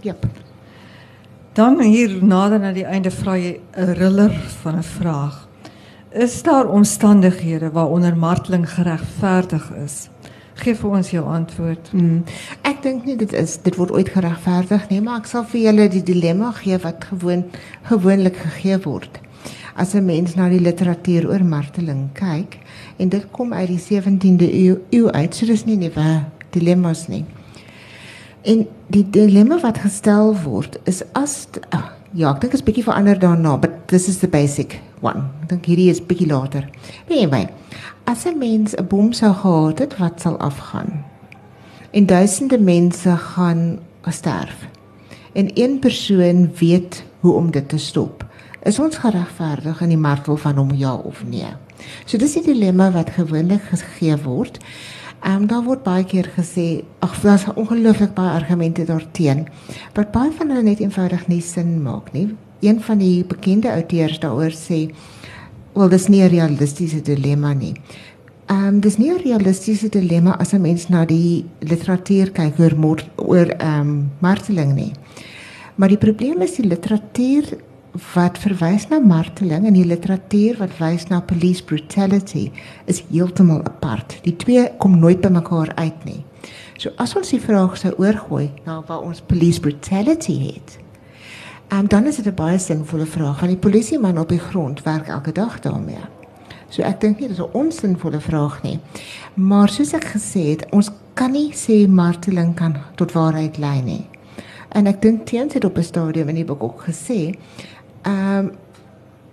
Yep. 0.00 0.26
Dan 1.52 1.80
hier 1.80 2.24
nader 2.24 2.60
na 2.60 2.72
die 2.72 2.84
einde 2.84 3.10
vra 3.10 3.36
jy 3.36 3.60
'n 3.76 3.92
riller 3.92 4.32
van 4.62 4.76
'n 4.76 4.82
vraag. 4.82 5.48
Is 6.10 6.42
daar 6.42 6.68
omstandighede 6.68 7.70
waaronder 7.70 8.16
marteling 8.16 8.70
geregverdig 8.70 9.72
is? 9.84 10.08
Geef 10.54 10.80
vir 10.84 10.90
ons 10.90 11.10
jou 11.10 11.24
antwoord. 11.26 11.88
Hmm. 11.90 12.22
Ek 12.62 12.82
dink 12.84 13.04
nie 13.08 13.16
dit 13.18 13.32
is 13.34 13.56
dit 13.64 13.74
word 13.78 13.90
ooit 13.96 14.10
geregverdig 14.14 14.88
nie, 14.92 15.00
maar 15.02 15.22
ek 15.22 15.30
sal 15.30 15.46
vir 15.50 15.64
julle 15.66 15.88
die 15.90 16.04
dilemma 16.06 16.52
gee 16.60 16.78
wat 16.84 17.08
gewoon 17.10 17.44
gewoonlik 17.90 18.38
gegee 18.38 18.78
word. 18.86 19.18
As 19.74 19.94
'n 19.94 20.06
mens 20.06 20.36
na 20.36 20.48
die 20.48 20.62
literatuur 20.62 21.26
oor 21.28 21.44
marteling 21.44 22.12
kyk, 22.14 22.58
en 22.98 23.08
dit 23.08 23.24
kom 23.32 23.52
uit 23.52 23.68
die 23.68 23.78
17de 23.78 24.48
eeu, 24.52 24.78
eeu 24.90 25.10
uit, 25.10 25.34
so 25.34 25.46
dis 25.46 25.64
nie 25.66 25.76
nuwe 25.76 26.24
dilemma's 26.50 27.08
nie. 27.08 27.24
En 28.44 28.66
die 28.92 29.04
dilemma 29.10 29.58
wat 29.60 29.78
gestel 29.78 30.34
word 30.44 30.78
is 30.84 31.02
as 31.12 31.48
oh, 31.72 31.90
ja, 32.12 32.30
ek 32.30 32.40
dink 32.40 32.52
dit 32.52 32.60
is 32.60 32.66
bietjie 32.66 32.84
verander 32.84 33.18
daarna, 33.18 33.56
but 33.60 33.88
this 33.90 34.08
is 34.08 34.18
the 34.18 34.28
basic 34.28 34.80
one. 35.02 35.24
Ek 35.42 35.48
dink 35.48 35.66
hierdie 35.66 35.90
is 35.90 36.02
bietjie 36.04 36.28
later. 36.30 36.68
Anyway, 37.08 37.48
as 38.04 38.24
'n 38.24 38.38
mens 38.38 38.74
'n 38.74 38.86
bom 38.86 39.12
sou 39.12 39.32
gehad 39.34 39.78
het, 39.78 39.96
wat 39.98 40.20
sal 40.20 40.38
afgaan? 40.38 41.04
En 41.90 42.06
duisende 42.06 42.58
mense 42.58 43.16
gaan 43.16 43.78
sterf. 44.08 44.68
En 45.32 45.50
een 45.54 45.78
persoon 45.78 46.50
weet 46.58 47.04
hoe 47.20 47.32
om 47.32 47.50
dit 47.50 47.68
te 47.68 47.78
stop. 47.78 48.24
Is 48.62 48.78
ons 48.78 48.96
geregverdig 48.96 49.80
in 49.80 49.88
die 49.88 49.98
martel 49.98 50.36
van 50.36 50.56
hom 50.56 50.70
ja 50.72 50.94
of 50.94 51.24
nee? 51.28 51.52
So 52.04 52.18
dis 52.18 52.32
die 52.32 52.42
dilemma 52.42 52.90
wat 52.90 53.10
gewoonlik 53.10 53.62
gegee 53.62 54.16
word. 54.22 54.58
Ehm 55.24 55.42
um, 55.42 55.46
daar 55.46 55.62
word 55.64 55.82
baie 55.82 56.04
keer 56.04 56.28
gesê, 56.36 56.84
ag 56.98 57.20
daar's 57.20 57.44
ongelooflik 57.54 58.14
baie 58.14 58.30
argumente 58.30 58.84
daarteen. 58.84 59.46
Maar 59.94 60.08
baie 60.12 60.32
van 60.32 60.48
hulle 60.48 60.62
net 60.62 60.80
eenvoudig 60.80 61.26
nie 61.26 61.40
sin 61.40 61.82
maak 61.82 62.12
nie. 62.12 62.34
Een 62.60 62.80
van 62.80 62.98
die 62.98 63.24
bekende 63.24 63.72
outeurs 63.72 64.18
daaroor 64.20 64.52
sê, 64.52 64.90
"Wel, 65.74 65.88
dis 65.88 66.08
nie 66.08 66.22
'n 66.22 66.30
realistiese 66.30 67.02
dilemma 67.02 67.52
nie." 67.52 67.74
Ehm 68.46 68.66
um, 68.66 68.80
dis 68.80 68.96
nie 68.96 69.10
'n 69.10 69.22
realistiese 69.22 69.88
dilemma 69.88 70.36
as 70.38 70.52
'n 70.52 70.60
mens 70.60 70.88
na 70.88 71.04
die 71.04 71.44
literatuur 71.60 72.30
kyk 72.30 72.58
oor 72.58 72.74
oor 73.16 73.46
ehm 73.46 73.80
um, 73.80 74.10
marteling 74.18 74.74
nie. 74.74 74.92
Maar 75.74 75.88
die 75.88 75.98
probleem 75.98 76.42
is 76.42 76.56
die 76.56 76.66
literatuur 76.66 77.58
wat 78.14 78.38
verwys 78.38 78.88
na 78.90 78.98
marteling 78.98 79.66
en 79.66 79.76
die 79.76 79.86
literatuur 79.86 80.58
wat 80.58 80.78
wys 80.78 81.06
na 81.08 81.20
police 81.20 81.62
brutality 81.62 82.50
is 82.90 83.04
heeltemal 83.10 83.62
apart. 83.64 84.18
Die 84.22 84.36
twee 84.36 84.68
kom 84.78 84.98
nooit 84.98 85.20
by 85.20 85.28
mekaar 85.28 85.72
uit 85.74 86.04
nie. 86.04 86.24
So 86.78 86.90
as 86.98 87.14
ons 87.16 87.30
die 87.30 87.40
vraag 87.40 87.76
sou 87.78 87.94
oorgooi 88.02 88.50
na 88.66 88.80
waar 88.86 89.06
ons 89.06 89.22
police 89.22 89.60
brutality 89.60 90.34
het, 90.50 90.78
um, 91.72 91.88
dan 91.88 92.06
is 92.06 92.16
dit 92.16 92.26
'n 92.26 92.34
baie 92.34 92.58
sinvolle 92.58 93.06
vraag 93.06 93.40
want 93.40 93.52
die 93.52 93.70
polisieman 93.70 94.18
op 94.18 94.28
die 94.28 94.38
grond 94.38 94.82
werk 94.82 95.08
elke 95.08 95.32
dag 95.32 95.60
daarmee. 95.60 96.04
So 96.68 96.82
ek 96.82 97.00
dink 97.00 97.18
nie 97.18 97.28
dis 97.28 97.38
'n 97.38 97.52
onsinvolle 97.52 98.20
vraag 98.20 98.62
nie. 98.62 98.80
Maar 99.34 99.68
soos 99.68 99.92
ek 99.92 100.04
gesê 100.04 100.40
het, 100.50 100.66
ons 100.70 100.90
kan 101.14 101.30
nie 101.30 101.52
sê 101.52 101.88
marteling 101.88 102.54
kan 102.54 102.76
tot 102.94 103.12
waarheid 103.12 103.58
lei 103.58 103.82
nie. 103.82 104.06
En 104.68 104.86
ek 104.86 105.02
dink 105.02 105.26
teens 105.26 105.54
het 105.54 105.64
op 105.64 105.78
'n 105.78 105.82
stadium 105.82 106.28
in 106.28 106.34
die 106.34 106.44
boek 106.44 106.62
ook 106.62 106.84
gesê 106.88 107.34
ehm 108.02 108.38
um, 108.38 108.52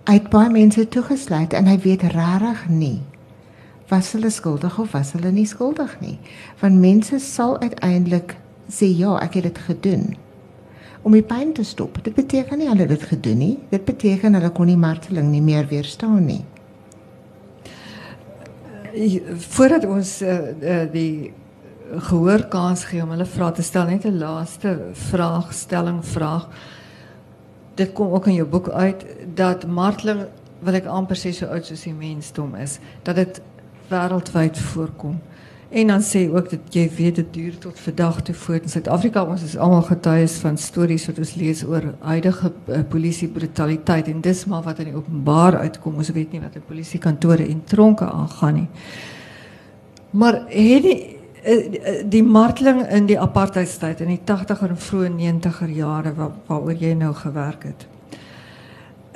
hy 0.04 0.12
het 0.12 0.30
baie 0.30 0.50
mense 0.50 0.88
toegesluit 0.88 1.52
en 1.52 1.66
hy 1.66 1.78
weet 1.78 2.02
regtig 2.02 2.68
nie 2.68 3.00
was 3.92 4.12
hulle 4.12 4.30
skuldig 4.30 4.78
of 4.78 4.92
was 4.92 5.12
hulle 5.12 5.30
nie 5.32 5.46
skuldig 5.46 6.00
nie. 6.00 6.18
Want 6.60 6.80
mense 6.80 7.18
sal 7.18 7.58
uiteindelik 7.60 8.36
sê 8.72 8.88
ja, 8.96 9.18
ek 9.20 9.34
het 9.34 9.42
dit 9.42 9.58
gedoen 9.58 10.14
om 11.02 11.12
die 11.12 11.22
pyn 11.26 11.52
te 11.52 11.64
stop. 11.64 11.98
Dit 12.04 12.14
beteken 12.14 12.58
nie 12.58 12.68
hulle 12.68 12.86
het 12.86 12.94
dit 12.94 13.06
gedoen 13.10 13.38
nie. 13.38 13.58
Dit 13.70 13.84
beteken 13.84 14.34
hulle 14.38 14.50
kon 14.54 14.66
nie 14.66 14.78
marteling 14.78 15.30
nie 15.30 15.42
meer 15.42 15.66
weerstaan 15.70 16.24
nie. 16.26 16.44
Voordat 19.48 19.84
ons 19.88 20.20
uh, 20.22 20.84
die 20.92 21.32
gehoor 22.10 22.46
kans 22.52 22.84
gee 22.88 23.02
om 23.02 23.10
hulle 23.12 23.26
vrae 23.28 23.52
te 23.56 23.62
stel, 23.62 23.88
net 23.88 24.06
'n 24.06 24.18
laaste 24.18 24.78
vraagstelling 25.10 26.04
vraag. 26.04 26.46
vraag 26.48 26.80
dit 27.74 27.92
kom 27.92 28.12
ook 28.12 28.26
in 28.26 28.34
jou 28.34 28.48
boek 28.48 28.68
uit 28.68 29.04
dat 29.34 29.66
marteling 29.66 30.26
wat 30.62 30.74
ek 30.78 30.86
amper 30.86 31.18
sê 31.18 31.32
so 31.34 31.48
oud 31.50 31.66
soos 31.66 31.84
die 31.86 31.94
mensdom 31.96 32.54
is, 32.54 32.78
dat 33.02 33.18
dit 33.18 33.40
wêreldwyd 33.90 34.58
voorkom. 34.72 35.18
En 35.72 35.88
dan 35.88 36.02
sê 36.04 36.26
ook 36.28 36.50
dat 36.50 36.74
jy 36.76 36.84
weet 36.96 37.16
dit 37.16 37.28
duur 37.32 37.58
tot 37.58 37.78
vandag 37.80 38.20
toe 38.22 38.34
voort 38.34 38.62
in 38.62 38.68
Suid-Afrika. 38.68 39.22
Ons 39.24 39.42
is 39.42 39.56
almal 39.56 39.82
getuies 39.82 40.34
van 40.44 40.58
stories 40.60 41.06
wat 41.08 41.18
ons 41.18 41.34
lees 41.34 41.64
oor 41.64 41.94
huidige 42.00 42.52
uh, 42.52 42.82
polisie 42.88 43.28
brutaliteit 43.28 44.10
en 44.12 44.20
dis 44.20 44.44
maar 44.44 44.62
wat 44.62 44.78
in 44.84 44.90
die 44.92 44.98
openbaar 44.98 45.56
uitkom. 45.64 45.96
Ons 45.96 46.12
weet 46.12 46.32
nie 46.32 46.42
wat 46.44 46.60
in 46.60 46.68
polisiekantore 46.68 47.48
en 47.48 47.64
tronke 47.64 48.04
aangaan 48.04 48.54
nie. 48.54 48.68
Maar 50.10 50.42
het 50.48 50.84
die 50.84 51.12
Eh, 51.42 51.74
eh, 51.82 52.04
die 52.06 52.22
marteling 52.22 52.84
in 52.86 53.06
die 53.06 53.18
apartheidstyd 53.18 54.00
in 54.00 54.12
die 54.12 54.20
80er 54.24 54.70
en 54.70 54.78
vroeë 54.78 55.08
90er 55.10 55.72
jare 55.74 56.12
waar 56.14 56.36
waaroor 56.46 56.76
jy 56.78 56.92
nou 56.94 57.10
gewerk 57.18 57.64
het. 57.66 57.86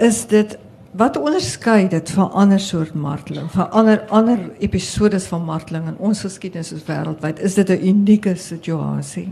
Is 0.03 0.25
dit 0.27 0.57
wat 0.97 1.17
onderskei 1.17 1.89
dit 1.89 2.11
van 2.11 2.33
ander 2.33 2.61
soort 2.61 2.95
marteling, 2.95 3.51
van 3.51 3.71
ander 3.71 4.01
ander 4.09 4.39
episodes 4.59 5.25
van 5.25 5.45
marteling 5.45 5.87
in 5.87 5.97
ons 5.99 6.21
geskiedenis 6.21 6.73
as 6.73 6.85
wêreldwyd? 6.89 7.41
Is 7.41 7.55
dit 7.55 7.69
'n 7.69 7.87
unieke 7.87 8.35
situasie? 8.37 9.29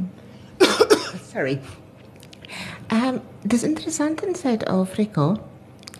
Sorry. 1.32 1.60
Ehm 2.86 3.14
um, 3.14 3.20
dis 3.42 3.62
interessant 3.62 4.24
in 4.26 4.34
Suid-Afrika. 4.34 5.36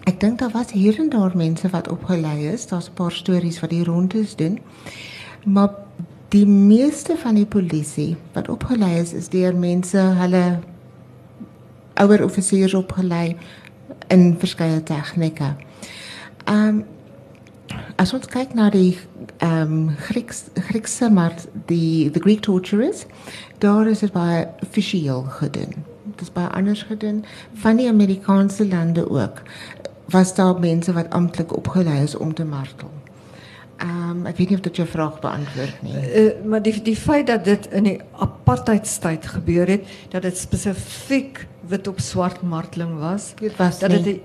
Ek 0.04 0.20
dink 0.20 0.38
daar 0.38 0.50
was 0.50 0.72
hier 0.72 0.98
en 0.98 1.08
daar 1.08 1.36
mense 1.36 1.68
wat 1.68 1.88
opgelei 1.88 2.46
is. 2.52 2.66
Daar's 2.66 2.88
'n 2.88 2.94
paar 2.94 3.12
stories 3.12 3.60
wat 3.60 3.70
die 3.70 3.84
rondes 3.84 4.36
doen. 4.36 4.60
Maar 5.44 5.70
die 6.28 6.46
meeste 6.46 7.16
van 7.16 7.34
die 7.34 7.46
polisie 7.46 8.16
wat 8.32 8.48
opgelei 8.48 8.98
is 9.00 9.12
is 9.12 9.28
deur 9.28 9.56
mense 9.56 9.98
hulle 9.98 10.58
ouer 11.94 12.24
offisiers 12.24 12.74
opgelei 12.74 13.36
in 14.14 14.34
verskeie 14.38 14.82
tegnieke. 14.82 15.54
Ehm 16.44 16.68
um, 16.68 16.84
as 17.98 18.12
ons 18.14 18.26
kyk 18.30 18.52
na 18.54 18.68
die 18.70 18.98
ehm 19.42 19.88
Grieks 20.06 20.44
Griekse 20.68 21.10
maar 21.10 21.34
die 21.70 22.10
the 22.10 22.20
Greek 22.20 22.42
torturers 22.46 23.06
daar 23.58 23.88
is 23.90 24.04
dit 24.04 24.12
baie 24.12 24.46
offisieel 24.62 25.22
gedoen. 25.38 25.84
Dit 26.04 26.26
is 26.26 26.32
baie 26.32 26.48
anders 26.48 26.82
gedoen 26.82 27.24
van 27.62 27.80
die 27.80 27.88
Amerikaanse 27.88 28.68
lande 28.68 29.08
ook. 29.10 29.42
Was 30.12 30.34
daar 30.34 30.60
mense 30.60 30.92
wat 30.92 31.10
amptelik 31.10 31.56
opgelei 31.56 32.02
is 32.02 32.16
om 32.16 32.34
te 32.34 32.44
martel? 32.44 32.90
Um, 33.82 34.26
ek 34.26 34.36
weet 34.36 34.52
nie 34.52 34.56
of 34.58 34.62
dit 34.64 34.76
jou 34.76 34.86
vraag 34.88 35.16
beantwoord 35.20 35.80
nie. 35.82 35.94
Uh, 35.96 36.28
maar 36.46 36.62
die 36.62 36.76
die 36.82 36.96
feit 36.96 37.26
dat 37.26 37.44
dit 37.44 37.66
in 37.74 37.88
die 37.88 37.96
apartheidstyd 38.22 39.26
gebeur 39.26 39.66
het, 39.66 39.88
dat 40.12 40.22
dit 40.22 40.38
spesifiek 40.38 41.46
wit 41.66 41.88
op 41.88 42.00
swart 42.00 42.42
marteling 42.42 42.98
was, 42.98 43.32
dit 43.34 43.56
was 43.56 43.78
dat 43.78 43.90
dit 43.90 44.20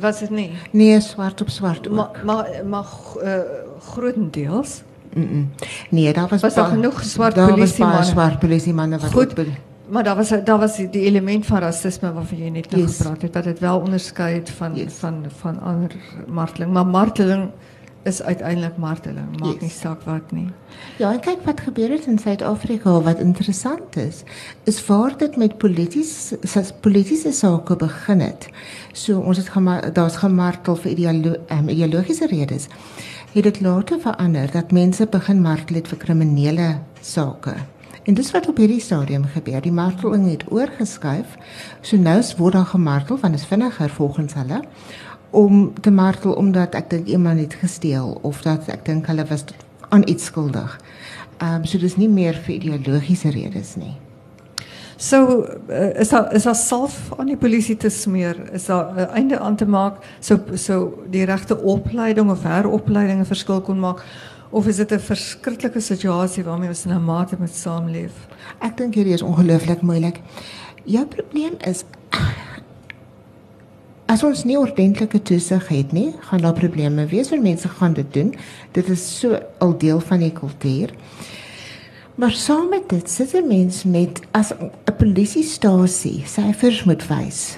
was 0.00 0.18
dit 0.18 0.30
nie. 0.30 0.50
Nee, 0.70 1.00
swart 1.00 1.40
op 1.40 1.48
swart 1.48 1.88
ook. 1.88 1.94
Maar 1.94 2.10
maar 2.24 2.46
maar 2.66 2.84
uh, 3.22 3.38
grootendeels 3.80 4.82
Mm 5.14 5.28
-mm. 5.30 5.50
Nee, 5.90 6.12
daar 6.12 6.28
was, 6.28 6.40
was 6.40 6.54
daar 6.54 6.66
genoeg 6.66 7.02
swart 7.02 7.34
polisiemanne. 7.34 8.04
Swart 8.04 8.38
polisiemanne 8.38 8.98
wat 8.98 9.12
Goed, 9.12 9.34
maar 9.88 10.04
daar 10.04 10.16
was 10.16 10.28
daar 10.44 10.58
was 10.58 10.76
die 10.76 11.00
element 11.00 11.46
van 11.46 11.58
rasisme 11.58 12.12
waarvan 12.12 12.38
jy 12.38 12.48
net 12.48 12.70
nou 12.70 12.82
yes. 12.82 12.96
gepraat 12.96 13.22
het, 13.22 13.32
dat 13.32 13.44
dit 13.44 13.58
wel 13.58 13.78
onderskei 13.78 14.34
het 14.34 14.50
van 14.50 14.74
yes. 14.74 14.92
van 14.94 15.24
van 15.36 15.60
ander 15.60 15.90
marteling, 16.26 16.72
maar 16.72 16.86
marteling 16.86 17.50
is 18.04 18.22
uiteindelik 18.22 18.76
marteling, 18.76 19.28
maak 19.40 19.52
yes. 19.52 19.60
nie 19.60 19.70
saak 19.72 20.02
wat 20.04 20.32
nie. 20.32 20.48
Ja, 21.00 21.12
en 21.12 21.20
kyk 21.24 21.44
wat 21.48 21.62
gebeur 21.64 21.94
het 21.94 22.06
in 22.10 22.18
Suid-Afrika 22.20 22.98
wat 23.06 23.20
interessant 23.22 23.96
is, 23.96 24.22
is 24.68 24.80
waar 24.86 25.16
dit 25.18 25.36
met 25.40 25.58
polities 25.58 26.34
politieke 26.84 27.32
sake 27.32 27.76
begin 27.80 28.20
het. 28.20 28.48
So 28.92 29.20
ons 29.20 29.40
het 29.40 29.94
daar's 29.96 30.20
gemartel 30.20 30.76
vir 30.76 30.90
ideolo 30.92 31.36
um, 31.48 31.68
ideologiese 31.68 32.28
redes. 32.30 32.68
Het 33.32 33.42
dit 33.42 33.60
later 33.60 34.00
verander 34.00 34.50
dat 34.52 34.72
mense 34.72 35.06
begin 35.06 35.40
martel 35.42 35.80
het 35.80 35.88
vir 35.88 35.98
kriminele 35.98 36.68
sake. 37.00 37.56
En 38.04 38.14
dis 38.14 38.30
wat 38.30 38.46
op 38.48 38.58
hierdie 38.60 38.82
stadium 38.84 39.24
gebeur. 39.32 39.62
Die 39.64 39.72
marteling 39.72 40.28
het 40.28 40.44
oorgeskuif. 40.52 41.38
So 41.80 41.96
nou 41.96 42.20
word 42.36 42.52
daar 42.52 42.66
gemartel 42.66 43.18
want 43.18 43.32
dit 43.32 43.42
is 43.42 43.48
vinniger 43.48 43.90
volgens 43.90 44.34
hulle 44.34 44.60
om 45.34 45.72
te 45.80 45.90
martel 45.90 46.32
omdat 46.38 46.74
ek 46.78 46.90
dink 46.90 47.10
iemand 47.10 47.40
het 47.42 47.54
gesteel 47.58 48.18
of 48.22 48.42
dat 48.46 48.68
ek 48.72 48.84
dink 48.86 49.06
hulle 49.10 49.26
was 49.28 49.44
aan 49.90 50.06
iets 50.06 50.30
skuldig. 50.30 50.78
Ehm 51.38 51.54
um, 51.60 51.64
so 51.66 51.78
dis 51.78 51.96
nie 51.98 52.08
meer 52.08 52.38
vir 52.46 52.54
ideologiese 52.54 53.30
redes 53.34 53.74
nie. 53.76 53.96
So 54.96 55.42
uh, 55.68 56.00
is 56.00 56.08
daar 56.08 56.32
is 56.34 56.46
daar 56.46 56.54
self 56.54 57.10
aan 57.18 57.26
die 57.26 57.36
polisie 57.36 57.76
te 57.76 57.90
smeer? 57.90 58.38
Is 58.52 58.66
daar 58.70 58.94
'n 58.94 58.98
uh, 58.98 59.14
einde 59.14 59.38
aan 59.38 59.56
te 59.56 59.66
maak 59.66 59.96
so 60.20 60.40
so 60.54 61.04
die 61.10 61.24
regte 61.24 61.58
opleiding 61.58 62.30
of 62.30 62.42
heropleiding 62.42 63.20
'n 63.20 63.26
verskil 63.26 63.60
kon 63.60 63.78
maak? 63.78 64.04
Of 64.50 64.66
is 64.66 64.76
dit 64.76 64.92
'n 64.92 65.00
verskriklike 65.00 65.80
situasie 65.80 66.44
waarmee 66.44 66.68
ons 66.68 66.84
nou 66.84 67.00
mate 67.00 67.36
moet 67.38 67.54
saamleef? 67.54 68.12
Ek 68.58 68.76
dink 68.76 68.94
hierdie 68.94 69.14
is 69.14 69.22
ongelooflik 69.22 69.80
moeilik. 69.82 70.20
Jou 70.84 71.06
probleem 71.06 71.54
is 71.58 71.84
As 74.14 74.22
ons 74.22 74.44
nie 74.46 74.54
ordentlike 74.54 75.18
toesig 75.26 75.64
het 75.72 75.92
nie, 75.96 76.12
gaan 76.28 76.42
daar 76.44 76.54
probleme 76.54 77.02
wees 77.10 77.32
wanneer 77.32 77.48
mense 77.48 77.68
gaan 77.80 77.96
dit 77.96 78.12
doen. 78.14 78.28
Dit 78.76 78.88
is 78.92 79.02
so 79.18 79.40
'n 79.58 79.78
deel 79.78 80.00
van 80.00 80.18
die 80.18 80.32
kultuur. 80.32 80.94
Maar 82.14 82.30
saam 82.30 82.68
met 82.68 82.88
dit 82.88 83.10
sit 83.10 83.34
'n 83.34 83.46
mens 83.48 83.84
met 83.84 84.20
as 84.30 84.52
'n 84.52 84.70
polisiestasie 84.98 86.22
syfers 86.26 86.84
moet 86.84 87.06
wys 87.06 87.56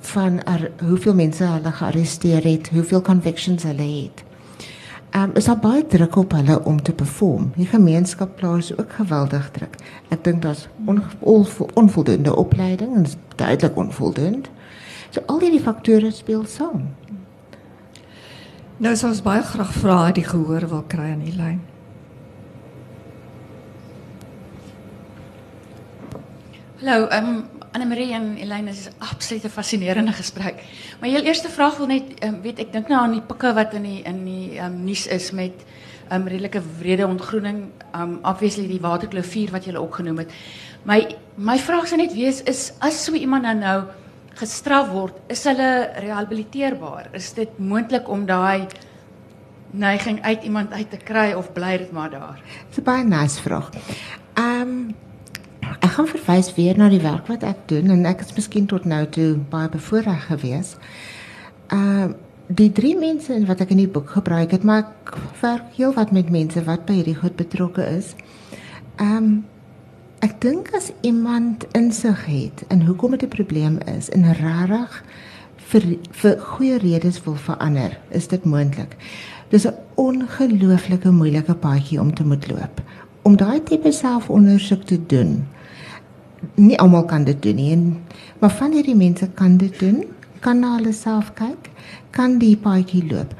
van 0.00 0.42
er, 0.44 0.70
hoeveel 0.88 1.14
mense 1.14 1.44
hulle 1.44 1.72
gearresteer 1.72 2.44
het, 2.44 2.68
hoeveel 2.68 3.02
convictions 3.02 3.62
hulle 3.62 4.02
het. 4.02 4.24
Ehm 5.10 5.22
um, 5.22 5.30
is 5.34 5.44
daar 5.44 5.58
baie 5.58 5.86
druk 5.86 6.16
op 6.16 6.32
hulle 6.32 6.64
om 6.64 6.82
te 6.82 6.92
perform. 6.92 7.52
Die 7.56 7.66
gemeenskap 7.66 8.36
plaas 8.36 8.76
ook 8.76 8.92
geweldig 8.92 9.50
druk. 9.50 9.76
Ek 10.08 10.24
dink 10.24 10.42
daar's 10.42 10.68
on, 10.86 11.02
onvoldoende 11.74 12.36
opleiding 12.36 12.94
en 12.94 13.06
duidelik 13.36 13.76
onvoldoende. 13.76 14.48
So 15.14 15.22
al 15.30 15.38
die 15.38 15.60
faktore 15.62 16.10
speel 16.10 16.42
saam. 16.50 16.88
Nou 18.82 18.96
sou 18.98 19.12
ons 19.12 19.22
baie 19.22 19.44
graag 19.46 19.70
vra 19.76 19.98
die 20.16 20.24
gehoor 20.26 20.66
wil 20.72 20.82
kry 20.90 21.12
aan 21.12 21.22
die 21.22 21.34
lyn. 21.36 21.60
Hallo, 26.80 27.06
ehm 27.06 27.30
um, 27.30 27.44
Anne 27.74 27.86
Marie 27.90 28.12
en 28.14 28.36
Elena 28.38 28.70
is 28.70 28.88
absoluut 28.98 29.44
'n 29.44 29.54
fascinerende 29.54 30.12
gesprek. 30.12 30.62
Maar 31.00 31.08
jou 31.08 31.22
eerste 31.22 31.48
vraag 31.48 31.76
wil 31.76 31.86
net 31.86 32.24
um, 32.24 32.42
weet 32.42 32.58
ek 32.58 32.72
dink 32.72 32.88
nou 32.88 33.00
aan 33.00 33.12
die 33.12 33.22
pikke 33.22 33.54
wat 33.54 33.74
in 33.74 33.82
die 33.82 34.02
in 34.02 34.24
die 34.24 34.58
ehm 34.58 34.66
um, 34.66 34.84
nuus 34.84 35.06
is 35.06 35.30
met 35.30 35.52
ehm 36.10 36.20
um, 36.20 36.28
redelike 36.28 36.62
wrede 36.78 37.06
ontgroening, 37.06 37.70
ehm 37.92 38.02
um, 38.02 38.18
obviously 38.22 38.66
die 38.66 38.80
waterkloof 38.80 39.26
4 39.26 39.50
wat 39.50 39.64
jy 39.64 39.76
ook 39.76 39.94
genoem 39.94 40.18
het. 40.18 40.30
My 40.82 41.16
my 41.36 41.58
vraag 41.58 41.86
sou 41.86 42.00
net 42.00 42.14
wees 42.14 42.42
is 42.42 42.72
as 42.78 43.04
so 43.04 43.12
iemand 43.12 43.42
nou 43.42 43.54
nou 43.54 43.84
gestraf 44.38 44.90
word, 44.90 45.14
is 45.32 45.44
hulle 45.48 45.70
rehabiliteerbaar? 46.02 47.12
Is 47.12 47.32
dit 47.36 47.58
moontlik 47.58 48.08
om 48.08 48.26
daai 48.26 48.66
neiging 49.74 50.20
uit 50.22 50.42
iemand 50.42 50.72
uit 50.72 50.90
te 50.90 50.96
kry 50.96 51.32
of 51.32 51.52
bly 51.52 51.76
dit 51.78 51.92
maar 51.92 52.10
daar? 52.10 52.42
Dis 52.68 52.78
'n 52.78 52.84
baie 52.84 53.04
nice 53.04 53.40
vraag. 53.40 53.70
Ehm 54.34 54.60
um, 54.60 54.94
ek 55.80 55.90
gaan 55.90 56.06
verwys 56.06 56.54
weer 56.54 56.76
na 56.78 56.88
die 56.88 57.00
werk 57.00 57.26
wat 57.26 57.42
ek 57.42 57.56
doen 57.66 57.90
en 57.90 58.04
ek 58.06 58.20
is 58.20 58.34
miskien 58.34 58.66
tot 58.66 58.84
nou 58.84 59.06
toe 59.06 59.36
baie 59.50 59.68
bevoorreg 59.68 60.26
gewees. 60.26 60.76
Ehm 61.68 62.02
uh, 62.02 62.14
die 62.46 62.72
drie 62.72 62.96
mense 62.98 63.46
wat 63.46 63.60
ek 63.60 63.70
in 63.70 63.80
die 63.80 63.88
boek 63.88 64.10
gebruik 64.10 64.50
het, 64.50 64.64
maar 64.64 64.84
ek 64.84 65.14
werk 65.40 65.70
heel 65.76 65.94
wat 65.96 66.12
met 66.12 66.30
mense 66.30 66.64
wat 66.64 66.84
by 66.86 66.92
hierdie 66.92 67.16
goed 67.16 67.36
betrokke 67.36 67.86
is. 67.96 68.14
Ehm 68.96 69.16
um, 69.16 69.44
Ek 70.24 70.38
dink 70.40 70.70
as 70.72 70.86
iemand 71.04 71.66
insig 71.76 72.22
het 72.24 72.62
in 72.72 72.86
hoekom 72.86 73.10
dit 73.12 73.22
'n 73.22 73.28
probleem 73.28 73.76
is 73.96 74.08
en 74.08 74.24
rarig 74.34 75.04
vir 75.56 75.82
vir 76.20 76.38
goeie 76.40 76.78
redes 76.78 77.18
wil 77.24 77.34
verander, 77.34 77.98
is 78.08 78.28
dit 78.28 78.44
moontlik. 78.44 78.96
Dis 79.48 79.66
'n 79.66 79.74
ongelooflike 79.94 81.10
moeilike 81.10 81.54
paadjie 81.54 82.00
om 82.00 82.14
te 82.14 82.24
moet 82.24 82.48
loop. 82.50 82.80
Om 83.22 83.36
daai 83.36 83.62
tipe 83.62 83.92
selfondersoek 83.92 84.82
te 84.84 85.06
doen. 85.06 85.46
Nie 86.54 86.78
almal 86.78 87.04
kan 87.04 87.24
dit 87.24 87.42
doen 87.42 87.54
nie, 87.54 88.00
maar 88.38 88.50
van 88.50 88.72
hierdie 88.72 88.96
mense 88.96 89.28
kan 89.34 89.56
dit 89.56 89.78
doen, 89.78 90.04
kan 90.40 90.58
na 90.58 90.76
hulle 90.76 90.92
self 90.92 91.34
kyk, 91.34 91.70
kan 92.14 92.38
die 92.38 92.54
paadjie 92.56 93.02
loop. 93.10 93.34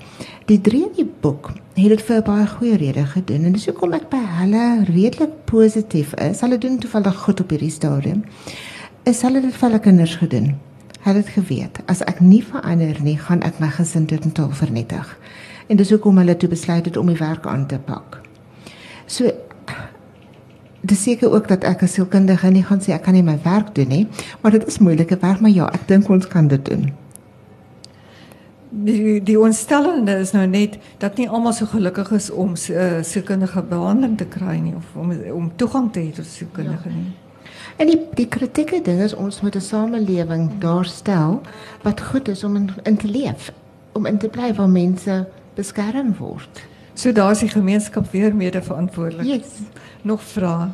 Die 0.51 0.59
drie 0.61 0.83
in 0.89 0.95
die 0.97 1.07
boek 1.07 1.53
het 1.75 1.91
dit 1.93 2.03
vir 2.03 2.17
'n 2.17 2.27
baie 2.27 2.47
goeie 2.47 2.77
rede 2.77 3.05
gedoen 3.07 3.45
en 3.45 3.53
dis 3.53 3.67
hoekom 3.67 3.93
ek 3.93 4.11
by 4.11 4.23
hulle 4.41 4.85
redelik 4.85 5.35
positief 5.45 6.15
is. 6.15 6.41
Hulle 6.41 6.59
doen 6.59 6.79
toevallig 6.79 7.17
goed 7.17 7.41
op 7.41 7.51
hierdie 7.51 7.71
stadium. 7.71 8.25
Is 9.05 9.23
hulle 9.23 9.41
dit 9.41 9.55
vir 9.55 9.69
hulle 9.69 9.81
kinders 9.81 10.17
gedoen? 10.17 10.55
Hulle 11.01 11.17
het 11.17 11.29
geweet 11.29 11.79
as 11.87 12.03
ek 12.03 12.21
nie 12.21 12.43
verander 12.43 13.03
nie, 13.03 13.19
gaan 13.19 13.43
ek 13.43 13.61
my 13.61 13.69
gesin 13.69 14.07
totaal 14.07 14.51
vernietig. 14.51 15.19
En 15.69 15.77
dis 15.77 15.91
hoekom 15.91 16.19
hulle 16.19 16.37
toe 16.37 16.49
besluit 16.49 16.85
het 16.85 16.97
om 16.97 17.07
die 17.07 17.19
werk 17.19 17.47
aan 17.47 17.67
te 17.67 17.79
pak. 17.79 18.21
So 19.07 19.31
dis 20.81 21.03
seker 21.03 21.31
ook 21.31 21.49
dat 21.49 21.65
ek 21.65 21.83
as 21.83 21.93
sielkundige 21.93 22.51
nie 22.51 22.65
gaan 22.65 22.81
sê 22.81 22.93
ek 22.93 23.03
kan 23.03 23.15
nie 23.15 23.23
my 23.23 23.39
werk 23.45 23.75
doen 23.75 23.89
nie, 23.89 24.09
maar 24.43 24.53
dit 24.53 24.67
is 24.67 24.79
moeilike 24.79 25.17
werk, 25.21 25.41
maar 25.41 25.51
ja, 25.51 25.71
ek 25.73 25.89
dink 25.89 26.09
ons 26.09 26.27
kan 26.29 26.49
dit 26.49 26.65
doen 26.65 27.04
die 28.83 29.23
die 29.23 29.39
ontstellende 29.39 30.17
is 30.19 30.33
nou 30.35 30.47
net 30.47 30.79
dat 30.99 31.17
nie 31.17 31.29
almal 31.29 31.53
so 31.53 31.67
gelukkig 31.67 32.11
is 32.11 32.31
om 32.31 32.55
uh, 32.71 33.03
sielkundige 33.03 33.63
behandeling 33.63 34.17
te 34.19 34.27
kry 34.27 34.57
nie 34.59 34.75
of 34.75 34.97
om 34.99 35.13
om 35.33 35.53
toegang 35.57 35.93
te 35.93 36.01
hê 36.01 36.11
tot 36.15 36.27
sielkundige 36.27 36.89
ja. 36.89 36.95
nie. 36.95 37.13
En 37.77 37.91
die 37.91 37.99
die 38.15 38.29
kritieke 38.29 38.81
ding 38.83 39.01
is 39.03 39.15
ons 39.15 39.41
moet 39.41 39.57
'n 39.57 39.61
samelewing 39.61 40.51
daarstel 40.59 41.41
wat 41.83 42.01
goed 42.01 42.29
is 42.29 42.45
om 42.45 42.57
in, 42.57 42.71
in 42.83 42.97
te 42.97 43.09
leef, 43.09 43.53
om 43.93 44.07
in 44.07 44.19
te 44.19 44.29
bly 44.29 44.55
waar 44.55 44.69
mense 44.69 45.27
beskerm 45.55 46.15
word. 46.19 46.63
So 46.95 47.13
daar 47.13 47.31
is 47.31 47.39
die 47.39 47.49
gemeenskap 47.49 48.11
weer 48.11 48.35
mede 48.35 48.63
verantwoordelik. 48.63 49.27
Yes. 49.27 49.59
Nog 50.03 50.23
vrae? 50.23 50.69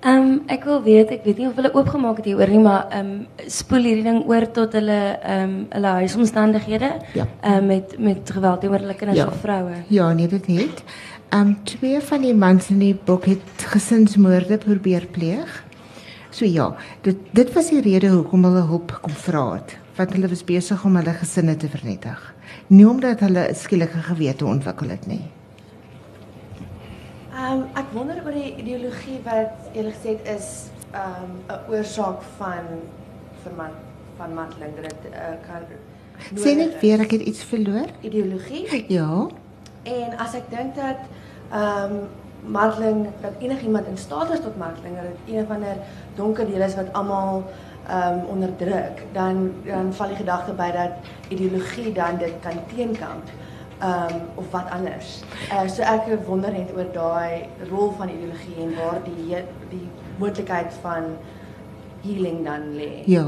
Ehm 0.00 0.22
um, 0.22 0.42
ek 0.52 0.64
wil 0.68 0.82
weet, 0.84 1.10
ek 1.10 1.24
weet 1.24 1.38
nie 1.40 1.46
of 1.48 1.56
hulle 1.56 1.72
oopgemaak 1.72 2.18
het 2.20 2.26
hieroor 2.28 2.50
nie, 2.52 2.60
maar 2.60 2.90
ehm 2.92 3.12
um, 3.14 3.46
spoel 3.50 3.86
hierdie 3.88 4.04
ding 4.04 4.18
oor 4.28 4.44
tot 4.58 4.74
hulle 4.76 4.98
ehm 5.16 5.42
um, 5.44 5.54
hulle 5.72 5.92
huisomstandighede. 6.02 6.90
Ja. 7.16 7.24
Ehm 7.40 7.56
um, 7.56 7.66
met 7.66 7.94
met 7.98 8.30
geweld 8.30 8.60
teenoor 8.60 8.84
hulle 8.84 8.94
kinders 8.94 9.18
ja. 9.18 9.26
of 9.26 9.40
vroue. 9.40 9.78
Ja, 9.88 10.12
nee, 10.12 10.28
dit 10.28 10.46
het. 10.46 10.82
Ehm 11.28 11.40
um, 11.40 11.56
twee 11.64 12.00
van 12.00 12.20
die 12.20 12.34
mans 12.34 12.68
in 12.70 12.78
die 12.78 12.94
boek 13.04 13.24
het 13.24 13.64
gesinsmoorde 13.72 14.58
probeer 14.58 15.06
pleeg. 15.06 15.64
So 16.30 16.44
ja, 16.44 16.74
dit 17.00 17.16
dit 17.32 17.52
was 17.52 17.72
die 17.72 17.80
rede 17.80 18.12
hoekom 18.12 18.44
hulle 18.44 18.66
hulp 18.68 18.98
kom 19.00 19.16
vra 19.24 19.46
het, 19.54 19.78
want 19.96 20.12
hulle 20.12 20.28
was 20.28 20.44
besig 20.44 20.84
om 20.84 20.96
hulle 21.00 21.16
gesinne 21.16 21.56
te 21.56 21.68
vernietig. 21.72 22.20
Nie 22.68 22.84
omdat 22.88 23.24
hulle 23.24 23.48
skielike 23.54 24.04
gewete 24.12 24.44
ontwikkel 24.44 24.92
het 24.92 25.06
nie. 25.06 25.24
Um, 27.36 27.66
ek 27.76 27.90
wonder 27.92 28.16
oor 28.24 28.32
die 28.32 28.54
ideologie 28.56 29.18
wat 29.26 29.66
jy 29.76 29.82
gesê 29.90 30.14
het 30.14 30.28
is 30.38 30.46
ehm 30.96 31.26
um, 31.26 31.32
'n 31.52 31.72
oorsaak 31.72 32.22
van 32.38 32.64
verman 33.42 33.74
van 34.16 34.34
mantling 34.34 34.72
dat 34.76 34.88
dit 34.88 35.12
uh, 35.12 35.34
kan 35.44 35.66
Sê 36.40 36.54
net 36.56 36.80
weer 36.80 37.00
ek 37.00 37.10
het 37.10 37.20
iets 37.20 37.44
verloor. 37.44 37.92
Ideologie? 38.00 38.84
Ja. 38.88 39.28
En 39.82 40.16
as 40.18 40.34
ek 40.34 40.48
dink 40.50 40.74
dat 40.74 41.04
ehm 41.52 41.92
um, 42.52 43.06
dat 43.20 43.32
enigiemand 43.38 43.86
in 43.86 43.98
staat 43.98 44.30
is 44.32 44.40
tot 44.40 44.56
mantling, 44.56 44.94
dat 44.96 45.04
dit 45.04 45.36
een 45.36 45.46
van 45.46 45.60
der 45.60 45.76
donker 46.14 46.46
dele 46.46 46.64
is 46.64 46.74
wat 46.74 46.92
almal 46.92 47.44
ehm 47.88 48.18
um, 48.18 48.24
onderdruk, 48.24 49.02
dan 49.12 49.52
dan 49.64 49.92
val 49.92 50.08
die 50.08 50.16
gedagte 50.16 50.52
by 50.52 50.70
dat 50.72 50.92
ideologie 51.28 51.92
dan 51.92 52.16
dit 52.16 52.32
kan 52.40 52.58
teenkamp 52.74 53.28
um, 53.82 54.20
of 54.34 54.50
wat 54.50 54.70
anders. 54.70 55.22
Uh, 55.52 55.68
so 55.68 55.82
ek 55.82 56.08
wonder 56.26 56.52
net 56.52 56.72
oor 56.76 56.88
daai 56.94 57.48
rol 57.70 57.92
van 57.98 58.12
ideologie 58.12 58.58
en 58.64 58.74
waar 58.78 59.00
die 59.04 59.42
die 59.72 59.86
moontlikheid 60.20 60.76
van 60.82 61.16
healing 62.04 62.44
dan 62.44 62.70
lê. 62.78 63.02
Ja, 63.10 63.24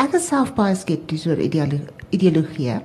ek 0.00 0.16
is 0.18 0.28
self 0.30 0.54
baie 0.56 0.76
skepties 0.78 1.26
oor 1.28 1.40
ideologie. 1.40 2.80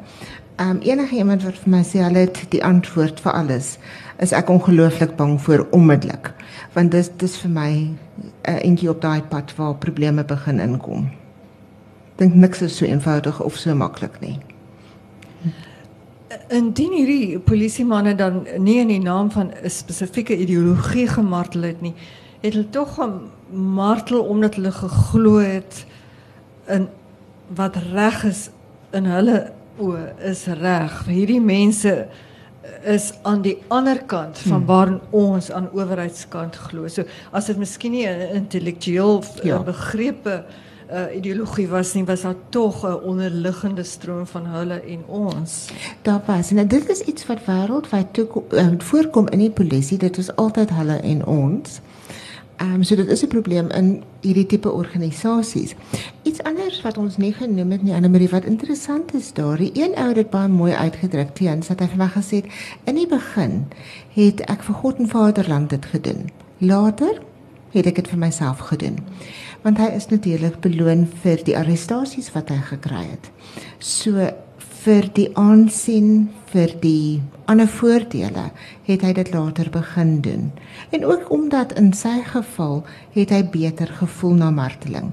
Um 0.62 0.80
enige 0.88 1.18
iemand 1.20 1.44
wat 1.44 1.60
vir 1.60 1.72
my 1.74 1.84
sê 1.84 2.00
hulle 2.04 2.26
het 2.26 2.40
die 2.52 2.64
antwoord 2.64 3.20
vir 3.20 3.36
alles, 3.36 3.76
is 4.24 4.32
ek 4.32 4.50
ongelooflik 4.50 5.18
bang 5.20 5.36
vir 5.44 5.66
onmiddellik. 5.76 6.32
Want 6.76 6.96
dis 6.96 7.12
dis 7.20 7.38
vir 7.44 7.52
my 7.52 7.72
'n 7.76 7.94
uh, 8.48 8.60
entjie 8.64 8.90
op 8.90 9.02
daai 9.02 9.22
pad 9.22 9.56
waar 9.58 9.76
probleme 9.76 10.24
begin 10.24 10.60
inkom. 10.60 11.12
Dink 12.16 12.34
niks 12.34 12.62
is 12.62 12.78
so 12.78 12.86
eenvoudig 12.86 13.42
of 13.44 13.58
so 13.58 13.76
maklik 13.76 14.22
nie 14.22 14.40
indien 16.50 16.94
hierdie 16.94 17.40
polisiemanne 17.40 18.16
dan 18.16 18.46
nie 18.58 18.80
in 18.82 18.88
die 18.88 19.02
naam 19.02 19.32
van 19.32 19.52
'n 19.52 19.70
spesifieke 19.70 20.38
ideologie 20.38 21.08
gemartel 21.08 21.62
het 21.62 21.82
nie, 21.82 21.94
het 22.42 22.54
hulle 22.54 22.70
tog 22.70 22.96
gemartel 22.96 24.22
omdat 24.22 24.56
hulle 24.56 24.72
geglo 24.72 25.38
het 25.38 25.86
in 26.68 26.88
wat 27.56 27.76
reg 27.76 28.24
is 28.24 28.50
in 28.92 29.06
hulle 29.06 29.52
oë 29.80 30.14
is 30.32 30.46
reg. 30.46 31.06
Hierdie 31.06 31.42
mense 31.42 32.08
is 32.86 33.12
aan 33.22 33.42
die 33.42 33.58
ander 33.68 34.00
kant 34.06 34.38
van 34.38 34.58
hmm. 34.58 34.66
waar 34.66 35.00
ons 35.10 35.52
aan 35.52 35.70
owerheidskant 35.74 36.56
glo. 36.56 36.88
So 36.88 37.04
as 37.32 37.46
dit 37.46 37.58
miskien 37.58 37.92
nie 37.92 38.08
'n 38.08 38.36
intellektueel 38.42 39.24
ja. 39.44 39.60
begrepe 39.64 40.46
uh, 40.92 41.16
ideologie 41.16 41.68
was 41.68 41.94
nie, 41.94 42.06
was 42.06 42.22
daar 42.22 42.36
tog 42.50 42.84
'n 42.84 43.00
onderliggende 43.04 43.84
stroom 43.84 44.28
van 44.28 44.46
hulle 44.46 44.80
en 44.80 45.06
ons. 45.08 45.70
Daar 46.02 46.22
was 46.26 46.52
en 46.52 46.68
dit 46.68 46.90
is 46.90 47.00
iets 47.00 47.26
wat 47.26 47.46
wêreldwyd 47.46 48.14
toe 48.14 48.28
uh, 48.50 48.68
voorkom 48.78 49.28
in 49.28 49.40
die 49.40 49.52
polisie, 49.52 49.98
dit 49.98 50.18
is 50.18 50.36
altyd 50.36 50.70
hulle 50.70 51.00
en 51.00 51.26
ons. 51.26 51.82
Ehm 52.56 52.74
um, 52.74 52.84
so 52.84 52.96
dit 52.96 53.08
is 53.08 53.24
'n 53.24 53.28
probleem 53.28 53.70
in 53.70 54.04
hierdie 54.22 54.46
tipe 54.46 54.72
organisasies. 54.72 55.76
Iets 56.22 56.44
anders 56.44 56.82
wat 56.82 56.98
ons 56.98 57.18
nie 57.18 57.34
genoem 57.34 57.72
het 57.72 57.84
nie, 57.84 57.94
Annelie, 57.94 58.30
wat 58.30 58.46
interessant 58.46 59.14
is 59.14 59.34
daar, 59.34 59.58
die 59.58 59.72
een 59.74 59.96
ou 59.96 60.08
het 60.08 60.16
dit 60.16 60.30
baie 60.30 60.48
mooi 60.48 60.74
uitgedruk 60.74 61.36
teens 61.36 61.68
dat 61.68 61.80
hy 61.80 61.90
my 61.98 62.08
gesê 62.08 62.36
het 62.36 62.46
in 62.84 62.96
die 62.96 63.08
begin 63.08 63.66
het 64.14 64.40
ek 64.42 64.64
vir 64.64 64.76
God 64.76 64.98
en 64.98 65.08
Vaderland 65.08 65.70
dit 65.70 65.86
gedoen. 65.86 66.30
Later 66.58 67.22
het 67.72 67.86
ek 67.86 67.96
dit 67.96 68.08
vir 68.08 68.18
myself 68.18 68.58
gedoen. 68.58 69.00
Want 69.66 69.80
hy 69.82 69.96
is 69.98 70.06
natuurlik 70.12 70.60
beloon 70.62 71.08
vir 71.24 71.42
die 71.42 71.56
arrestasies 71.58 72.30
wat 72.36 72.52
hy 72.54 72.60
gekry 72.68 73.02
het. 73.08 73.32
So 73.82 74.28
vir 74.86 75.08
die 75.18 75.32
aansien 75.42 76.28
vir 76.52 76.76
die 76.84 77.24
ander 77.50 77.66
voordele 77.66 78.52
het 78.86 79.02
hy 79.02 79.14
dit 79.18 79.32
later 79.34 79.72
begin 79.74 80.20
doen. 80.22 80.52
En 80.94 81.06
ook 81.10 81.32
omdat 81.34 81.74
in 81.82 81.90
sy 81.98 82.20
geval 82.30 82.84
het 83.18 83.34
hy 83.34 83.42
beter 83.50 83.90
gevoel 84.04 84.38
na 84.44 84.52
marteling. 84.54 85.10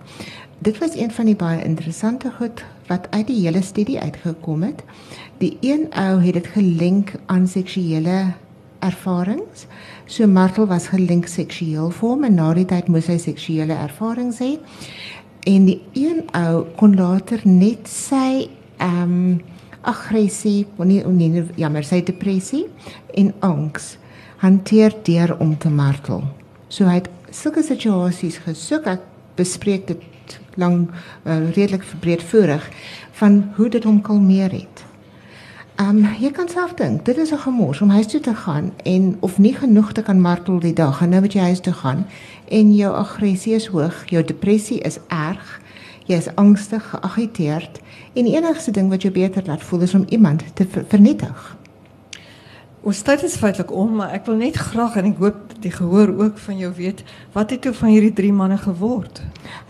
Dit 0.61 0.79
was 0.85 1.01
een 1.01 1.11
van 1.17 1.33
die 1.33 1.39
baie 1.39 1.65
interessante 1.65 2.31
goed 2.37 2.61
wat 2.93 3.09
uit 3.11 3.27
die 3.33 3.41
hele 3.41 3.65
studie 3.65 3.97
uitgekom 4.01 4.69
het. 4.69 4.85
Die 5.41 5.57
een 5.65 5.89
ou 5.97 6.21
het 6.21 6.37
dit 6.37 6.53
gelink 6.53 7.17
aan 7.27 7.49
seksuele 7.49 8.35
ervarings. 8.85 9.67
So 10.13 10.27
martel 10.27 10.67
was 10.67 10.91
gelink 10.93 11.25
seksueel 11.25 11.89
vir 11.89 12.11
hom 12.11 12.25
en 12.27 12.35
na 12.37 12.51
die 12.53 12.67
tyd 12.69 12.91
moes 12.93 13.07
hy 13.09 13.15
seksuele 13.17 13.73
ervarings 13.81 14.43
hê. 14.45 14.59
En 15.49 15.65
die 15.65 15.79
een 15.97 16.19
ou 16.37 16.67
kon 16.77 16.93
later 16.99 17.41
net 17.49 17.89
sy 17.89 18.51
ehm 18.77 19.15
um, 19.17 19.41
aggressie, 19.89 20.67
nie 20.85 21.01
nie 21.17 21.47
jammer, 21.59 21.83
sy 21.83 22.03
depressie 22.05 22.67
en 23.19 23.33
angs 23.41 23.97
hanteer 24.45 24.93
deur 25.09 25.33
om 25.41 25.57
te 25.57 25.73
martel. 25.73 26.23
So 26.69 26.85
hy 26.85 27.01
het 27.01 27.09
sulke 27.33 27.65
situasies 27.65 28.37
gesoek, 28.45 28.87
ek 28.93 29.09
bespreek 29.41 29.89
dit 29.89 30.37
lank 30.61 30.93
uh, 30.93 31.41
redelik 31.57 31.89
breedvoerig 32.05 32.69
van 33.19 33.47
hoe 33.57 33.73
dit 33.73 33.89
hom 33.89 34.05
kalmeer 34.05 34.53
het. 34.61 34.72
Ehm 35.83 36.05
um, 36.05 36.09
jy 36.21 36.31
kan 36.31 36.49
self 36.49 36.75
dink, 36.79 37.05
dit 37.05 37.17
is 37.17 37.33
'n 37.33 37.43
gemors 37.43 37.81
om 37.81 37.91
huis 37.91 38.07
toe 38.07 38.21
te 38.21 38.35
gaan 38.35 38.73
en 38.85 39.17
of 39.21 39.39
nie 39.39 39.55
genoeg 39.55 39.93
te 39.93 40.03
kan 40.03 40.21
martel 40.21 40.59
die 40.59 40.73
dag 40.73 41.03
en 41.03 41.09
nou 41.09 41.21
moet 41.21 41.33
jy 41.33 41.41
huis 41.41 41.61
toe 41.61 41.73
gaan 41.73 42.07
en 42.49 42.75
jou 42.75 42.95
aggressie 42.95 43.55
is 43.55 43.67
hoog, 43.67 44.03
jou 44.07 44.25
depressie 44.25 44.81
is 44.81 44.99
erg, 45.09 45.61
jy 46.07 46.17
is 46.17 46.35
angstig, 46.35 46.85
geagiteerd 46.91 47.81
En 48.13 48.27
enigste 48.27 48.71
ding 48.71 48.89
wat 48.89 49.03
jou 49.03 49.13
beter 49.13 49.43
laat 49.47 49.63
voel 49.63 49.81
is 49.81 49.95
om 49.95 50.05
iemand 50.09 50.45
te 50.55 50.67
ver 50.69 50.85
vernietig. 50.89 51.57
Ons 52.83 52.99
tyd 53.07 53.21
is 53.23 53.37
feitelik 53.39 53.71
om, 53.71 53.93
maar 54.01 54.11
ek 54.11 54.25
wil 54.27 54.41
net 54.41 54.57
graag 54.59 54.97
en 54.99 55.13
ek 55.13 55.21
hoop 55.23 55.53
die 55.63 55.71
gehoor 55.71 56.11
ook 56.19 56.41
van 56.43 56.57
jou 56.59 56.71
weet, 56.75 57.05
wat 57.31 57.53
het 57.55 57.61
toe 57.63 57.71
van 57.79 57.93
hierdie 57.93 58.11
drie 58.19 58.33
manne 58.35 58.57
geword? 58.59 59.21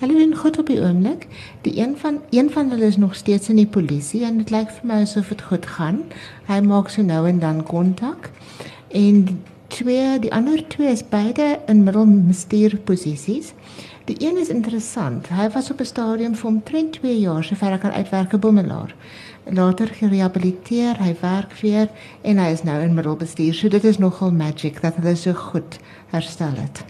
Hulle 0.00 0.16
doen 0.16 0.32
goed 0.40 0.56
op 0.62 0.70
die 0.72 0.78
oomblik. 0.80 1.26
Die 1.66 1.74
een 1.76 1.92
van 2.00 2.22
een 2.32 2.48
van 2.54 2.72
hulle 2.72 2.88
is 2.88 2.96
nog 2.96 3.12
steeds 3.20 3.52
in 3.52 3.60
die 3.60 3.68
polisie 3.68 4.22
en 4.24 4.40
dit 4.40 4.54
lyk 4.54 4.72
vir 4.78 4.88
my 4.88 5.02
asof 5.04 5.28
dit 5.28 5.44
goed 5.50 5.68
gaan. 5.74 6.00
Hy 6.48 6.62
maak 6.64 6.88
so 6.88 7.04
nou 7.04 7.26
en 7.28 7.42
dan 7.44 7.60
kontak. 7.68 8.30
En 8.88 9.26
twee, 9.76 10.18
die 10.24 10.32
ander 10.32 10.64
twee 10.72 10.88
is 10.88 11.04
beide 11.04 11.58
in 11.68 11.84
middelbestuurposisies. 11.84 13.52
Die 14.08 14.16
een 14.24 14.40
is 14.40 14.48
interessant. 14.48 15.28
Hy 15.28 15.50
was 15.52 15.70
op 15.70 15.80
'n 15.80 15.84
stadium 15.84 16.34
vir 16.34 16.48
omtrent 16.48 16.92
2 16.92 17.20
jaar 17.20 17.44
so 17.44 17.54
ver 17.54 17.78
kan 17.78 17.92
uitwerk 17.92 18.32
op 18.32 18.40
Boemelaar. 18.40 18.94
Later 19.50 19.88
gerehabiliteer, 19.90 21.00
hy 21.02 21.16
werk 21.20 21.52
weer 21.60 21.88
en 22.22 22.38
hy 22.38 22.50
is 22.54 22.62
nou 22.62 22.78
in 22.82 22.94
middelbestuur. 22.94 23.54
So 23.54 23.68
dit 23.68 23.84
is 23.84 23.98
nogal 23.98 24.30
magic 24.32 24.80
dat 24.80 25.00
hulle 25.00 25.16
so 25.18 25.34
goed 25.34 25.78
herstel 26.14 26.54
het. 26.60 26.84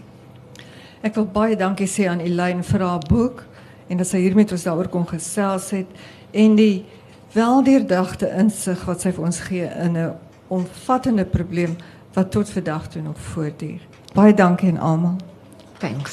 Ek 1.03 1.17
wil 1.17 1.25
baie 1.25 1.57
dankie 1.59 1.89
sê 1.89 2.05
aan 2.07 2.21
Elaine 2.23 2.63
vir 2.63 2.85
haar 2.85 3.01
boek 3.09 3.43
en 3.89 3.97
dat 3.99 4.07
sy 4.07 4.21
hier 4.23 4.37
met 4.37 4.51
ons 4.53 4.63
daaroor 4.63 4.87
kon 4.93 5.07
gesels 5.09 5.71
het 5.75 5.89
en 6.31 6.55
die 6.55 6.85
weldeurdagte 7.33 8.29
insig 8.37 8.85
wat 8.85 9.01
sy 9.01 9.11
vir 9.11 9.25
ons 9.25 9.41
gee 9.49 9.65
in 9.65 9.97
'n 9.97 10.13
omvattende 10.47 11.25
probleem 11.25 11.75
wat 12.13 12.31
tot 12.31 12.49
vandag 12.49 12.87
toe 12.87 13.01
nog 13.01 13.17
voortduur. 13.17 13.81
Baie 14.13 14.33
dankie 14.33 14.69
aan 14.69 14.77
almal. 14.79 15.17
Thanks. 15.79 16.11